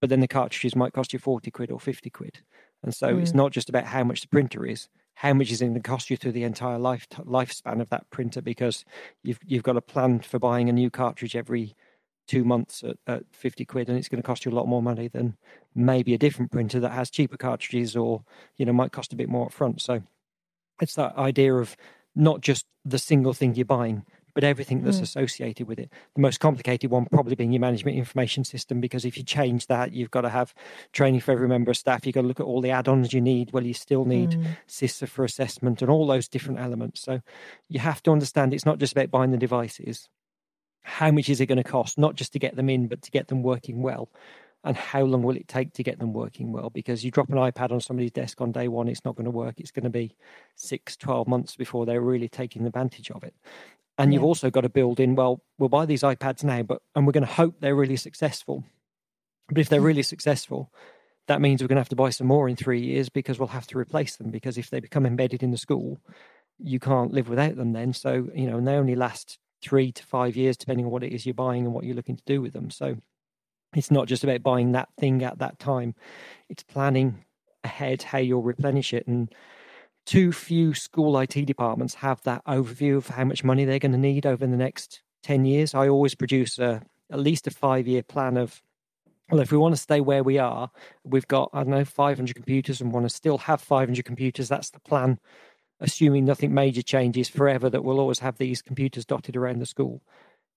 but 0.00 0.10
then 0.10 0.20
the 0.20 0.28
cartridges 0.28 0.76
might 0.76 0.92
cost 0.92 1.12
you 1.12 1.18
40 1.18 1.50
quid 1.50 1.70
or 1.70 1.80
50 1.80 2.10
quid 2.10 2.40
and 2.82 2.94
so 2.94 3.08
mm. 3.08 3.22
it's 3.22 3.34
not 3.34 3.52
just 3.52 3.68
about 3.68 3.84
how 3.84 4.04
much 4.04 4.20
the 4.20 4.28
printer 4.28 4.66
is 4.66 4.88
how 5.14 5.32
much 5.32 5.50
is 5.50 5.62
it 5.62 5.66
going 5.66 5.74
to 5.74 5.80
cost 5.80 6.10
you 6.10 6.16
through 6.16 6.32
the 6.32 6.44
entire 6.44 6.78
life 6.78 7.08
lifespan 7.10 7.80
of 7.80 7.88
that 7.90 8.08
printer 8.10 8.42
because 8.42 8.84
you've 9.22 9.38
you've 9.44 9.62
got 9.62 9.76
a 9.76 9.82
plan 9.82 10.20
for 10.20 10.38
buying 10.38 10.68
a 10.68 10.72
new 10.72 10.90
cartridge 10.90 11.36
every 11.36 11.74
two 12.28 12.44
months 12.44 12.82
at, 12.82 12.96
at 13.06 13.22
50 13.32 13.64
quid 13.64 13.88
and 13.88 13.96
it's 13.96 14.08
going 14.08 14.20
to 14.20 14.26
cost 14.26 14.44
you 14.44 14.50
a 14.50 14.54
lot 14.54 14.68
more 14.68 14.82
money 14.82 15.08
than 15.08 15.36
maybe 15.74 16.12
a 16.12 16.18
different 16.18 16.50
printer 16.50 16.80
that 16.80 16.92
has 16.92 17.10
cheaper 17.10 17.36
cartridges 17.36 17.96
or 17.96 18.24
you 18.56 18.66
know 18.66 18.72
might 18.72 18.92
cost 18.92 19.12
a 19.12 19.16
bit 19.16 19.28
more 19.28 19.46
up 19.46 19.52
front 19.52 19.80
so 19.80 20.02
it's 20.80 20.94
that 20.94 21.16
idea 21.16 21.54
of 21.54 21.76
not 22.14 22.40
just 22.40 22.66
the 22.84 22.98
single 22.98 23.32
thing 23.32 23.54
you're 23.54 23.64
buying 23.64 24.04
but 24.36 24.44
everything 24.44 24.82
that's 24.82 24.98
mm. 24.98 25.02
associated 25.02 25.66
with 25.66 25.78
it. 25.78 25.90
The 26.14 26.20
most 26.20 26.40
complicated 26.40 26.90
one 26.90 27.06
probably 27.06 27.34
being 27.34 27.52
your 27.52 27.60
management 27.60 27.96
information 27.96 28.44
system, 28.44 28.82
because 28.82 29.06
if 29.06 29.16
you 29.16 29.24
change 29.24 29.66
that, 29.68 29.94
you've 29.94 30.10
got 30.10 30.20
to 30.20 30.28
have 30.28 30.52
training 30.92 31.20
for 31.20 31.32
every 31.32 31.48
member 31.48 31.70
of 31.70 31.78
staff. 31.78 32.04
You've 32.04 32.16
got 32.16 32.20
to 32.20 32.26
look 32.28 32.38
at 32.38 32.44
all 32.44 32.60
the 32.60 32.68
add-ons 32.68 33.14
you 33.14 33.22
need. 33.22 33.54
Well, 33.54 33.64
you 33.64 33.72
still 33.72 34.04
need 34.04 34.32
mm. 34.32 34.46
SISRA 34.68 35.08
for 35.08 35.24
assessment 35.24 35.80
and 35.80 35.90
all 35.90 36.06
those 36.06 36.28
different 36.28 36.60
elements. 36.60 37.00
So 37.00 37.22
you 37.70 37.80
have 37.80 38.02
to 38.02 38.12
understand 38.12 38.52
it's 38.52 38.66
not 38.66 38.78
just 38.78 38.92
about 38.92 39.10
buying 39.10 39.30
the 39.30 39.38
devices. 39.38 40.06
How 40.82 41.10
much 41.10 41.30
is 41.30 41.40
it 41.40 41.46
going 41.46 41.56
to 41.56 41.64
cost? 41.64 41.96
Not 41.96 42.14
just 42.14 42.34
to 42.34 42.38
get 42.38 42.56
them 42.56 42.68
in, 42.68 42.88
but 42.88 43.00
to 43.02 43.10
get 43.10 43.28
them 43.28 43.42
working 43.42 43.80
well 43.80 44.10
and 44.64 44.76
how 44.76 45.02
long 45.02 45.22
will 45.22 45.36
it 45.36 45.48
take 45.48 45.72
to 45.74 45.82
get 45.82 45.98
them 45.98 46.12
working 46.12 46.50
well 46.50 46.70
because 46.70 47.04
you 47.04 47.10
drop 47.10 47.28
an 47.28 47.36
ipad 47.36 47.70
on 47.70 47.80
somebody's 47.80 48.10
desk 48.10 48.40
on 48.40 48.50
day 48.50 48.66
one 48.66 48.88
it's 48.88 49.04
not 49.04 49.14
going 49.14 49.24
to 49.24 49.30
work 49.30 49.54
it's 49.58 49.70
going 49.70 49.84
to 49.84 49.90
be 49.90 50.16
six 50.56 50.96
12 50.96 51.28
months 51.28 51.54
before 51.54 51.86
they're 51.86 52.00
really 52.00 52.28
taking 52.28 52.66
advantage 52.66 53.10
of 53.12 53.22
it 53.22 53.34
and 53.98 54.12
yeah. 54.12 54.16
you've 54.16 54.24
also 54.24 54.50
got 54.50 54.62
to 54.62 54.68
build 54.68 55.00
in, 55.00 55.14
well, 55.14 55.42
we'll 55.58 55.68
buy 55.68 55.86
these 55.86 56.02
iPads 56.02 56.44
now, 56.44 56.62
but 56.62 56.82
and 56.94 57.06
we're 57.06 57.12
going 57.12 57.26
to 57.26 57.32
hope 57.32 57.60
they're 57.60 57.74
really 57.74 57.96
successful. 57.96 58.64
But 59.48 59.58
if 59.58 59.68
they're 59.68 59.80
mm. 59.80 59.84
really 59.84 60.02
successful, 60.02 60.72
that 61.28 61.40
means 61.40 61.60
we're 61.60 61.68
going 61.68 61.76
to 61.76 61.80
have 61.80 61.88
to 61.90 61.96
buy 61.96 62.10
some 62.10 62.26
more 62.26 62.48
in 62.48 62.56
three 62.56 62.80
years 62.80 63.08
because 63.08 63.38
we'll 63.38 63.48
have 63.48 63.66
to 63.68 63.78
replace 63.78 64.16
them 64.16 64.30
because 64.30 64.58
if 64.58 64.70
they 64.70 64.80
become 64.80 65.06
embedded 65.06 65.42
in 65.42 65.50
the 65.50 65.56
school, 65.56 65.98
you 66.58 66.78
can't 66.78 67.12
live 67.12 67.28
without 67.28 67.56
them 67.56 67.72
then. 67.72 67.92
So, 67.92 68.28
you 68.34 68.46
know, 68.46 68.58
and 68.58 68.66
they 68.66 68.74
only 68.74 68.94
last 68.94 69.38
three 69.62 69.92
to 69.92 70.04
five 70.04 70.36
years, 70.36 70.56
depending 70.56 70.86
on 70.86 70.92
what 70.92 71.02
it 71.02 71.12
is 71.12 71.26
you're 71.26 71.34
buying 71.34 71.64
and 71.64 71.74
what 71.74 71.84
you're 71.84 71.96
looking 71.96 72.16
to 72.16 72.22
do 72.26 72.40
with 72.40 72.52
them. 72.52 72.70
So 72.70 72.96
it's 73.74 73.90
not 73.90 74.06
just 74.06 74.24
about 74.24 74.42
buying 74.42 74.72
that 74.72 74.88
thing 74.98 75.22
at 75.22 75.38
that 75.38 75.58
time. 75.58 75.94
It's 76.48 76.62
planning 76.62 77.24
ahead 77.64 78.02
how 78.02 78.18
you'll 78.18 78.42
replenish 78.42 78.92
it. 78.94 79.06
And 79.06 79.32
too 80.06 80.32
few 80.32 80.72
school 80.72 81.18
IT 81.18 81.44
departments 81.44 81.94
have 81.94 82.22
that 82.22 82.44
overview 82.46 82.96
of 82.96 83.08
how 83.08 83.24
much 83.24 83.44
money 83.44 83.64
they're 83.64 83.80
going 83.80 83.92
to 83.92 83.98
need 83.98 84.24
over 84.24 84.46
the 84.46 84.56
next 84.56 85.02
10 85.24 85.44
years. 85.44 85.74
I 85.74 85.88
always 85.88 86.14
produce 86.14 86.58
a, 86.58 86.82
at 87.10 87.18
least 87.18 87.46
a 87.46 87.50
five 87.50 87.86
year 87.86 88.02
plan 88.02 88.36
of, 88.36 88.62
well, 89.30 89.40
if 89.40 89.50
we 89.50 89.58
want 89.58 89.74
to 89.74 89.80
stay 89.80 90.00
where 90.00 90.22
we 90.22 90.38
are, 90.38 90.70
we've 91.02 91.26
got, 91.26 91.50
I 91.52 91.64
don't 91.64 91.70
know, 91.70 91.84
500 91.84 92.34
computers 92.34 92.80
and 92.80 92.92
want 92.92 93.04
to 93.04 93.14
still 93.14 93.38
have 93.38 93.60
500 93.60 94.04
computers. 94.04 94.48
That's 94.48 94.70
the 94.70 94.80
plan, 94.80 95.18
assuming 95.80 96.24
nothing 96.24 96.54
major 96.54 96.82
changes 96.82 97.28
forever, 97.28 97.68
that 97.68 97.82
we'll 97.82 97.98
always 97.98 98.20
have 98.20 98.38
these 98.38 98.62
computers 98.62 99.04
dotted 99.04 99.36
around 99.36 99.58
the 99.58 99.66
school 99.66 100.02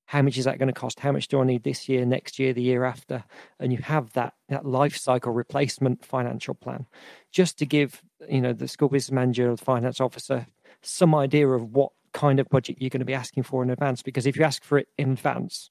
how 0.10 0.24
much 0.24 0.40
is 0.40 0.46
that 0.46 0.58
going 0.58 0.74
to 0.74 0.74
cost? 0.74 1.00
How 1.00 1.12
much 1.12 1.28
do 1.28 1.40
I 1.40 1.44
need 1.44 1.64
this 1.64 1.88
year, 1.88 2.04
next 2.04 2.40
year, 2.40 2.52
the 2.52 2.64
year 2.64 2.84
after? 2.84 3.24
And 3.60 3.72
you 3.72 3.78
have 3.78 4.12
that 4.14 4.34
that 4.48 4.66
life 4.66 4.98
cycle 4.98 5.32
replacement 5.32 6.04
financial 6.04 6.56
plan, 6.56 6.88
just 7.32 7.60
to 7.60 7.66
give 7.68 8.02
you 8.28 8.42
know 8.42 8.52
the 8.52 8.68
school 8.68 8.90
business 8.90 9.14
manager 9.14 9.52
or 9.52 9.56
the 9.56 9.64
finance 9.64 10.02
officer 10.02 10.48
some 10.82 11.14
idea 11.14 11.48
of 11.48 11.74
what 11.74 11.92
kind 12.14 12.40
of 12.40 12.50
budget 12.50 12.78
you're 12.80 12.90
going 12.90 13.02
to 13.02 13.06
be 13.06 13.14
asking 13.14 13.44
for 13.44 13.62
in 13.62 13.70
advance. 13.70 14.02
Because 14.02 14.26
if 14.26 14.36
you 14.36 14.44
ask 14.44 14.64
for 14.64 14.80
it 14.80 14.88
in 14.98 15.12
advance, 15.12 15.70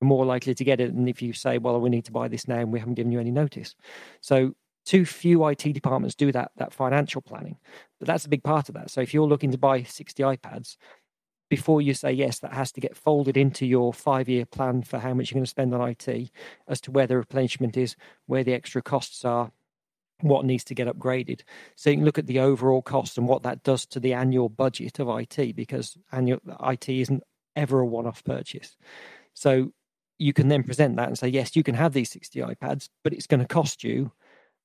you're 0.00 0.08
more 0.08 0.24
likely 0.24 0.54
to 0.54 0.64
get 0.64 0.80
it 0.80 0.92
than 0.92 1.06
if 1.06 1.22
you 1.22 1.32
say, 1.32 1.58
"Well, 1.58 1.80
we 1.80 1.88
need 1.88 2.06
to 2.06 2.12
buy 2.12 2.26
this 2.26 2.48
now 2.48 2.58
and 2.58 2.72
we 2.72 2.80
haven't 2.80 2.94
given 2.94 3.12
you 3.12 3.20
any 3.20 3.30
notice." 3.30 3.76
So 4.20 4.56
too 4.84 5.04
few 5.04 5.46
IT 5.46 5.72
departments 5.72 6.16
do 6.16 6.32
that 6.32 6.50
that 6.56 6.72
financial 6.72 7.22
planning, 7.22 7.56
but 8.00 8.08
that's 8.08 8.26
a 8.26 8.28
big 8.28 8.42
part 8.42 8.68
of 8.68 8.74
that. 8.74 8.90
So 8.90 9.00
if 9.00 9.14
you're 9.14 9.28
looking 9.28 9.52
to 9.52 9.58
buy 9.58 9.84
60 9.84 10.24
iPads, 10.24 10.76
before 11.48 11.80
you 11.80 11.94
say 11.94 12.12
yes, 12.12 12.40
that 12.40 12.52
has 12.52 12.72
to 12.72 12.80
get 12.80 12.96
folded 12.96 13.36
into 13.36 13.66
your 13.66 13.92
five 13.92 14.28
year 14.28 14.44
plan 14.44 14.82
for 14.82 14.98
how 14.98 15.14
much 15.14 15.30
you're 15.30 15.36
going 15.36 15.44
to 15.44 15.50
spend 15.50 15.74
on 15.74 15.88
IT 15.88 16.30
as 16.68 16.80
to 16.82 16.90
where 16.90 17.06
the 17.06 17.16
replenishment 17.16 17.76
is, 17.76 17.96
where 18.26 18.44
the 18.44 18.54
extra 18.54 18.82
costs 18.82 19.24
are, 19.24 19.52
what 20.20 20.44
needs 20.44 20.64
to 20.64 20.74
get 20.74 20.88
upgraded. 20.88 21.42
So 21.76 21.90
you 21.90 21.96
can 21.96 22.04
look 22.04 22.18
at 22.18 22.26
the 22.26 22.40
overall 22.40 22.82
cost 22.82 23.18
and 23.18 23.28
what 23.28 23.42
that 23.42 23.62
does 23.62 23.86
to 23.86 24.00
the 24.00 24.14
annual 24.14 24.48
budget 24.48 24.98
of 24.98 25.08
IT 25.08 25.54
because 25.54 25.96
annual 26.10 26.40
IT 26.64 26.88
isn't 26.88 27.22
ever 27.54 27.80
a 27.80 27.86
one 27.86 28.06
off 28.06 28.24
purchase. 28.24 28.76
So 29.34 29.72
you 30.18 30.32
can 30.32 30.48
then 30.48 30.62
present 30.62 30.96
that 30.96 31.08
and 31.08 31.18
say, 31.18 31.28
yes, 31.28 31.54
you 31.54 31.62
can 31.62 31.74
have 31.74 31.92
these 31.92 32.10
60 32.10 32.40
iPads, 32.40 32.88
but 33.04 33.12
it's 33.12 33.26
going 33.26 33.40
to 33.40 33.46
cost 33.46 33.84
you 33.84 34.12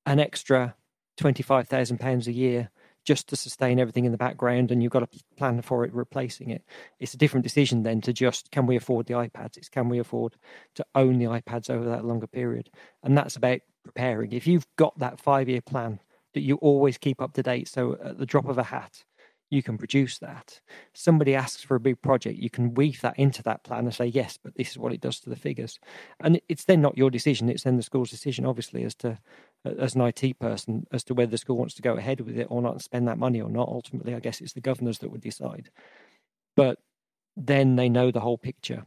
an 0.06 0.20
extra 0.20 0.76
£25,000 1.20 2.28
a 2.28 2.32
year 2.32 2.72
just 3.04 3.28
to 3.30 3.36
sustain 3.36 3.80
everything 3.80 4.06
in 4.06 4.12
the 4.12 4.18
background 4.18 4.72
and 4.72 4.82
you've 4.82 4.92
got 4.92 5.04
a 5.04 5.10
plan 5.38 5.62
for 5.62 5.84
it 5.84 5.94
replacing 5.94 6.50
it. 6.50 6.64
It's 7.00 7.14
a 7.14 7.18
different 7.18 7.44
decision 7.44 7.84
then 7.84 8.02
to 8.02 8.14
just 8.14 8.52
can 8.52 8.66
we 8.66 8.76
afford 8.76 9.08
the 9.08 9.16
iPads? 9.16 9.58
It's 9.58 9.70
can 9.70 9.90
we 9.90 10.00
afford 10.00 10.36
to 10.76 10.86
own 10.96 11.18
the 11.18 11.26
iPads 11.26 11.70
over 11.70 11.86
that 11.90 12.06
longer 12.06 12.28
period? 12.28 12.70
And 13.04 13.18
that's 13.18 13.36
about 13.36 13.62
preparing. 13.84 14.32
If 14.32 14.48
you've 14.48 14.68
got 14.76 14.98
that 15.00 15.20
five 15.20 15.50
year 15.50 15.62
plan 15.62 16.00
that 16.34 16.42
you 16.42 16.56
always 16.58 16.98
keep 16.98 17.22
up 17.22 17.34
to 17.34 17.44
date, 17.44 17.68
so 17.68 17.98
at 18.04 18.18
the 18.18 18.26
drop 18.26 18.48
of 18.48 18.58
a 18.58 18.64
hat, 18.64 19.04
you 19.52 19.62
can 19.62 19.78
produce 19.78 20.18
that. 20.20 20.62
Somebody 20.94 21.36
asks 21.36 21.62
for 21.62 21.76
a 21.76 21.80
big 21.80 22.02
project, 22.02 22.40
you 22.40 22.50
can 22.50 22.74
weave 22.74 23.02
that 23.02 23.20
into 23.20 23.44
that 23.44 23.64
plan 23.64 23.86
and 23.86 23.94
say, 23.94 24.06
yes, 24.06 24.40
but 24.42 24.56
this 24.56 24.72
is 24.72 24.78
what 24.78 24.94
it 24.94 25.02
does 25.02 25.20
to 25.20 25.30
the 25.30 25.36
figures. 25.36 25.78
And 26.22 26.40
it's 26.48 26.64
then 26.64 26.82
not 26.82 26.98
your 26.98 27.10
decision, 27.10 27.50
it's 27.50 27.64
then 27.64 27.76
the 27.76 27.84
school's 27.84 28.10
decision, 28.10 28.46
obviously, 28.46 28.84
as 28.84 28.96
to 28.96 29.20
as 29.66 29.96
an 29.96 30.02
IT 30.02 30.40
person, 30.40 30.88
as 30.92 31.04
to 31.06 31.14
whether 31.14 31.32
the 31.32 31.38
school 31.38 31.58
wants 31.58 31.76
to 31.76 31.82
go 31.82 31.96
ahead 31.96 32.22
with 32.22 32.38
it 32.38 32.48
or 32.50 32.62
not 32.62 32.74
and 32.74 32.82
spend 32.82 33.08
that 33.08 33.18
money 33.18 33.42
or 33.42 33.50
not. 33.50 33.68
Ultimately, 33.68 34.16
I 34.16 34.20
guess 34.20 34.42
it's 34.42 34.54
the 34.54 34.62
governors 34.62 35.00
that 35.00 35.12
would 35.12 35.22
decide. 35.22 35.70
But 36.56 36.80
then 37.36 37.76
they 37.76 37.90
know 37.90 38.12
the 38.12 38.20
whole 38.20 38.38
picture 38.38 38.86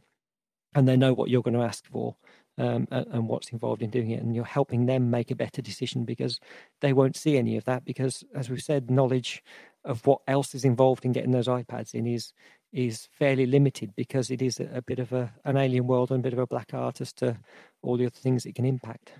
and 0.73 0.87
they 0.87 0.97
know 0.97 1.13
what 1.13 1.29
you're 1.29 1.41
going 1.41 1.57
to 1.57 1.63
ask 1.63 1.85
for 1.87 2.15
um, 2.57 2.87
and, 2.91 3.07
and, 3.07 3.27
what's 3.27 3.49
involved 3.49 3.81
in 3.81 3.89
doing 3.89 4.11
it. 4.11 4.21
And 4.21 4.35
you're 4.35 4.45
helping 4.45 4.85
them 4.85 5.09
make 5.09 5.31
a 5.31 5.35
better 5.35 5.61
decision 5.61 6.05
because 6.05 6.39
they 6.81 6.93
won't 6.93 7.15
see 7.15 7.37
any 7.37 7.57
of 7.57 7.65
that. 7.65 7.85
Because, 7.85 8.23
as 8.33 8.49
we've 8.49 8.61
said, 8.61 8.91
knowledge 8.91 9.43
of 9.83 10.05
what 10.05 10.21
else 10.27 10.53
is 10.53 10.65
involved 10.65 11.05
in 11.05 11.11
getting 11.11 11.31
those 11.31 11.47
iPads 11.47 11.93
in 11.93 12.07
is 12.07 12.33
is 12.73 13.07
fairly 13.13 13.45
limited 13.45 13.93
because 13.95 14.29
it 14.29 14.41
is 14.41 14.59
a, 14.59 14.69
a 14.73 14.81
bit 14.81 14.99
of 14.99 15.13
a, 15.13 15.33
an 15.45 15.55
alien 15.55 15.87
world 15.87 16.11
and 16.11 16.19
a 16.19 16.23
bit 16.23 16.33
of 16.33 16.39
a 16.39 16.47
black 16.47 16.73
art 16.73 16.99
as 16.99 17.13
to 17.13 17.37
all 17.81 17.95
the 17.95 18.05
other 18.05 18.15
things 18.15 18.45
it 18.45 18.53
can 18.53 18.65
impact. 18.65 19.13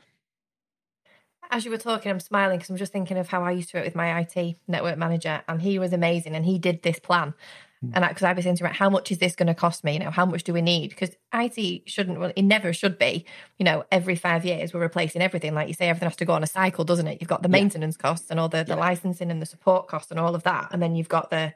As 1.55 1.63
you 1.63 1.71
were 1.71 1.77
talking, 1.77 2.11
I'm 2.11 2.19
smiling 2.19 2.57
because 2.57 2.69
I'm 2.69 2.75
just 2.75 2.91
thinking 2.91 3.17
of 3.17 3.29
how 3.29 3.41
I 3.41 3.51
used 3.51 3.69
to 3.69 3.77
work 3.77 3.85
with 3.85 3.95
my 3.95 4.19
IT 4.19 4.57
network 4.67 4.97
manager, 4.97 5.41
and 5.47 5.61
he 5.61 5.79
was 5.79 5.93
amazing, 5.93 6.35
and 6.35 6.45
he 6.45 6.59
did 6.59 6.83
this 6.83 6.99
plan. 6.99 7.33
Mm. 7.81 7.91
And 7.93 8.05
because 8.09 8.23
I, 8.23 8.31
I 8.31 8.33
was 8.33 8.43
thinking, 8.43 8.65
about 8.65 8.75
how 8.75 8.89
much 8.89 9.09
is 9.09 9.19
this 9.19 9.37
going 9.37 9.47
to 9.47 9.53
cost 9.53 9.85
me? 9.85 9.93
You 9.93 9.99
know, 9.99 10.11
how 10.11 10.25
much 10.25 10.43
do 10.43 10.51
we 10.51 10.61
need? 10.61 10.89
Because 10.89 11.15
IT 11.33 11.83
shouldn't, 11.89 12.19
well, 12.19 12.33
it 12.35 12.41
never 12.41 12.73
should 12.73 12.99
be. 12.99 13.23
You 13.57 13.63
know, 13.63 13.85
every 13.89 14.17
five 14.17 14.43
years 14.43 14.73
we're 14.73 14.81
replacing 14.81 15.21
everything. 15.21 15.53
Like 15.53 15.69
you 15.69 15.73
say, 15.73 15.87
everything 15.87 16.09
has 16.09 16.17
to 16.17 16.25
go 16.25 16.33
on 16.33 16.43
a 16.43 16.47
cycle, 16.47 16.83
doesn't 16.83 17.07
it? 17.07 17.21
You've 17.21 17.29
got 17.29 17.41
the 17.41 17.47
maintenance 17.47 17.95
yeah. 17.97 18.01
costs 18.01 18.29
and 18.29 18.37
all 18.37 18.49
the, 18.49 18.65
the 18.65 18.73
yeah. 18.73 18.79
licensing 18.79 19.31
and 19.31 19.41
the 19.41 19.45
support 19.45 19.87
costs 19.87 20.11
and 20.11 20.19
all 20.19 20.35
of 20.35 20.43
that, 20.43 20.67
and 20.73 20.81
then 20.81 20.93
you've 20.97 21.07
got 21.07 21.29
the 21.29 21.53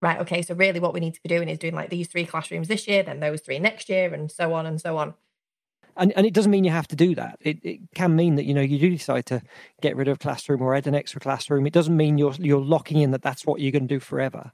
right, 0.00 0.20
okay, 0.20 0.42
so 0.42 0.54
really 0.54 0.78
what 0.78 0.94
we 0.94 1.00
need 1.00 1.14
to 1.14 1.22
be 1.24 1.28
doing 1.28 1.48
is 1.48 1.58
doing 1.58 1.74
like 1.74 1.90
these 1.90 2.06
three 2.06 2.24
classrooms 2.24 2.68
this 2.68 2.86
year, 2.86 3.02
then 3.02 3.18
those 3.18 3.40
three 3.40 3.58
next 3.58 3.88
year, 3.88 4.14
and 4.14 4.30
so 4.30 4.54
on 4.54 4.64
and 4.64 4.80
so 4.80 4.96
on. 4.96 5.14
And, 6.00 6.12
and 6.16 6.26
it 6.26 6.32
doesn't 6.32 6.50
mean 6.50 6.64
you 6.64 6.70
have 6.70 6.88
to 6.88 6.96
do 6.96 7.14
that. 7.14 7.36
It, 7.40 7.58
it 7.62 7.80
can 7.94 8.16
mean 8.16 8.34
that 8.36 8.46
you 8.46 8.54
know 8.54 8.62
you 8.62 8.78
do 8.78 8.90
decide 8.90 9.26
to 9.26 9.42
get 9.82 9.94
rid 9.96 10.08
of 10.08 10.16
a 10.16 10.18
classroom 10.18 10.62
or 10.62 10.74
add 10.74 10.86
an 10.86 10.94
extra 10.94 11.20
classroom. 11.20 11.66
It 11.66 11.74
doesn't 11.74 11.96
mean 11.96 12.18
you're 12.18 12.34
you're 12.38 12.60
locking 12.60 13.00
in 13.00 13.10
that 13.12 13.22
that's 13.22 13.44
what 13.44 13.60
you're 13.60 13.70
going 13.70 13.86
to 13.86 13.94
do 13.94 14.00
forever. 14.00 14.50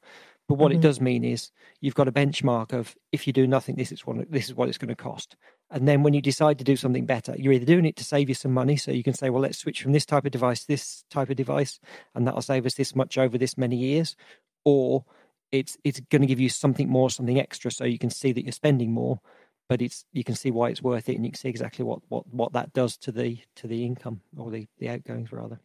But 0.49 0.57
what 0.57 0.71
mm-hmm. 0.71 0.79
it 0.79 0.83
does 0.83 1.01
mean 1.01 1.25
is 1.25 1.51
you've 1.81 1.95
got 1.95 2.09
a 2.09 2.13
benchmark 2.13 2.73
of 2.73 2.97
if 3.13 3.27
you 3.27 3.33
do 3.33 3.47
nothing, 3.47 3.77
this 3.77 3.93
is 3.93 4.07
what 4.07 4.31
this 4.31 4.47
is 4.47 4.55
what 4.55 4.69
it's 4.69 4.79
going 4.79 4.89
to 4.89 4.97
cost. 4.97 5.37
And 5.71 5.89
then 5.89 6.03
when 6.03 6.15
you 6.15 6.23
decide 6.23 6.59
to 6.59 6.65
do 6.65 6.77
something 6.77 7.07
better, 7.07 7.35
you're 7.37 7.53
either 7.53 7.65
doing 7.65 7.87
it 7.87 7.97
to 7.97 8.05
save 8.05 8.29
you 8.29 8.35
some 8.35 8.53
money, 8.53 8.77
so 8.77 8.93
you 8.93 9.03
can 9.03 9.15
say, 9.15 9.31
well, 9.31 9.43
let's 9.43 9.59
switch 9.59 9.83
from 9.83 9.93
this 9.93 10.07
type 10.07 10.25
of 10.25 10.31
device 10.31 10.61
to 10.61 10.69
this 10.69 11.05
type 11.11 11.31
of 11.31 11.37
device, 11.37 11.81
and 12.15 12.27
that'll 12.27 12.43
save 12.43 12.67
us 12.67 12.75
this 12.75 12.95
much 12.95 13.19
over 13.19 13.37
this 13.37 13.59
many 13.59 13.77
years, 13.77 14.17
or 14.65 15.05
it's 15.51 15.77
it's 15.83 16.01
going 16.11 16.23
to 16.23 16.29
give 16.29 16.41
you 16.41 16.49
something 16.49 16.89
more, 16.89 17.11
something 17.11 17.41
extra, 17.41 17.71
so 17.71 17.85
you 17.85 17.99
can 17.99 18.11
see 18.11 18.33
that 18.33 18.45
you're 18.45 18.53
spending 18.53 18.93
more, 18.93 19.21
but 19.69 19.83
it's 19.83 20.05
you 20.13 20.25
can 20.25 20.35
see 20.35 20.51
why 20.51 20.71
it's 20.71 20.83
worth 20.83 21.09
it, 21.09 21.17
and 21.17 21.25
you 21.25 21.33
can 21.33 21.39
see 21.39 21.49
exactly 21.49 21.85
what 21.85 22.01
what 22.09 22.27
what 22.33 22.53
that 22.53 22.73
does 22.73 22.97
to 22.99 23.13
the 23.13 23.39
to 23.57 23.67
the 23.67 23.85
income 23.85 24.21
or 24.37 24.51
the 24.51 24.67
the 24.79 24.89
outgoings 24.89 25.33
rather. 25.33 25.61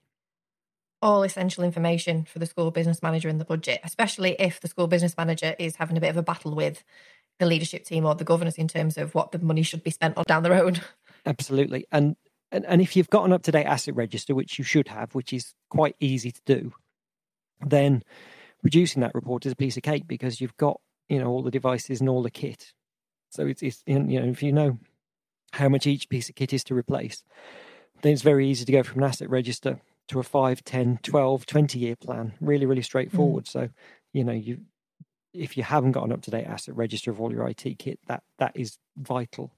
All 1.01 1.23
essential 1.23 1.63
information 1.63 2.25
for 2.25 2.39
the 2.39 2.45
school 2.45 2.69
business 2.69 3.01
manager 3.01 3.27
in 3.27 3.39
the 3.39 3.45
budget, 3.45 3.81
especially 3.83 4.35
if 4.39 4.59
the 4.59 4.67
school 4.67 4.87
business 4.87 5.15
manager 5.17 5.55
is 5.57 5.77
having 5.77 5.97
a 5.97 6.01
bit 6.01 6.11
of 6.11 6.17
a 6.17 6.23
battle 6.23 6.53
with 6.53 6.83
the 7.39 7.47
leadership 7.47 7.83
team 7.85 8.05
or 8.05 8.13
the 8.13 8.23
governors 8.23 8.57
in 8.57 8.67
terms 8.67 8.97
of 8.97 9.15
what 9.15 9.31
the 9.31 9.39
money 9.39 9.63
should 9.63 9.83
be 9.83 9.89
spent 9.89 10.15
on 10.15 10.23
down 10.27 10.43
the 10.43 10.51
road. 10.51 10.81
Absolutely, 11.25 11.85
and 11.91 12.15
and, 12.51 12.65
and 12.65 12.81
if 12.81 12.95
you've 12.95 13.09
got 13.09 13.25
an 13.25 13.33
up 13.33 13.43
to 13.43 13.51
date 13.51 13.65
asset 13.65 13.95
register, 13.95 14.35
which 14.35 14.57
you 14.57 14.63
should 14.63 14.89
have, 14.89 15.15
which 15.15 15.33
is 15.33 15.53
quite 15.69 15.95
easy 15.99 16.31
to 16.31 16.41
do, 16.45 16.73
then 17.65 18.03
producing 18.61 19.01
that 19.01 19.15
report 19.15 19.45
is 19.45 19.53
a 19.53 19.55
piece 19.55 19.77
of 19.77 19.83
cake 19.83 20.07
because 20.07 20.41
you've 20.41 20.57
got 20.57 20.79
you 21.09 21.19
know 21.19 21.27
all 21.27 21.43
the 21.43 21.51
devices 21.51 21.99
and 21.99 22.09
all 22.09 22.23
the 22.23 22.31
kit. 22.31 22.73
So 23.31 23.47
it's, 23.47 23.63
it's 23.63 23.81
you 23.85 23.99
know 23.99 24.27
if 24.27 24.43
you 24.43 24.51
know 24.51 24.77
how 25.53 25.69
much 25.69 25.87
each 25.87 26.09
piece 26.09 26.29
of 26.29 26.35
kit 26.35 26.53
is 26.53 26.63
to 26.65 26.75
replace, 26.75 27.23
then 28.01 28.13
it's 28.13 28.21
very 28.21 28.47
easy 28.47 28.65
to 28.65 28.71
go 28.71 28.83
from 28.83 29.01
an 29.01 29.09
asset 29.09 29.29
register 29.29 29.79
to 30.07 30.19
a 30.19 30.23
5, 30.23 30.63
10, 30.63 30.99
12, 31.03 31.45
20 31.45 31.79
year 31.79 31.95
plan. 31.95 32.33
Really, 32.41 32.65
really 32.65 32.81
straightforward. 32.81 33.45
Mm. 33.45 33.47
So, 33.47 33.69
you 34.13 34.23
know, 34.23 34.33
you 34.33 34.59
if 35.33 35.55
you 35.55 35.63
haven't 35.63 35.93
got 35.93 36.03
an 36.03 36.11
up 36.11 36.21
to 36.23 36.31
date 36.31 36.45
asset 36.45 36.75
register 36.75 37.09
of 37.09 37.21
all 37.21 37.31
your 37.31 37.47
IT 37.47 37.79
kit, 37.79 37.99
that 38.07 38.23
that 38.37 38.51
is 38.55 38.77
vital. 38.97 39.51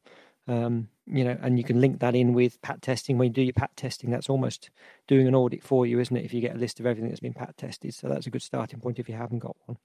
Um, 0.48 0.90
you 1.08 1.24
know, 1.24 1.38
and 1.42 1.58
you 1.58 1.64
can 1.64 1.82
link 1.82 2.00
that 2.00 2.16
in 2.16 2.34
with 2.34 2.62
pat 2.62 2.82
testing. 2.82 3.18
When 3.18 3.30
you 3.30 3.34
do 3.34 3.42
your 3.42 3.54
pat 3.54 3.76
testing, 3.76 4.12
that's 4.12 4.30
almost 4.30 4.70
doing 5.08 5.28
an 5.28 5.36
audit 5.36 5.64
for 5.64 5.86
you, 5.86 6.00
isn't 6.00 6.16
it? 6.16 6.26
If 6.26 6.34
you 6.34 6.42
get 6.42 6.56
a 6.56 6.60
list 6.60 6.80
of 6.80 6.86
everything 6.86 7.10
that's 7.10 7.22
been 7.22 7.34
pat 7.34 7.58
tested, 7.58 7.94
so 7.94 8.08
that's 8.08 8.28
a 8.28 8.30
good 8.30 8.42
starting 8.42 8.80
point 8.80 9.00
if 9.00 9.10
you 9.10 9.16
haven't 9.16 9.40
got 9.40 9.56
one. 9.66 9.78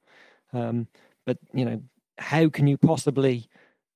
Um, 0.52 0.88
but 1.24 1.38
you 1.54 1.64
know, 1.64 1.82
how 2.18 2.48
can 2.48 2.66
you 2.66 2.76
possibly 2.76 3.48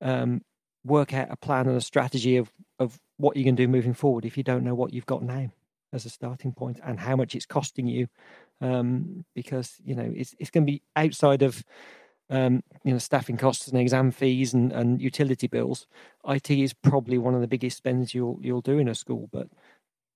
um, 0.03 0.41
work 0.83 1.13
out 1.13 1.31
a 1.31 1.35
plan 1.35 1.67
and 1.67 1.77
a 1.77 1.81
strategy 1.81 2.37
of 2.37 2.51
of 2.79 2.99
what 3.17 3.37
you 3.37 3.43
can 3.43 3.55
do 3.55 3.67
moving 3.67 3.93
forward 3.93 4.25
if 4.25 4.37
you 4.37 4.43
don't 4.43 4.63
know 4.63 4.75
what 4.75 4.93
you've 4.93 5.05
got 5.05 5.23
now 5.23 5.51
as 5.91 6.05
a 6.05 6.09
starting 6.09 6.51
point 6.51 6.79
and 6.83 6.99
how 6.99 7.15
much 7.15 7.35
it's 7.35 7.45
costing 7.45 7.87
you? 7.87 8.07
Um, 8.61 9.25
because 9.33 9.77
you 9.83 9.95
know 9.95 10.11
it's 10.15 10.35
it's 10.39 10.51
going 10.51 10.65
to 10.65 10.71
be 10.71 10.81
outside 10.95 11.41
of 11.41 11.63
um, 12.29 12.63
you 12.83 12.93
know, 12.93 12.97
staffing 12.97 13.37
costs 13.37 13.67
and 13.67 13.79
exam 13.79 14.11
fees 14.11 14.53
and, 14.53 14.71
and 14.71 15.01
utility 15.01 15.47
bills, 15.47 15.87
IT 16.27 16.49
is 16.49 16.73
probably 16.73 17.17
one 17.17 17.35
of 17.35 17.41
the 17.41 17.47
biggest 17.47 17.77
spends 17.77 18.13
you'll 18.13 18.39
you'll 18.41 18.61
do 18.61 18.79
in 18.79 18.87
a 18.87 18.95
school. 18.95 19.29
But 19.31 19.49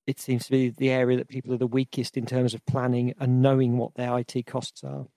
it 0.08 0.19
seems 0.19 0.45
to 0.45 0.52
be 0.52 0.69
the 0.69 0.89
area 0.89 1.17
that 1.17 1.28
people 1.28 1.54
are 1.54 1.58
the 1.58 1.67
weakest 1.67 2.17
in 2.17 2.26
terms 2.26 2.54
of 2.54 2.65
planning 2.65 3.13
and 3.19 3.41
knowing 3.41 3.78
what 3.78 3.95
their 3.95 4.17
IT 4.17 4.45
costs 4.45 4.84
are. 4.84 5.08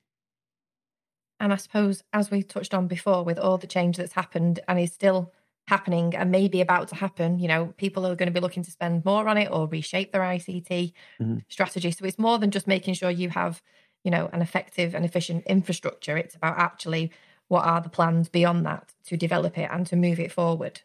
And 1.41 1.53
I 1.53 1.57
suppose, 1.57 2.05
as 2.13 2.31
we 2.31 2.43
touched 2.43 2.75
on 2.75 2.87
before, 2.87 3.25
with 3.25 3.39
all 3.39 3.59
the 3.59 3.67
change 3.67 3.97
that's 3.97 4.13
happened 4.13 4.61
and 4.69 4.79
is 4.79 4.93
still 4.93 5.33
happening 5.67 6.15
and 6.15 6.31
maybe 6.31 6.61
about 6.61 6.89
to 6.89 6.95
happen, 6.95 7.39
you 7.39 7.49
know, 7.49 7.73
people 7.77 8.07
are 8.07 8.15
going 8.15 8.27
to 8.29 8.33
be 8.33 8.41
looking 8.41 8.63
to 8.63 8.71
spend 8.71 9.05
more 9.05 9.27
on 9.27 9.39
it 9.39 9.49
or 9.51 9.67
reshape 9.67 10.13
their 10.13 10.23
ICT 10.23 10.93
mm-hmm. 11.21 11.39
strategy. 11.49 11.91
So 11.91 12.05
it's 12.05 12.19
more 12.19 12.39
than 12.39 12.51
just 12.51 12.67
making 12.67 12.95
sure 12.95 13.11
you 13.11 13.31
have 13.31 13.63
you 14.05 14.11
know, 14.11 14.31
an 14.33 14.43
effective 14.43 14.95
and 14.95 15.05
efficient 15.05 15.45
infrastructure. 15.47 16.17
It's 16.17 16.35
about 16.35 16.59
actually 16.59 17.11
what 17.49 17.65
are 17.65 17.81
the 17.81 17.89
plans 17.89 18.29
beyond 18.29 18.65
that 18.67 18.95
to 19.07 19.17
develop 19.17 19.59
it 19.59 19.69
and 19.71 19.87
to 19.87 19.97
move 19.97 20.21
it 20.21 20.33
forward. 20.33 20.81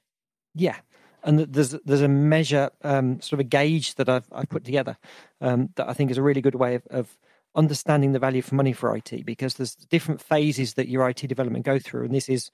Yeah. 0.54 0.78
And 1.24 1.40
there's 1.40 1.72
there's 1.86 2.02
a 2.02 2.08
measure, 2.08 2.70
um, 2.84 3.20
sort 3.20 3.34
of 3.34 3.40
a 3.40 3.50
gauge 3.50 3.96
that 3.96 4.10
I've, 4.10 4.28
I've 4.32 4.50
put 4.50 4.64
together 4.64 4.98
um, 5.42 5.70
that 5.76 5.90
I 5.90 5.94
think 5.94 6.12
is 6.12 6.18
a 6.18 6.22
really 6.22 6.42
good 6.42 6.56
way 6.56 6.76
of, 6.76 6.86
of 6.88 7.18
understanding 7.56 8.12
the 8.12 8.20
value 8.20 8.42
for 8.42 8.56
money 8.56 8.74
for 8.74 8.96
IT 8.96 9.26
because 9.26 9.56
there's 9.56 9.76
different 9.76 10.22
phases 10.22 10.74
that 10.76 10.88
your 10.88 11.08
IT 11.10 11.28
development 11.28 11.66
go 11.66 11.80
through, 11.80 12.06
and 12.06 12.14
this 12.14 12.30
is 12.30 12.52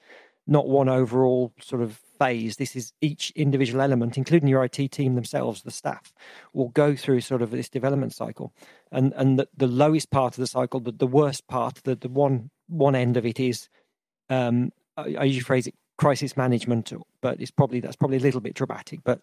not 0.48 0.68
one 0.68 0.90
overall 0.90 1.54
sort 1.62 1.82
of 1.82 2.00
phase. 2.18 2.58
This 2.58 2.76
is 2.76 2.94
each 3.02 3.32
individual 3.36 3.82
element, 3.82 4.18
including 4.18 4.50
your 4.50 4.64
IT 4.64 4.92
team 4.92 5.16
themselves, 5.16 5.62
the 5.62 5.72
staff, 5.72 6.14
will 6.54 6.70
go 6.70 6.96
through 6.96 7.22
sort 7.22 7.42
of 7.42 7.52
this 7.52 7.70
development 7.70 8.14
cycle. 8.14 8.54
And 8.92 9.14
and 9.16 9.40
the, 9.40 9.48
the 9.56 9.68
lowest 9.68 10.10
part 10.12 10.34
of 10.34 10.42
the 10.42 10.48
cycle, 10.48 10.80
the, 10.80 10.92
the 10.92 11.08
worst 11.08 11.48
part, 11.48 11.76
the, 11.84 11.96
the 11.96 12.10
one 12.10 12.50
one 12.68 12.96
end 12.96 13.18
of 13.18 13.26
it 13.26 13.40
is 13.40 13.70
um, 14.30 14.72
I, 14.98 15.16
I 15.20 15.24
usually 15.24 15.42
phrase 15.42 15.68
it 15.68 15.76
crisis 15.98 16.36
management, 16.36 16.92
but 17.22 17.40
it's 17.40 17.52
probably 17.52 17.80
that's 17.80 17.96
probably 17.96 18.18
a 18.18 18.22
little 18.22 18.42
bit 18.42 18.56
dramatic. 18.56 19.02
But 19.04 19.22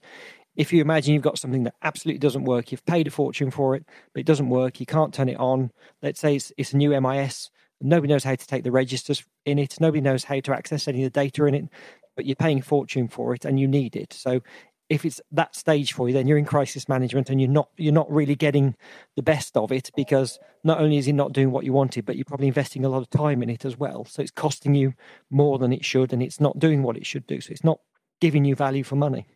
if 0.58 0.74
you 0.74 0.82
imagine 0.82 1.14
you've 1.14 1.22
got 1.22 1.38
something 1.38 1.62
that 1.62 1.76
absolutely 1.82 2.18
doesn't 2.18 2.44
work, 2.44 2.70
you've 2.70 2.84
paid 2.84 3.06
a 3.06 3.10
fortune 3.10 3.50
for 3.50 3.74
it, 3.74 3.86
but 4.12 4.20
it 4.20 4.26
doesn't 4.26 4.50
work, 4.50 4.80
you 4.80 4.86
can't 4.86 5.14
turn 5.14 5.30
it 5.30 5.38
on. 5.38 5.70
Let's 6.02 6.20
say 6.20 6.36
it's, 6.36 6.52
it's 6.58 6.74
a 6.74 6.76
new 6.76 7.00
MIS 7.00 7.48
Nobody 7.80 8.12
knows 8.12 8.24
how 8.24 8.34
to 8.34 8.46
take 8.46 8.64
the 8.64 8.72
registers 8.72 9.24
in 9.44 9.58
it. 9.58 9.80
Nobody 9.80 10.00
knows 10.00 10.24
how 10.24 10.40
to 10.40 10.52
access 10.52 10.88
any 10.88 11.04
of 11.04 11.12
the 11.12 11.20
data 11.20 11.44
in 11.44 11.54
it, 11.54 11.68
but 12.16 12.26
you're 12.26 12.36
paying 12.36 12.58
a 12.58 12.62
fortune 12.62 13.08
for 13.08 13.34
it 13.34 13.44
and 13.44 13.60
you 13.60 13.68
need 13.68 13.94
it. 13.94 14.12
So 14.12 14.40
if 14.88 15.04
it's 15.04 15.20
that 15.32 15.54
stage 15.54 15.92
for 15.92 16.08
you, 16.08 16.14
then 16.14 16.26
you're 16.26 16.38
in 16.38 16.44
crisis 16.44 16.88
management 16.88 17.30
and 17.30 17.40
you're 17.40 17.50
not 17.50 17.68
you're 17.76 17.92
not 17.92 18.10
really 18.10 18.34
getting 18.34 18.74
the 19.16 19.22
best 19.22 19.56
of 19.56 19.70
it 19.70 19.90
because 19.94 20.38
not 20.64 20.80
only 20.80 20.96
is 20.96 21.06
it 21.06 21.12
not 21.12 21.32
doing 21.32 21.52
what 21.52 21.64
you 21.64 21.72
wanted, 21.72 22.04
but 22.04 22.16
you're 22.16 22.24
probably 22.24 22.48
investing 22.48 22.84
a 22.84 22.88
lot 22.88 23.02
of 23.02 23.10
time 23.10 23.42
in 23.42 23.50
it 23.50 23.64
as 23.64 23.76
well. 23.76 24.04
So 24.06 24.22
it's 24.22 24.30
costing 24.30 24.74
you 24.74 24.94
more 25.30 25.58
than 25.58 25.72
it 25.72 25.84
should, 25.84 26.12
and 26.12 26.22
it's 26.22 26.40
not 26.40 26.58
doing 26.58 26.82
what 26.82 26.96
it 26.96 27.06
should 27.06 27.26
do. 27.26 27.40
So 27.40 27.52
it's 27.52 27.64
not 27.64 27.80
giving 28.20 28.44
you 28.44 28.56
value 28.56 28.82
for 28.82 28.96
money. 28.96 29.26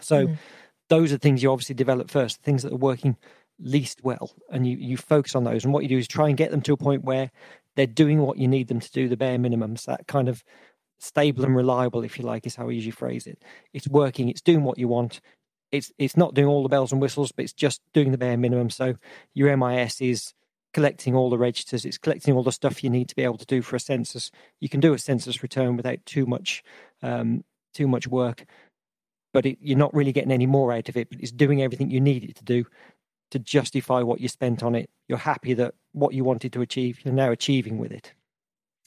So 0.00 0.28
mm. 0.28 0.36
those 0.88 1.12
are 1.12 1.18
things 1.18 1.42
you 1.42 1.50
obviously 1.50 1.74
develop 1.74 2.10
first, 2.10 2.42
things 2.42 2.62
that 2.62 2.72
are 2.72 2.76
working 2.76 3.16
least 3.58 4.02
well, 4.02 4.30
and 4.50 4.66
you 4.66 4.76
you 4.76 4.96
focus 4.96 5.34
on 5.34 5.44
those. 5.44 5.64
And 5.64 5.72
what 5.72 5.82
you 5.82 5.88
do 5.88 5.98
is 5.98 6.08
try 6.08 6.28
and 6.28 6.36
get 6.36 6.50
them 6.50 6.62
to 6.62 6.72
a 6.72 6.76
point 6.76 7.04
where 7.04 7.30
they're 7.76 7.86
doing 7.86 8.20
what 8.20 8.38
you 8.38 8.48
need 8.48 8.68
them 8.68 8.80
to 8.80 8.90
do, 8.90 9.08
the 9.08 9.16
bare 9.16 9.38
minimums. 9.38 9.84
That 9.84 10.06
kind 10.06 10.28
of 10.28 10.42
stable 10.98 11.44
and 11.44 11.56
reliable, 11.56 12.04
if 12.04 12.18
you 12.18 12.24
like, 12.24 12.46
is 12.46 12.56
how 12.56 12.68
I 12.68 12.72
usually 12.72 12.90
phrase 12.90 13.26
it. 13.26 13.42
It's 13.72 13.88
working. 13.88 14.28
It's 14.28 14.42
doing 14.42 14.64
what 14.64 14.78
you 14.78 14.88
want. 14.88 15.20
It's 15.70 15.92
it's 15.98 16.16
not 16.16 16.34
doing 16.34 16.48
all 16.48 16.62
the 16.62 16.68
bells 16.68 16.92
and 16.92 17.00
whistles, 17.00 17.32
but 17.32 17.44
it's 17.44 17.52
just 17.52 17.80
doing 17.92 18.12
the 18.12 18.18
bare 18.18 18.36
minimum. 18.36 18.70
So 18.70 18.96
your 19.34 19.56
MIS 19.56 20.00
is 20.00 20.34
collecting 20.72 21.14
all 21.14 21.30
the 21.30 21.38
registers. 21.38 21.84
It's 21.84 21.98
collecting 21.98 22.34
all 22.34 22.42
the 22.42 22.52
stuff 22.52 22.82
you 22.84 22.90
need 22.90 23.08
to 23.08 23.16
be 23.16 23.24
able 23.24 23.38
to 23.38 23.46
do 23.46 23.62
for 23.62 23.76
a 23.76 23.80
census. 23.80 24.30
You 24.60 24.68
can 24.68 24.80
do 24.80 24.92
a 24.92 24.98
census 24.98 25.42
return 25.42 25.76
without 25.76 26.04
too 26.06 26.26
much 26.26 26.62
um, 27.02 27.44
too 27.72 27.86
much 27.86 28.08
work, 28.08 28.44
but 29.32 29.46
it, 29.46 29.58
you're 29.60 29.78
not 29.78 29.94
really 29.94 30.12
getting 30.12 30.32
any 30.32 30.46
more 30.46 30.72
out 30.72 30.88
of 30.88 30.96
it. 30.96 31.10
But 31.10 31.20
it's 31.20 31.32
doing 31.32 31.62
everything 31.62 31.90
you 31.90 32.00
need 32.00 32.24
it 32.24 32.36
to 32.36 32.44
do 32.44 32.64
to 33.30 33.38
justify 33.38 34.02
what 34.02 34.20
you 34.20 34.28
spent 34.28 34.62
on 34.62 34.74
it. 34.74 34.90
You're 35.08 35.18
happy 35.18 35.54
that 35.54 35.74
what 35.92 36.14
you 36.14 36.24
wanted 36.24 36.52
to 36.52 36.62
achieve, 36.62 37.00
you're 37.04 37.14
now 37.14 37.30
achieving 37.30 37.78
with 37.78 37.92
it. 37.92 38.12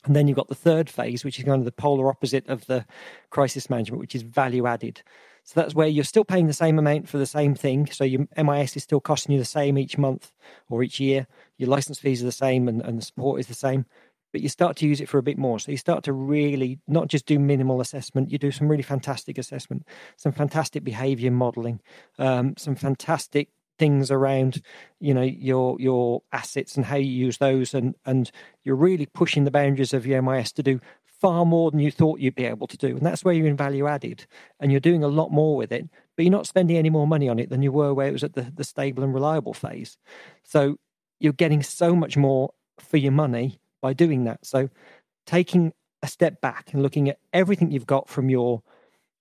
And 0.05 0.15
then 0.15 0.27
you've 0.27 0.37
got 0.37 0.49
the 0.49 0.55
third 0.55 0.89
phase, 0.89 1.23
which 1.23 1.39
is 1.39 1.45
kind 1.45 1.61
of 1.61 1.65
the 1.65 1.71
polar 1.71 2.09
opposite 2.09 2.47
of 2.49 2.65
the 2.65 2.85
crisis 3.29 3.69
management, 3.69 4.01
which 4.01 4.15
is 4.15 4.21
value 4.21 4.67
added. 4.67 5.01
So 5.45 5.59
that's 5.59 5.75
where 5.75 5.87
you're 5.87 6.03
still 6.03 6.25
paying 6.25 6.47
the 6.47 6.53
same 6.53 6.77
amount 6.79 7.09
for 7.09 7.17
the 7.17 7.25
same 7.25 7.55
thing. 7.55 7.87
So 7.91 8.03
your 8.03 8.27
MIS 8.37 8.75
is 8.77 8.83
still 8.83 9.01
costing 9.01 9.33
you 9.33 9.39
the 9.39 9.45
same 9.45 9.77
each 9.77 9.97
month 9.97 10.31
or 10.69 10.83
each 10.83 10.99
year. 10.99 11.27
Your 11.57 11.69
license 11.69 11.99
fees 11.99 12.21
are 12.21 12.25
the 12.25 12.31
same 12.31 12.67
and, 12.67 12.81
and 12.81 12.97
the 12.97 13.05
support 13.05 13.39
is 13.39 13.47
the 13.47 13.53
same. 13.53 13.85
But 14.33 14.41
you 14.41 14.49
start 14.49 14.75
to 14.77 14.87
use 14.87 14.99
it 14.99 15.07
for 15.07 15.17
a 15.17 15.23
bit 15.23 15.37
more. 15.37 15.59
So 15.59 15.71
you 15.71 15.77
start 15.77 16.03
to 16.03 16.13
really 16.13 16.79
not 16.87 17.07
just 17.07 17.25
do 17.25 17.39
minimal 17.39 17.79
assessment, 17.79 18.31
you 18.31 18.37
do 18.37 18.51
some 18.51 18.67
really 18.67 18.83
fantastic 18.83 19.37
assessment, 19.37 19.87
some 20.17 20.33
fantastic 20.33 20.83
behavior 20.83 21.31
modeling, 21.31 21.79
um, 22.19 22.55
some 22.57 22.75
fantastic 22.75 23.49
things 23.79 24.11
around 24.11 24.61
you 24.99 25.15
know 25.15 25.23
your 25.23 25.75
your 25.79 26.21
assets 26.31 26.75
and 26.75 26.85
how 26.85 26.95
you 26.95 27.09
use 27.09 27.39
those 27.39 27.73
and 27.73 27.95
and 28.05 28.29
you're 28.63 28.75
really 28.75 29.07
pushing 29.07 29.45
the 29.45 29.51
boundaries 29.51 29.95
of 29.95 30.05
your 30.05 30.21
MIS 30.21 30.51
to 30.51 30.61
do 30.61 30.79
far 31.23 31.45
more 31.45 31.71
than 31.71 31.79
you 31.79 31.89
thought 31.89 32.19
you'd 32.19 32.35
be 32.35 32.43
able 32.43 32.67
to 32.67 32.75
do. 32.75 32.97
And 32.97 33.05
that's 33.05 33.23
where 33.23 33.33
you're 33.33 33.47
in 33.47 33.55
value 33.55 33.87
added 33.87 34.27
and 34.59 34.73
you're 34.73 34.81
doing 34.81 35.05
a 35.05 35.07
lot 35.07 35.31
more 35.31 35.55
with 35.55 35.71
it, 35.71 35.87
but 36.17 36.25
you're 36.25 36.31
not 36.33 36.47
spending 36.47 36.75
any 36.75 36.89
more 36.89 37.07
money 37.07 37.29
on 37.29 37.39
it 37.39 37.49
than 37.49 37.61
you 37.61 37.71
were 37.71 37.93
where 37.93 38.09
it 38.09 38.11
was 38.11 38.25
at 38.25 38.33
the, 38.33 38.51
the 38.53 38.65
stable 38.65 39.05
and 39.05 39.13
reliable 39.13 39.53
phase. 39.53 39.97
So 40.43 40.75
you're 41.21 41.31
getting 41.31 41.63
so 41.63 41.95
much 41.95 42.17
more 42.17 42.49
for 42.77 42.97
your 42.97 43.13
money 43.13 43.61
by 43.83 43.93
doing 43.93 44.23
that. 44.23 44.45
So 44.45 44.69
taking 45.27 45.73
a 46.01 46.07
step 46.07 46.41
back 46.41 46.73
and 46.73 46.81
looking 46.81 47.09
at 47.09 47.19
everything 47.33 47.69
you've 47.69 47.85
got 47.85 48.09
from 48.09 48.29
your 48.29 48.63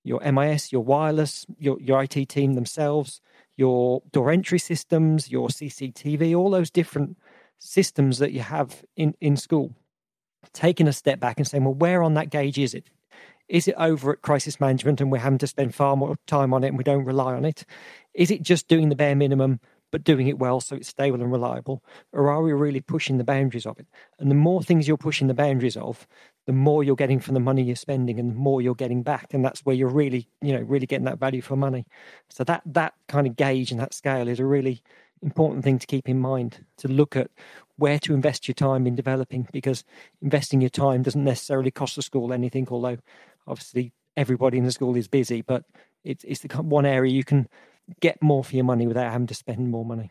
your 0.05 0.21
MIS, 0.33 0.73
your 0.73 0.83
wireless, 0.83 1.47
your, 1.59 1.79
your 1.81 2.03
IT 2.03 2.29
team 2.29 2.55
themselves, 2.55 3.21
your 3.57 4.03
door 4.11 4.33
entry 4.33 4.59
systems, 4.59 5.31
your 5.31 5.49
CCTV, 5.49 6.37
all 6.37 6.51
those 6.51 6.71
different 6.71 7.17
systems 7.61 8.19
that 8.19 8.33
you 8.33 8.41
have 8.41 8.83
in, 8.97 9.15
in 9.21 9.37
school 9.37 9.77
taking 10.53 10.89
a 10.89 10.93
step 10.93 11.21
back 11.21 11.39
and 11.39 11.47
saying, 11.47 11.65
well, 11.65 11.75
where 11.75 12.03
on 12.03 12.15
that 12.15 12.31
gauge 12.31 12.59
is 12.59 12.75
it? 12.75 12.91
Is 13.49 13.69
it 13.69 13.75
over 13.79 14.13
at 14.13 14.23
crisis 14.23 14.61
management 14.61 15.01
and 15.01 15.13
we're 15.13 15.19
having 15.19 15.39
to 15.39 15.47
spend 15.47 15.75
far 15.75 15.97
more 15.97 16.17
time 16.27 16.53
on 16.53 16.65
it 16.65 16.69
and 16.69 16.79
we 16.79 16.85
don't 16.85 17.05
rely 17.05 17.35
on 17.35 17.45
it? 17.45 17.65
Is 18.13 18.31
it 18.31 18.43
just 18.43 18.67
doing 18.67 18.89
the 18.89 18.97
bare 18.97 19.15
minimum 19.15 19.61
but 19.93 20.03
doing 20.03 20.27
it 20.27 20.39
well 20.39 20.61
so 20.61 20.75
it's 20.75 20.89
stable 20.89 21.21
and 21.23 21.31
reliable? 21.31 21.85
Or 22.13 22.31
are 22.31 22.43
we 22.43 22.53
really 22.53 22.81
pushing 22.81 23.19
the 23.19 23.25
boundaries 23.25 23.67
of 23.67 23.79
it? 23.79 23.87
And 24.19 24.29
the 24.31 24.35
more 24.35 24.63
things 24.63 24.89
you're 24.89 24.97
pushing 24.97 25.29
the 25.29 25.35
boundaries 25.35 25.77
of, 25.77 26.09
the 26.47 26.53
more 26.53 26.83
you're 26.83 26.97
getting 26.97 27.21
from 27.21 27.35
the 27.35 27.41
money 27.41 27.63
you're 27.63 27.77
spending 27.77 28.19
and 28.19 28.31
the 28.31 28.35
more 28.35 28.61
you're 28.61 28.75
getting 28.75 29.05
back. 29.05 29.29
And 29.33 29.45
that's 29.45 29.61
where 29.61 29.77
you're 29.77 29.89
really, 29.89 30.27
you 30.41 30.53
know, 30.53 30.63
really 30.63 30.87
getting 30.87 31.05
that 31.05 31.21
value 31.21 31.43
for 31.43 31.55
money. 31.55 31.87
So 32.31 32.43
that 32.45 32.63
that 32.67 32.95
kind 33.07 33.29
of 33.29 33.37
gauge 33.37 33.71
and 33.71 33.81
that 33.81 33.95
scale 33.95 34.27
is 34.27 34.41
a 34.41 34.47
really 34.47 34.83
important 35.23 35.63
thing 35.63 35.79
to 35.79 35.87
keep 35.87 36.09
in 36.09 36.19
mind 36.19 36.65
to 36.79 36.89
look 36.89 37.15
at 37.15 37.31
where 37.77 37.99
to 38.01 38.15
invest 38.15 38.49
your 38.49 38.55
time 38.55 38.87
in 38.87 38.95
developing 38.95 39.47
because 39.53 39.85
investing 40.21 40.61
your 40.61 40.71
time 40.71 41.03
doesn't 41.03 41.25
necessarily 41.25 41.71
cost 41.71 41.95
the 41.95 42.03
school 42.03 42.33
anything 42.33 42.67
although 42.71 42.99
obviously 43.47 43.93
everybody 44.17 44.59
in 44.59 44.65
the 44.65 44.73
school 44.73 44.97
is 44.97 45.07
busy 45.07 45.41
but 45.41 45.65
it's, 46.05 46.25
it's 46.25 46.41
the 46.41 46.63
one 46.63 46.85
area 46.85 47.13
you 47.13 47.23
can 47.23 47.49
get 48.01 48.23
more 48.23 48.45
for 48.45 48.55
your 48.55 48.65
money 48.65 48.87
without 48.87 49.11
having 49.11 49.27
to 49.27 49.35
spend 49.35 49.71
more 49.71 49.85
money 49.85 50.11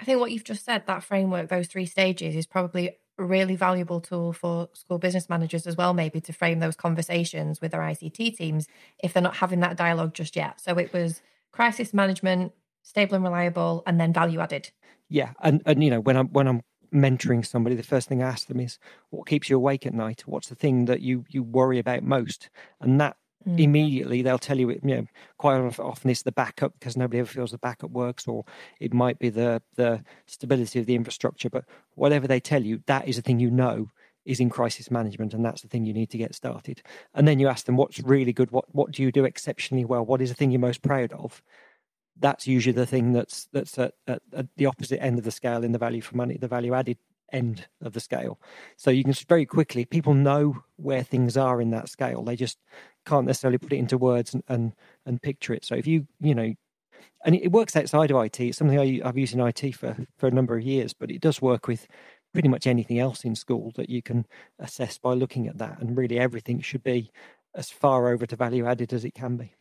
i 0.00 0.04
think 0.04 0.20
what 0.20 0.32
you've 0.32 0.44
just 0.44 0.64
said 0.64 0.86
that 0.86 1.02
framework 1.02 1.48
those 1.48 1.66
three 1.66 1.86
stages 1.86 2.34
is 2.34 2.46
probably 2.46 2.96
a 3.18 3.24
really 3.24 3.56
valuable 3.56 4.00
tool 4.00 4.32
for 4.32 4.68
school 4.72 4.98
business 4.98 5.28
managers 5.28 5.66
as 5.66 5.76
well 5.76 5.92
maybe 5.92 6.20
to 6.20 6.32
frame 6.32 6.60
those 6.60 6.76
conversations 6.76 7.60
with 7.60 7.72
their 7.72 7.82
ict 7.82 8.14
teams 8.36 8.66
if 9.02 9.12
they're 9.12 9.22
not 9.22 9.36
having 9.36 9.60
that 9.60 9.76
dialogue 9.76 10.14
just 10.14 10.34
yet 10.34 10.60
so 10.60 10.78
it 10.78 10.92
was 10.92 11.20
crisis 11.52 11.92
management 11.92 12.52
stable 12.82 13.14
and 13.14 13.24
reliable, 13.24 13.82
and 13.86 14.00
then 14.00 14.12
value 14.12 14.40
added. 14.40 14.70
Yeah, 15.08 15.32
and 15.40 15.62
and 15.66 15.82
you 15.82 15.90
know 15.90 16.00
when 16.00 16.16
I'm 16.16 16.28
when 16.28 16.48
I'm 16.48 16.62
mentoring 16.92 17.44
somebody, 17.44 17.74
the 17.74 17.82
first 17.82 18.08
thing 18.08 18.22
I 18.22 18.28
ask 18.28 18.46
them 18.46 18.60
is, 18.60 18.78
"What 19.10 19.26
keeps 19.26 19.48
you 19.48 19.56
awake 19.56 19.86
at 19.86 19.94
night? 19.94 20.22
What's 20.26 20.48
the 20.48 20.54
thing 20.54 20.86
that 20.86 21.00
you 21.00 21.24
you 21.28 21.42
worry 21.42 21.78
about 21.78 22.02
most?" 22.02 22.50
And 22.80 23.00
that 23.00 23.16
mm. 23.46 23.58
immediately 23.58 24.22
they'll 24.22 24.38
tell 24.38 24.58
you. 24.58 24.70
You 24.70 24.80
know, 24.82 25.06
quite 25.38 25.58
often 25.78 26.10
it's 26.10 26.22
the 26.22 26.32
backup 26.32 26.74
because 26.78 26.96
nobody 26.96 27.20
ever 27.20 27.28
feels 27.28 27.50
the 27.50 27.58
backup 27.58 27.90
works, 27.90 28.26
or 28.26 28.44
it 28.80 28.92
might 28.92 29.18
be 29.18 29.30
the 29.30 29.62
the 29.76 30.02
stability 30.26 30.78
of 30.78 30.86
the 30.86 30.94
infrastructure. 30.94 31.50
But 31.50 31.64
whatever 31.94 32.26
they 32.26 32.40
tell 32.40 32.62
you, 32.62 32.82
that 32.86 33.08
is 33.08 33.16
the 33.16 33.22
thing 33.22 33.40
you 33.40 33.50
know 33.50 33.88
is 34.24 34.38
in 34.38 34.48
crisis 34.48 34.88
management 34.88 35.34
and 35.34 35.44
that's 35.44 35.62
the 35.62 35.68
thing 35.68 35.84
you 35.84 35.92
need 35.92 36.08
to 36.08 36.16
get 36.16 36.32
started 36.32 36.80
and 37.12 37.26
then 37.26 37.40
you 37.40 37.48
ask 37.48 37.66
them 37.66 37.76
what's 37.76 37.98
really 37.98 38.32
good 38.32 38.52
what 38.52 38.72
what 38.72 38.92
do 38.92 39.02
you 39.02 39.10
do 39.10 39.24
exceptionally 39.24 39.84
well 39.84 40.06
what 40.06 40.22
is 40.22 40.28
the 40.28 40.34
thing 40.36 40.52
you're 40.52 40.60
most 40.60 40.80
proud 40.80 41.12
of 41.14 41.42
that's 42.18 42.46
usually 42.46 42.72
the 42.72 42.86
thing 42.86 43.12
that's 43.12 43.48
that's 43.52 43.78
at, 43.78 43.94
at, 44.06 44.22
at, 44.32 44.46
the 44.56 44.66
opposite 44.66 45.02
end 45.02 45.18
of 45.18 45.24
the 45.24 45.30
scale 45.30 45.64
in 45.64 45.72
the 45.72 45.78
value 45.78 46.00
for 46.00 46.16
money, 46.16 46.36
the 46.36 46.48
value 46.48 46.74
added 46.74 46.98
end 47.32 47.66
of 47.80 47.92
the 47.92 48.00
scale. 48.00 48.38
So 48.76 48.90
you 48.90 49.04
can 49.04 49.12
very 49.28 49.46
quickly 49.46 49.84
people 49.84 50.14
know 50.14 50.62
where 50.76 51.02
things 51.02 51.36
are 51.36 51.60
in 51.60 51.70
that 51.70 51.88
scale. 51.88 52.22
They 52.22 52.36
just 52.36 52.58
can't 53.06 53.26
necessarily 53.26 53.58
put 53.58 53.72
it 53.72 53.78
into 53.78 53.98
words 53.98 54.34
and 54.34 54.42
and, 54.48 54.72
and 55.06 55.22
picture 55.22 55.54
it. 55.54 55.64
So 55.64 55.74
if 55.74 55.86
you 55.86 56.06
you 56.20 56.34
know, 56.34 56.54
and 57.24 57.34
it 57.34 57.52
works 57.52 57.76
outside 57.76 58.10
of 58.10 58.24
IT. 58.24 58.40
It's 58.40 58.58
something 58.58 58.78
I, 58.78 59.00
I've 59.06 59.18
used 59.18 59.34
in 59.34 59.40
IT 59.40 59.74
for 59.76 59.96
for 60.16 60.26
a 60.26 60.32
number 60.32 60.56
of 60.56 60.64
years, 60.64 60.92
but 60.92 61.10
it 61.10 61.20
does 61.20 61.42
work 61.42 61.66
with 61.68 61.86
pretty 62.32 62.48
much 62.48 62.66
anything 62.66 62.98
else 62.98 63.24
in 63.24 63.34
school 63.34 63.72
that 63.76 63.90
you 63.90 64.02
can 64.02 64.26
assess 64.58 64.98
by 64.98 65.12
looking 65.12 65.46
at 65.46 65.58
that. 65.58 65.80
And 65.80 65.96
really, 65.96 66.18
everything 66.18 66.60
should 66.60 66.82
be 66.82 67.10
as 67.54 67.70
far 67.70 68.08
over 68.08 68.26
to 68.26 68.36
value 68.36 68.66
added 68.66 68.92
as 68.92 69.04
it 69.04 69.14
can 69.14 69.36
be. 69.36 69.52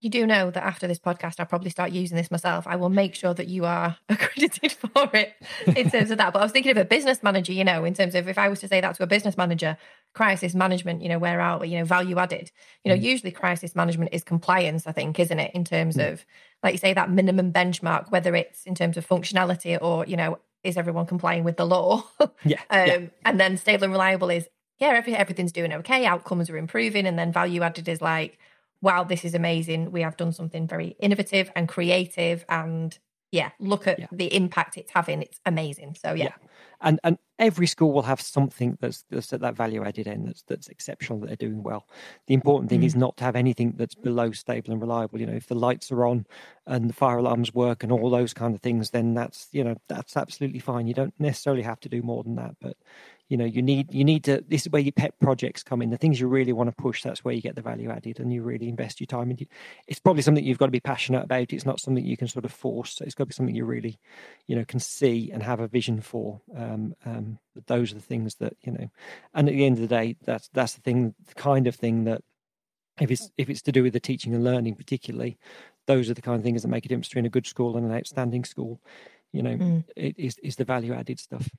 You 0.00 0.10
do 0.10 0.26
know 0.26 0.50
that 0.52 0.62
after 0.62 0.86
this 0.86 1.00
podcast, 1.00 1.40
I'll 1.40 1.46
probably 1.46 1.70
start 1.70 1.90
using 1.90 2.16
this 2.16 2.30
myself. 2.30 2.68
I 2.68 2.76
will 2.76 2.88
make 2.88 3.16
sure 3.16 3.34
that 3.34 3.48
you 3.48 3.64
are 3.64 3.96
accredited 4.08 4.72
for 4.72 5.10
it 5.12 5.34
in 5.66 5.90
terms 5.92 6.12
of 6.12 6.18
that. 6.18 6.32
But 6.32 6.38
I 6.38 6.44
was 6.44 6.52
thinking 6.52 6.70
of 6.70 6.76
a 6.76 6.84
business 6.84 7.22
manager, 7.22 7.52
you 7.52 7.64
know, 7.64 7.84
in 7.84 7.94
terms 7.94 8.14
of 8.14 8.28
if 8.28 8.38
I 8.38 8.48
was 8.48 8.60
to 8.60 8.68
say 8.68 8.80
that 8.80 8.94
to 8.96 9.02
a 9.02 9.08
business 9.08 9.36
manager, 9.36 9.76
crisis 10.14 10.54
management, 10.54 11.02
you 11.02 11.08
know, 11.08 11.18
where 11.18 11.40
are 11.40 11.58
we, 11.58 11.68
you 11.68 11.78
know, 11.78 11.84
value 11.84 12.18
added. 12.18 12.50
You 12.84 12.92
know, 12.92 12.98
mm. 12.98 13.02
usually 13.02 13.32
crisis 13.32 13.74
management 13.74 14.10
is 14.12 14.22
compliance, 14.22 14.86
I 14.86 14.92
think, 14.92 15.18
isn't 15.18 15.38
it? 15.38 15.52
In 15.54 15.64
terms 15.64 15.96
mm. 15.96 16.12
of, 16.12 16.24
like 16.62 16.74
you 16.74 16.78
say, 16.78 16.92
that 16.94 17.10
minimum 17.10 17.52
benchmark, 17.52 18.10
whether 18.10 18.34
it's 18.36 18.64
in 18.64 18.74
terms 18.74 18.96
of 18.96 19.06
functionality 19.06 19.78
or, 19.80 20.06
you 20.06 20.16
know, 20.16 20.38
is 20.62 20.76
everyone 20.76 21.06
complying 21.06 21.44
with 21.44 21.56
the 21.56 21.66
law? 21.66 22.04
yeah, 22.44 22.60
um, 22.70 22.86
yeah. 22.86 23.00
And 23.24 23.40
then 23.40 23.56
stable 23.56 23.84
and 23.84 23.92
reliable 23.92 24.30
is, 24.30 24.48
yeah, 24.78 24.88
every, 24.88 25.14
everything's 25.16 25.52
doing 25.52 25.72
okay, 25.72 26.06
outcomes 26.06 26.50
are 26.50 26.56
improving. 26.56 27.06
And 27.06 27.18
then 27.18 27.32
value 27.32 27.62
added 27.62 27.88
is 27.88 28.00
like, 28.00 28.38
wow, 28.80 29.04
this 29.04 29.24
is 29.24 29.34
amazing. 29.34 29.90
We 29.90 30.02
have 30.02 30.16
done 30.16 30.32
something 30.32 30.66
very 30.66 30.96
innovative 31.00 31.50
and 31.56 31.68
creative 31.68 32.44
and 32.48 32.98
yeah, 33.30 33.50
look 33.60 33.86
at 33.86 33.98
yeah. 33.98 34.06
the 34.10 34.34
impact 34.34 34.78
it's 34.78 34.92
having. 34.92 35.20
It's 35.20 35.38
amazing. 35.44 35.96
So 36.00 36.12
yeah. 36.12 36.24
yeah. 36.24 36.48
And 36.80 37.00
and 37.04 37.18
every 37.38 37.66
school 37.66 37.92
will 37.92 38.02
have 38.02 38.20
something 38.20 38.78
that's 38.80 39.04
that's 39.10 39.32
at 39.32 39.40
that 39.40 39.56
value 39.56 39.84
added 39.84 40.06
end 40.06 40.28
that's 40.28 40.42
that's 40.42 40.68
exceptional 40.68 41.20
that 41.20 41.26
they're 41.26 41.36
doing 41.36 41.62
well. 41.62 41.86
The 42.26 42.34
important 42.34 42.70
thing 42.70 42.80
mm. 42.80 42.86
is 42.86 42.96
not 42.96 43.16
to 43.18 43.24
have 43.24 43.36
anything 43.36 43.74
that's 43.76 43.94
below 43.94 44.30
stable 44.30 44.72
and 44.72 44.80
reliable. 44.80 45.20
You 45.20 45.26
know, 45.26 45.34
if 45.34 45.46
the 45.46 45.54
lights 45.54 45.92
are 45.92 46.06
on 46.06 46.24
and 46.66 46.88
the 46.88 46.94
fire 46.94 47.18
alarms 47.18 47.52
work 47.52 47.82
and 47.82 47.92
all 47.92 48.08
those 48.08 48.32
kind 48.32 48.54
of 48.54 48.62
things, 48.62 48.90
then 48.90 49.12
that's 49.12 49.48
you 49.52 49.62
know, 49.62 49.76
that's 49.88 50.16
absolutely 50.16 50.60
fine. 50.60 50.86
You 50.86 50.94
don't 50.94 51.14
necessarily 51.18 51.62
have 51.62 51.80
to 51.80 51.88
do 51.88 52.00
more 52.00 52.22
than 52.22 52.36
that. 52.36 52.54
But 52.60 52.76
you 53.28 53.36
know 53.36 53.44
you 53.44 53.62
need 53.62 53.92
you 53.92 54.04
need 54.04 54.24
to 54.24 54.42
this 54.48 54.62
is 54.62 54.72
where 54.72 54.82
your 54.82 54.92
pet 54.92 55.18
projects 55.20 55.62
come 55.62 55.82
in. 55.82 55.90
The 55.90 55.96
things 55.96 56.20
you 56.20 56.28
really 56.28 56.52
want 56.52 56.68
to 56.68 56.82
push 56.82 57.02
that's 57.02 57.24
where 57.24 57.34
you 57.34 57.42
get 57.42 57.54
the 57.54 57.62
value 57.62 57.90
added 57.90 58.20
and 58.20 58.32
you 58.32 58.42
really 58.42 58.68
invest 58.68 59.00
your 59.00 59.06
time 59.06 59.30
in 59.30 59.46
it's 59.86 60.00
probably 60.00 60.22
something 60.22 60.44
you've 60.44 60.58
got 60.58 60.66
to 60.66 60.72
be 60.72 60.80
passionate 60.80 61.24
about. 61.24 61.52
It's 61.52 61.66
not 61.66 61.80
something 61.80 62.04
you 62.04 62.16
can 62.16 62.28
sort 62.28 62.44
of 62.44 62.52
force. 62.52 62.96
So 62.96 63.04
it's 63.04 63.14
got 63.14 63.24
to 63.24 63.28
be 63.28 63.34
something 63.34 63.54
you 63.54 63.64
really 63.64 63.98
you 64.46 64.56
know 64.56 64.64
can 64.64 64.80
see 64.80 65.30
and 65.30 65.42
have 65.42 65.60
a 65.60 65.68
vision 65.68 66.00
for. 66.00 66.40
Um, 66.56 66.94
um, 67.04 67.38
those 67.66 67.92
are 67.92 67.96
the 67.96 68.00
things 68.00 68.36
that 68.36 68.56
you 68.62 68.72
know 68.72 68.90
and 69.34 69.48
at 69.48 69.54
the 69.54 69.66
end 69.66 69.76
of 69.76 69.82
the 69.82 69.88
day 69.88 70.16
that's 70.24 70.48
that's 70.52 70.74
the 70.74 70.80
thing 70.80 71.14
the 71.26 71.34
kind 71.34 71.66
of 71.66 71.74
thing 71.74 72.04
that 72.04 72.22
if 73.00 73.10
it's 73.10 73.30
if 73.36 73.50
it's 73.50 73.62
to 73.62 73.72
do 73.72 73.82
with 73.82 73.92
the 73.92 74.00
teaching 74.00 74.34
and 74.34 74.44
learning 74.44 74.74
particularly 74.74 75.36
those 75.86 76.08
are 76.08 76.14
the 76.14 76.22
kind 76.22 76.36
of 76.36 76.44
things 76.44 76.62
that 76.62 76.68
make 76.68 76.84
a 76.84 76.88
difference 76.88 77.08
between 77.08 77.26
a 77.26 77.30
good 77.30 77.46
school 77.46 77.76
and 77.76 77.86
an 77.86 77.96
outstanding 77.96 78.44
school. 78.44 78.80
You 79.32 79.42
know 79.42 79.56
mm. 79.56 79.84
it 79.96 80.14
is 80.18 80.38
is 80.42 80.56
the 80.56 80.64
value 80.64 80.94
added 80.94 81.18
stuff 81.18 81.50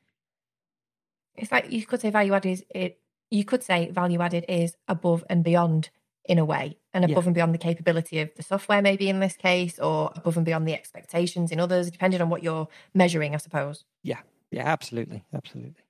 it's 1.40 1.52
like 1.52 1.72
you 1.72 1.86
could 1.86 2.02
say 2.02 2.10
value 2.10 2.34
added 2.34 2.50
is 2.50 2.66
it 2.70 3.00
you 3.30 3.44
could 3.44 3.64
say 3.64 3.90
value 3.92 4.22
added 4.22 4.46
is 4.48 4.76
above 4.88 5.24
and 5.30 5.44
beyond 5.44 5.90
in 6.26 6.38
a 6.38 6.46
way 6.46 6.78
and 6.94 7.06
above 7.06 7.24
yeah. 7.24 7.28
and 7.28 7.36
beyond 7.36 7.54
the 7.54 7.60
capability 7.60 8.20
of 8.20 8.30
the 8.36 8.44
software 8.44 8.82
maybe 8.82 9.10
in 9.10 9.20
this 9.20 9.36
case 9.36 9.80
or 9.80 10.12
above 10.16 10.38
and 10.38 10.46
beyond 10.46 10.68
the 10.68 10.74
expectations 10.74 11.52
in 11.52 11.60
others 11.60 11.90
depending 11.90 12.22
on 12.22 12.30
what 12.30 12.44
you're 12.44 12.68
measuring 12.94 13.34
i 13.34 13.38
suppose. 13.38 13.86
Yeah. 14.04 14.20
Yeah 14.52 14.68
absolutely. 14.68 15.24
Absolutely. 15.34 15.84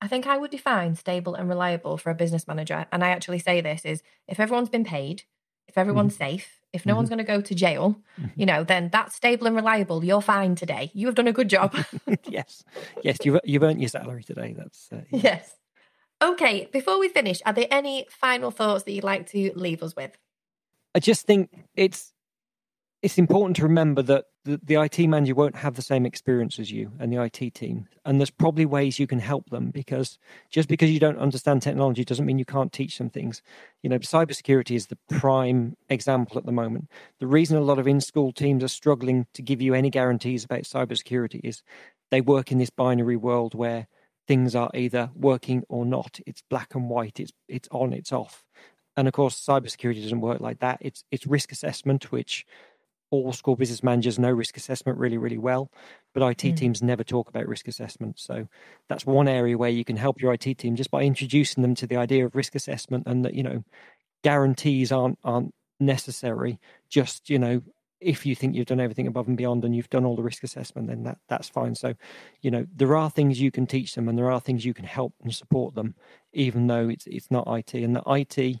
I 0.00 0.08
think 0.08 0.26
i 0.26 0.36
would 0.36 0.50
define 0.50 0.94
stable 0.96 1.34
and 1.34 1.48
reliable 1.48 1.98
for 1.98 2.10
a 2.10 2.14
business 2.14 2.46
manager 2.48 2.86
and 2.90 3.04
i 3.04 3.10
actually 3.10 3.38
say 3.38 3.60
this 3.60 3.84
is 3.84 4.02
if 4.26 4.40
everyone's 4.40 4.68
been 4.68 4.84
paid 4.84 5.22
if 5.68 5.78
everyone's 5.78 6.14
mm-hmm. 6.14 6.24
safe 6.24 6.58
if 6.72 6.84
no 6.84 6.92
mm-hmm. 6.92 6.96
one's 6.98 7.08
going 7.08 7.18
to 7.18 7.24
go 7.24 7.40
to 7.40 7.54
jail, 7.54 8.00
mm-hmm. 8.20 8.40
you 8.40 8.46
know, 8.46 8.62
then 8.62 8.90
that's 8.92 9.14
stable 9.14 9.46
and 9.46 9.56
reliable. 9.56 10.04
You're 10.04 10.20
fine 10.20 10.54
today. 10.54 10.90
You 10.92 11.06
have 11.06 11.14
done 11.14 11.28
a 11.28 11.32
good 11.32 11.48
job. 11.48 11.74
yes, 12.28 12.62
yes, 13.02 13.18
you've 13.24 13.40
you've 13.44 13.62
earned 13.62 13.80
your 13.80 13.88
salary 13.88 14.22
today. 14.22 14.54
That's 14.56 14.88
uh, 14.92 15.00
yeah. 15.10 15.20
yes. 15.22 15.56
Okay, 16.20 16.68
before 16.72 16.98
we 16.98 17.08
finish, 17.08 17.40
are 17.46 17.52
there 17.52 17.68
any 17.70 18.06
final 18.10 18.50
thoughts 18.50 18.84
that 18.84 18.92
you'd 18.92 19.04
like 19.04 19.30
to 19.30 19.52
leave 19.54 19.82
us 19.82 19.94
with? 19.96 20.10
I 20.94 21.00
just 21.00 21.26
think 21.26 21.50
it's 21.74 22.12
it's 23.00 23.18
important 23.18 23.56
to 23.56 23.62
remember 23.62 24.02
that 24.02 24.24
the, 24.44 24.60
the, 24.62 24.74
IT 24.74 24.98
manager 25.06 25.34
won't 25.34 25.54
have 25.54 25.74
the 25.76 25.82
same 25.82 26.04
experience 26.04 26.58
as 26.58 26.70
you 26.70 26.90
and 26.98 27.12
the 27.12 27.22
IT 27.22 27.54
team. 27.54 27.86
And 28.04 28.18
there's 28.18 28.30
probably 28.30 28.66
ways 28.66 28.98
you 28.98 29.06
can 29.06 29.20
help 29.20 29.50
them 29.50 29.70
because 29.70 30.18
just 30.50 30.68
because 30.68 30.90
you 30.90 30.98
don't 30.98 31.18
understand 31.18 31.62
technology 31.62 32.04
doesn't 32.04 32.26
mean 32.26 32.38
you 32.38 32.44
can't 32.44 32.72
teach 32.72 32.98
them 32.98 33.08
things. 33.08 33.40
You 33.82 33.90
know, 33.90 33.98
cybersecurity 33.98 34.74
is 34.74 34.86
the 34.86 34.98
prime 35.10 35.76
example 35.88 36.38
at 36.38 36.46
the 36.46 36.52
moment. 36.52 36.90
The 37.20 37.28
reason 37.28 37.56
a 37.56 37.60
lot 37.60 37.78
of 37.78 37.86
in 37.86 38.00
school 38.00 38.32
teams 38.32 38.64
are 38.64 38.68
struggling 38.68 39.26
to 39.34 39.42
give 39.42 39.62
you 39.62 39.74
any 39.74 39.90
guarantees 39.90 40.44
about 40.44 40.62
cybersecurity 40.62 41.40
is 41.44 41.62
they 42.10 42.20
work 42.20 42.50
in 42.50 42.58
this 42.58 42.70
binary 42.70 43.16
world 43.16 43.54
where 43.54 43.86
things 44.26 44.56
are 44.56 44.70
either 44.74 45.10
working 45.14 45.62
or 45.68 45.86
not. 45.86 46.18
It's 46.26 46.42
black 46.50 46.74
and 46.74 46.90
white, 46.90 47.20
it's, 47.20 47.32
it's 47.48 47.68
on, 47.70 47.92
it's 47.92 48.12
off. 48.12 48.44
And 48.96 49.06
of 49.06 49.14
course, 49.14 49.40
cybersecurity 49.40 50.02
doesn't 50.02 50.20
work 50.20 50.40
like 50.40 50.58
that. 50.58 50.78
It's, 50.80 51.04
it's 51.12 51.26
risk 51.26 51.52
assessment, 51.52 52.10
which 52.10 52.44
all 53.10 53.32
school 53.32 53.56
business 53.56 53.82
managers 53.82 54.18
know 54.18 54.30
risk 54.30 54.56
assessment 54.56 54.98
really, 54.98 55.18
really 55.18 55.38
well, 55.38 55.70
but 56.12 56.22
IT 56.22 56.54
mm. 56.54 56.56
teams 56.56 56.82
never 56.82 57.04
talk 57.04 57.28
about 57.28 57.46
risk 57.46 57.68
assessment. 57.68 58.18
So 58.18 58.48
that's 58.88 59.06
one 59.06 59.28
area 59.28 59.56
where 59.56 59.70
you 59.70 59.84
can 59.84 59.96
help 59.96 60.20
your 60.20 60.32
IT 60.32 60.58
team 60.58 60.76
just 60.76 60.90
by 60.90 61.02
introducing 61.02 61.62
them 61.62 61.74
to 61.76 61.86
the 61.86 61.96
idea 61.96 62.26
of 62.26 62.34
risk 62.34 62.54
assessment 62.54 63.04
and 63.06 63.24
that, 63.24 63.34
you 63.34 63.42
know, 63.42 63.64
guarantees 64.22 64.92
aren't 64.92 65.18
aren't 65.24 65.54
necessary. 65.80 66.58
Just, 66.88 67.30
you 67.30 67.38
know, 67.38 67.62
if 68.00 68.24
you 68.24 68.34
think 68.34 68.54
you've 68.54 68.66
done 68.66 68.80
everything 68.80 69.06
above 69.06 69.26
and 69.26 69.36
beyond 69.36 69.64
and 69.64 69.74
you've 69.74 69.90
done 69.90 70.04
all 70.04 70.16
the 70.16 70.22
risk 70.22 70.44
assessment, 70.44 70.88
then 70.88 71.02
that 71.04 71.18
that's 71.28 71.48
fine. 71.48 71.74
So, 71.74 71.94
you 72.42 72.50
know, 72.50 72.66
there 72.74 72.96
are 72.96 73.10
things 73.10 73.40
you 73.40 73.50
can 73.50 73.66
teach 73.66 73.94
them 73.94 74.08
and 74.08 74.16
there 74.16 74.30
are 74.30 74.40
things 74.40 74.64
you 74.64 74.74
can 74.74 74.84
help 74.84 75.14
and 75.22 75.34
support 75.34 75.74
them, 75.74 75.94
even 76.32 76.66
though 76.66 76.88
it's 76.88 77.06
it's 77.06 77.30
not 77.30 77.48
IT. 77.48 77.74
And 77.74 77.96
the 77.96 78.02
IT 78.06 78.60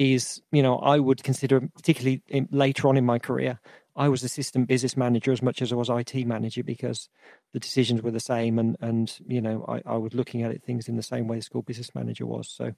is, 0.00 0.40
you 0.50 0.62
know, 0.62 0.78
I 0.78 0.98
would 0.98 1.22
consider, 1.22 1.60
particularly 1.60 2.22
in, 2.28 2.48
later 2.50 2.88
on 2.88 2.96
in 2.96 3.04
my 3.04 3.18
career, 3.18 3.60
I 3.94 4.08
was 4.08 4.24
assistant 4.24 4.66
business 4.66 4.96
manager 4.96 5.30
as 5.30 5.42
much 5.42 5.60
as 5.60 5.72
I 5.72 5.76
was 5.76 5.90
IT 5.90 6.26
manager 6.26 6.64
because 6.64 7.10
the 7.52 7.60
decisions 7.60 8.00
were 8.00 8.10
the 8.10 8.18
same, 8.18 8.58
and 8.58 8.78
and 8.80 9.14
you 9.26 9.42
know, 9.42 9.62
I, 9.68 9.82
I 9.84 9.96
was 9.98 10.14
looking 10.14 10.42
at 10.42 10.52
it 10.52 10.62
things 10.62 10.88
in 10.88 10.96
the 10.96 11.02
same 11.02 11.28
way 11.28 11.36
the 11.36 11.42
school 11.42 11.60
business 11.60 11.94
manager 11.94 12.24
was. 12.24 12.48
So, 12.48 12.72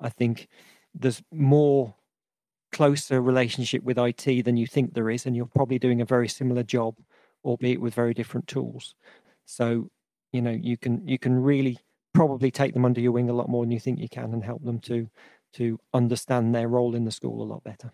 I 0.00 0.08
think 0.08 0.48
there's 0.94 1.22
more 1.30 1.94
closer 2.72 3.20
relationship 3.20 3.82
with 3.82 3.98
IT 3.98 4.44
than 4.46 4.56
you 4.56 4.66
think 4.66 4.94
there 4.94 5.10
is, 5.10 5.26
and 5.26 5.36
you're 5.36 5.44
probably 5.44 5.78
doing 5.78 6.00
a 6.00 6.06
very 6.06 6.28
similar 6.28 6.62
job, 6.62 6.96
albeit 7.44 7.82
with 7.82 7.92
very 7.92 8.14
different 8.14 8.46
tools. 8.46 8.94
So, 9.44 9.90
you 10.32 10.40
know, 10.40 10.52
you 10.58 10.78
can 10.78 11.06
you 11.06 11.18
can 11.18 11.42
really 11.42 11.78
probably 12.14 12.50
take 12.50 12.72
them 12.72 12.86
under 12.86 13.00
your 13.00 13.12
wing 13.12 13.28
a 13.28 13.34
lot 13.34 13.50
more 13.50 13.62
than 13.62 13.72
you 13.72 13.80
think 13.80 13.98
you 13.98 14.08
can, 14.08 14.32
and 14.32 14.42
help 14.42 14.64
them 14.64 14.78
to 14.80 15.10
to 15.54 15.78
understand 15.92 16.54
their 16.54 16.68
role 16.68 16.94
in 16.94 17.04
the 17.04 17.10
school 17.10 17.42
a 17.42 17.44
lot 17.44 17.64
better. 17.64 17.92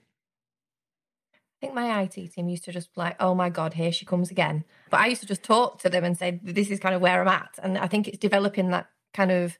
I 1.34 1.66
think 1.66 1.74
my 1.74 2.02
IT 2.02 2.32
team 2.32 2.48
used 2.48 2.64
to 2.64 2.72
just 2.72 2.94
be 2.94 3.00
like, 3.00 3.16
oh 3.18 3.34
my 3.34 3.50
God, 3.50 3.74
here 3.74 3.90
she 3.90 4.06
comes 4.06 4.30
again. 4.30 4.64
But 4.90 5.00
I 5.00 5.06
used 5.08 5.22
to 5.22 5.26
just 5.26 5.42
talk 5.42 5.80
to 5.80 5.90
them 5.90 6.04
and 6.04 6.16
say, 6.16 6.38
this 6.42 6.70
is 6.70 6.78
kind 6.78 6.94
of 6.94 7.00
where 7.00 7.20
I'm 7.20 7.28
at. 7.28 7.58
And 7.60 7.76
I 7.76 7.88
think 7.88 8.06
it's 8.06 8.18
developing 8.18 8.70
that 8.70 8.86
kind 9.12 9.32
of 9.32 9.58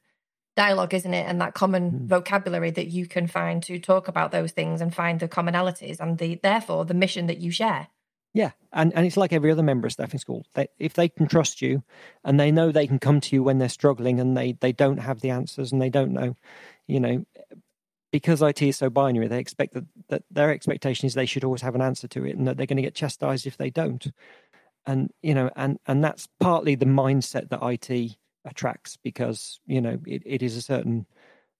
dialogue, 0.55 0.93
isn't 0.93 1.13
it? 1.13 1.25
And 1.27 1.41
that 1.41 1.55
common 1.55 1.91
mm. 1.91 2.07
vocabulary 2.07 2.71
that 2.71 2.87
you 2.87 3.05
can 3.05 3.27
find 3.27 3.61
to 3.63 3.79
talk 3.79 4.07
about 4.07 4.31
those 4.31 4.51
things 4.51 4.79
and 4.79 4.95
find 4.95 5.19
the 5.19 5.27
commonalities 5.27 5.99
and 5.99 6.17
the 6.17 6.39
therefore 6.41 6.85
the 6.85 6.93
mission 6.93 7.27
that 7.27 7.39
you 7.39 7.51
share. 7.51 7.87
Yeah, 8.33 8.51
and, 8.71 8.93
and 8.95 9.05
it's 9.05 9.17
like 9.17 9.33
every 9.33 9.51
other 9.51 9.63
member 9.63 9.87
of 9.87 9.93
staff 9.93 10.13
in 10.13 10.19
school. 10.19 10.45
They, 10.53 10.67
if 10.77 10.93
they 10.93 11.09
can 11.09 11.27
trust 11.27 11.61
you 11.61 11.83
and 12.23 12.39
they 12.39 12.51
know 12.51 12.71
they 12.71 12.87
can 12.87 12.99
come 12.99 13.19
to 13.21 13.35
you 13.35 13.43
when 13.43 13.57
they're 13.57 13.69
struggling 13.69 14.19
and 14.19 14.37
they, 14.37 14.53
they 14.53 14.71
don't 14.71 14.99
have 14.99 15.21
the 15.21 15.31
answers 15.31 15.71
and 15.71 15.81
they 15.81 15.89
don't 15.89 16.13
know, 16.13 16.35
you 16.87 16.99
know, 16.99 17.25
because 18.11 18.41
IT 18.41 18.61
is 18.61 18.77
so 18.77 18.89
binary, 18.89 19.27
they 19.27 19.39
expect 19.39 19.73
that, 19.73 19.85
that 20.09 20.23
their 20.31 20.51
expectation 20.51 21.05
is 21.05 21.13
they 21.13 21.25
should 21.25 21.43
always 21.43 21.61
have 21.61 21.75
an 21.75 21.81
answer 21.81 22.07
to 22.07 22.25
it 22.25 22.35
and 22.35 22.47
that 22.47 22.57
they're 22.57 22.65
going 22.65 22.77
to 22.77 22.83
get 22.83 22.95
chastised 22.95 23.45
if 23.45 23.57
they 23.57 23.69
don't. 23.69 24.11
And, 24.85 25.11
you 25.21 25.33
know, 25.33 25.51
and, 25.55 25.79
and 25.85 26.03
that's 26.03 26.27
partly 26.39 26.75
the 26.75 26.85
mindset 26.85 27.49
that 27.49 27.61
IT 27.61 28.17
attracts 28.45 28.97
because 28.97 29.59
you 29.65 29.81
know 29.81 29.99
it, 30.05 30.23
it 30.25 30.41
is 30.41 30.55
a 30.55 30.61
certain 30.61 31.05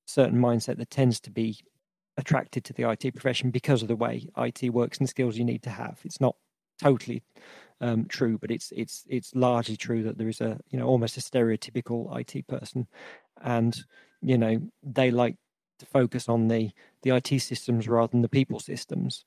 certain 0.05 0.39
mindset 0.39 0.77
that 0.77 0.89
tends 0.89 1.19
to 1.19 1.31
be 1.31 1.57
attracted 2.17 2.65
to 2.65 2.73
the 2.73 2.89
IT 2.89 3.13
profession 3.13 3.51
because 3.51 3.81
of 3.81 3.87
the 3.87 3.95
way 3.95 4.27
IT 4.37 4.73
works 4.73 4.97
and 4.97 5.07
the 5.07 5.09
skills 5.09 5.37
you 5.37 5.45
need 5.45 5.63
to 5.63 5.69
have. 5.69 5.99
It's 6.03 6.19
not 6.19 6.35
totally 6.81 7.21
um, 7.79 8.05
true, 8.05 8.37
but 8.37 8.51
it's 8.51 8.73
it's 8.75 9.05
it's 9.07 9.33
largely 9.35 9.77
true 9.77 10.03
that 10.03 10.17
there 10.17 10.27
is 10.27 10.41
a 10.41 10.59
you 10.69 10.79
know 10.79 10.87
almost 10.87 11.17
a 11.17 11.21
stereotypical 11.21 12.17
IT 12.19 12.47
person, 12.47 12.87
and 13.41 13.77
you 14.21 14.37
know 14.37 14.61
they 14.83 15.11
like 15.11 15.35
to 15.79 15.85
focus 15.85 16.29
on 16.29 16.47
the 16.47 16.71
the 17.01 17.11
IT 17.11 17.39
systems 17.41 17.87
rather 17.87 18.11
than 18.11 18.21
the 18.21 18.29
people 18.29 18.59
systems, 18.59 19.25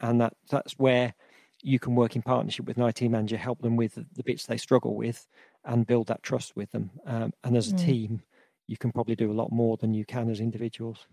and 0.00 0.20
that 0.20 0.34
that's 0.50 0.74
where 0.78 1.14
you 1.62 1.78
can 1.78 1.94
work 1.94 2.16
in 2.16 2.22
partnership 2.22 2.66
with 2.66 2.76
an 2.76 2.82
IT 2.82 3.02
manager, 3.02 3.36
help 3.36 3.62
them 3.62 3.76
with 3.76 3.94
the 3.94 4.22
bits 4.24 4.46
they 4.46 4.56
struggle 4.56 4.96
with, 4.96 5.26
and 5.64 5.86
build 5.86 6.08
that 6.08 6.22
trust 6.22 6.56
with 6.56 6.70
them. 6.72 6.90
Um, 7.06 7.32
and 7.44 7.56
as 7.56 7.70
a 7.70 7.74
mm. 7.74 7.84
team, 7.84 8.22
you 8.66 8.76
can 8.76 8.90
probably 8.90 9.14
do 9.14 9.30
a 9.30 9.34
lot 9.34 9.52
more 9.52 9.76
than 9.76 9.94
you 9.94 10.04
can 10.04 10.28
as 10.28 10.40
individuals. 10.40 11.06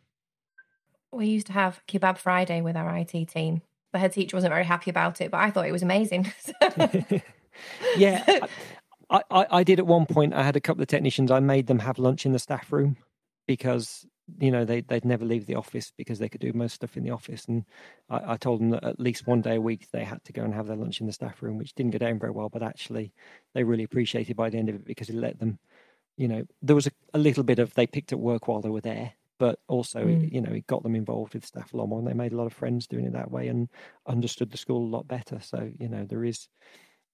We 1.11 1.27
used 1.27 1.47
to 1.47 1.53
have 1.53 1.81
Kebab 1.87 2.17
Friday 2.17 2.61
with 2.61 2.75
our 2.75 2.95
IT 2.97 3.27
team. 3.29 3.61
The 3.93 3.99
head 3.99 4.13
teacher 4.13 4.35
wasn't 4.35 4.51
very 4.51 4.65
happy 4.65 4.89
about 4.89 5.21
it, 5.21 5.31
but 5.31 5.39
I 5.39 5.49
thought 5.49 5.67
it 5.67 5.71
was 5.71 5.81
amazing. 5.81 6.31
yeah, 7.97 8.23
I, 9.09 9.21
I, 9.31 9.47
I 9.49 9.63
did 9.63 9.79
at 9.79 9.87
one 9.87 10.05
point. 10.05 10.33
I 10.33 10.43
had 10.43 10.55
a 10.55 10.61
couple 10.61 10.81
of 10.81 10.87
technicians. 10.87 11.31
I 11.31 11.39
made 11.39 11.67
them 11.67 11.79
have 11.79 11.97
lunch 11.97 12.25
in 12.25 12.31
the 12.31 12.39
staff 12.39 12.71
room 12.71 12.97
because 13.47 14.05
you 14.39 14.51
know 14.51 14.65
they 14.65 14.81
they'd 14.81 15.05
never 15.05 15.25
leave 15.25 15.45
the 15.45 15.55
office 15.55 15.91
because 15.97 16.19
they 16.19 16.29
could 16.29 16.41
do 16.41 16.53
most 16.53 16.75
stuff 16.75 16.97
in 16.97 17.03
the 17.03 17.11
office. 17.11 17.45
And 17.45 17.65
I, 18.09 18.33
I, 18.33 18.37
told 18.37 18.59
them 18.61 18.69
that 18.71 18.83
at 18.83 18.99
least 18.99 19.27
one 19.27 19.41
day 19.41 19.55
a 19.55 19.61
week 19.61 19.87
they 19.91 20.03
had 20.03 20.23
to 20.25 20.33
go 20.33 20.43
and 20.43 20.53
have 20.53 20.67
their 20.67 20.77
lunch 20.77 21.01
in 21.01 21.07
the 21.07 21.13
staff 21.13 21.41
room 21.41 21.57
which 21.57 21.73
didn't 21.73 21.91
go 21.91 21.97
down 21.97 22.19
very 22.19 22.31
well 22.31 22.49
but 22.49 22.63
actually 22.63 23.13
they 23.53 23.63
really 23.63 23.83
appreciated 23.83 24.35
by 24.35 24.49
the 24.49 24.57
end 24.57 24.69
of 24.69 24.75
it 24.75 24.85
because 24.85 25.09
it 25.09 25.15
let 25.15 25.39
them 25.39 25.59
you 26.17 26.27
know 26.27 26.43
there 26.61 26.75
was 26.75 26.87
a, 26.87 26.91
a 27.13 27.19
little 27.19 27.43
bit 27.43 27.59
of 27.59 27.73
they 27.73 27.87
picked 27.87 28.13
up 28.13 28.19
work 28.19 28.47
while 28.47 28.61
they 28.61 28.69
were 28.69 28.81
there 28.81 29.13
but 29.39 29.57
also 29.67 30.03
mm. 30.03 30.31
you 30.31 30.41
know 30.41 30.51
it 30.51 30.67
got 30.67 30.83
them 30.83 30.95
involved 30.95 31.33
with 31.33 31.45
staff 31.45 31.73
a 31.73 31.77
lot 31.77 31.87
more 31.87 31.99
and 31.99 32.07
they 32.07 32.13
made 32.13 32.33
a 32.33 32.35
lot 32.35 32.45
of 32.45 32.53
friends 32.53 32.85
doing 32.85 33.05
it 33.05 33.13
that 33.13 33.31
way 33.31 33.47
and 33.47 33.69
understood 34.05 34.51
the 34.51 34.57
school 34.57 34.85
a 34.85 34.95
lot 34.95 35.07
better. 35.07 35.39
So 35.41 35.71
you 35.79 35.89
know 35.89 36.05
there 36.05 36.25
is 36.25 36.47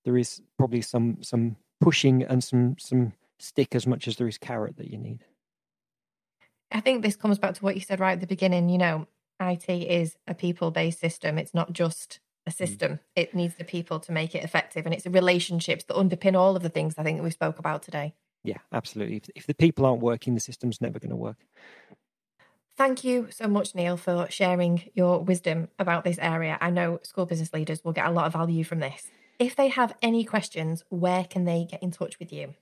there 0.03 0.17
is 0.17 0.41
probably 0.57 0.81
some 0.81 1.19
some 1.21 1.55
pushing 1.79 2.23
and 2.23 2.43
some 2.43 2.75
some 2.77 3.13
stick 3.39 3.75
as 3.75 3.85
much 3.87 4.07
as 4.07 4.17
there 4.17 4.27
is 4.27 4.37
carrot 4.37 4.77
that 4.77 4.89
you 4.89 4.97
need 4.97 5.19
I 6.71 6.79
think 6.81 7.01
this 7.01 7.15
comes 7.15 7.39
back 7.39 7.53
to 7.55 7.63
what 7.63 7.75
you 7.75 7.81
said 7.81 7.99
right 7.99 8.13
at 8.13 8.21
the 8.21 8.27
beginning. 8.27 8.69
You 8.69 8.77
know, 8.77 9.07
IT 9.39 9.69
is 9.69 10.15
a 10.27 10.33
people 10.33 10.71
based 10.71 10.99
system, 10.99 11.37
it's 11.37 11.53
not 11.53 11.73
just 11.73 12.19
a 12.45 12.51
mm. 12.51 12.55
system. 12.55 12.99
It 13.15 13.33
needs 13.33 13.55
the 13.55 13.63
people 13.63 13.99
to 14.01 14.11
make 14.11 14.35
it 14.35 14.43
effective. 14.43 14.85
And 14.85 14.93
it's 14.93 15.03
the 15.03 15.09
relationships 15.09 15.83
that 15.85 15.97
underpin 15.97 16.37
all 16.37 16.55
of 16.55 16.63
the 16.63 16.69
things 16.69 16.95
I 16.97 17.03
think 17.03 17.17
that 17.17 17.23
we 17.23 17.31
spoke 17.31 17.59
about 17.59 17.83
today. 17.83 18.13
Yeah, 18.43 18.59
absolutely. 18.71 19.17
If, 19.17 19.29
if 19.35 19.47
the 19.47 19.55
people 19.55 19.85
aren't 19.85 20.01
working, 20.01 20.35
the 20.35 20.39
system's 20.39 20.79
never 20.79 20.99
going 20.99 21.09
to 21.09 21.15
work. 21.15 21.37
Thank 22.77 23.03
you 23.03 23.29
so 23.31 23.47
much, 23.47 23.73
Neil, 23.73 23.95
for 23.95 24.27
sharing 24.29 24.89
your 24.93 25.19
wisdom 25.19 25.69
about 25.79 26.03
this 26.03 26.19
area. 26.19 26.57
I 26.59 26.69
know 26.69 26.99
school 27.03 27.25
business 27.25 27.53
leaders 27.53 27.83
will 27.83 27.93
get 27.93 28.05
a 28.05 28.11
lot 28.11 28.25
of 28.25 28.33
value 28.33 28.65
from 28.65 28.79
this. 28.79 29.09
If 29.39 29.55
they 29.55 29.69
have 29.69 29.95
any 30.01 30.23
questions, 30.25 30.83
where 30.89 31.23
can 31.23 31.45
they 31.45 31.65
get 31.69 31.81
in 31.81 31.91
touch 31.91 32.19
with 32.19 32.31
you? 32.33 32.53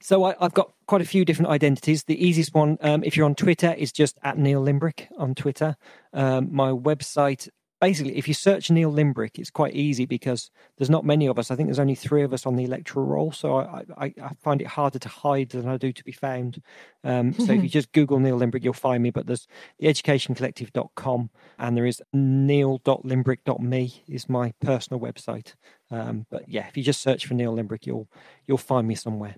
So 0.00 0.24
I, 0.24 0.34
have 0.40 0.54
got 0.54 0.72
quite 0.86 1.02
a 1.02 1.06
few 1.06 1.24
different 1.24 1.50
identities. 1.50 2.04
The 2.04 2.24
easiest 2.24 2.54
one, 2.54 2.78
um, 2.80 3.02
if 3.04 3.16
you're 3.16 3.26
on 3.26 3.34
Twitter, 3.34 3.74
is 3.74 3.92
just 3.92 4.18
at 4.22 4.38
Neil 4.38 4.62
Limbrick 4.62 5.06
on 5.18 5.34
Twitter. 5.34 5.76
Um, 6.12 6.54
my 6.54 6.70
website, 6.70 7.48
basically, 7.80 8.16
if 8.16 8.28
you 8.28 8.34
search 8.34 8.70
Neil 8.70 8.92
Limbrick, 8.92 9.38
it's 9.38 9.50
quite 9.50 9.74
easy 9.74 10.06
because 10.06 10.50
there's 10.78 10.90
not 10.90 11.04
many 11.04 11.26
of 11.26 11.38
us. 11.38 11.50
I 11.50 11.56
think 11.56 11.68
there's 11.68 11.78
only 11.78 11.94
three 11.94 12.22
of 12.22 12.32
us 12.32 12.46
on 12.46 12.56
the 12.56 12.64
electoral 12.64 13.06
roll, 13.06 13.32
so 13.32 13.56
I, 13.56 13.84
I, 13.96 14.14
I 14.22 14.30
find 14.42 14.60
it 14.60 14.66
harder 14.66 14.98
to 14.98 15.08
hide 15.08 15.50
than 15.50 15.68
I 15.68 15.76
do 15.76 15.92
to 15.92 16.04
be 16.04 16.12
found. 16.12 16.62
Um, 17.04 17.32
so 17.32 17.52
if 17.52 17.62
you 17.62 17.68
just 17.80 17.92
Google 17.92 18.18
Neil 18.18 18.38
Limbrick, 18.38 18.64
you'll 18.64 18.72
find 18.72 19.02
me. 19.02 19.10
But 19.10 19.26
there's 19.26 19.46
theeducationcollective.com 19.82 21.30
and 21.58 21.76
there 21.76 21.86
is 21.86 22.02
neil.limbrick.me 22.12 24.04
is 24.08 24.28
my 24.28 24.52
personal 24.60 25.00
website. 25.00 25.54
Um, 25.90 26.26
but 26.30 26.48
yeah, 26.48 26.66
if 26.66 26.76
you 26.76 26.82
just 26.82 27.00
search 27.00 27.26
for 27.26 27.34
Neil 27.34 27.54
Limbrick, 27.54 27.86
you'll 27.86 28.08
you'll 28.46 28.58
find 28.58 28.86
me 28.88 28.94
somewhere. 28.94 29.36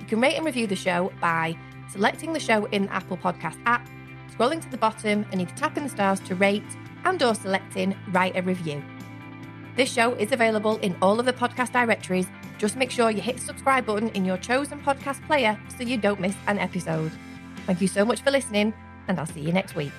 You 0.00 0.06
can 0.06 0.20
rate 0.20 0.36
and 0.36 0.44
review 0.44 0.66
the 0.66 0.76
show 0.76 1.10
by 1.18 1.56
selecting 1.92 2.32
the 2.32 2.40
show 2.40 2.64
in 2.66 2.86
the 2.86 2.92
Apple 2.92 3.16
Podcast 3.16 3.58
app, 3.66 3.86
scrolling 4.34 4.60
to 4.62 4.70
the 4.70 4.78
bottom 4.78 5.26
and 5.30 5.40
either 5.40 5.54
tapping 5.54 5.84
the 5.84 5.90
stars 5.90 6.20
to 6.20 6.34
rate 6.34 6.64
and 7.04 7.22
or 7.22 7.34
selecting 7.34 7.94
write 8.08 8.36
a 8.36 8.42
review. 8.42 8.82
This 9.76 9.92
show 9.92 10.14
is 10.14 10.32
available 10.32 10.78
in 10.78 10.96
all 11.02 11.18
of 11.20 11.26
the 11.26 11.32
podcast 11.32 11.72
directories 11.72 12.26
Just 12.62 12.76
make 12.76 12.92
sure 12.92 13.10
you 13.10 13.20
hit 13.20 13.38
the 13.38 13.42
subscribe 13.42 13.86
button 13.86 14.08
in 14.10 14.24
your 14.24 14.36
chosen 14.36 14.78
podcast 14.78 15.26
player 15.26 15.58
so 15.76 15.82
you 15.82 15.96
don't 15.96 16.20
miss 16.20 16.36
an 16.46 16.60
episode. 16.60 17.10
Thank 17.66 17.80
you 17.80 17.88
so 17.88 18.04
much 18.04 18.20
for 18.22 18.30
listening, 18.30 18.72
and 19.08 19.18
I'll 19.18 19.26
see 19.26 19.40
you 19.40 19.52
next 19.52 19.74
week. 19.74 19.90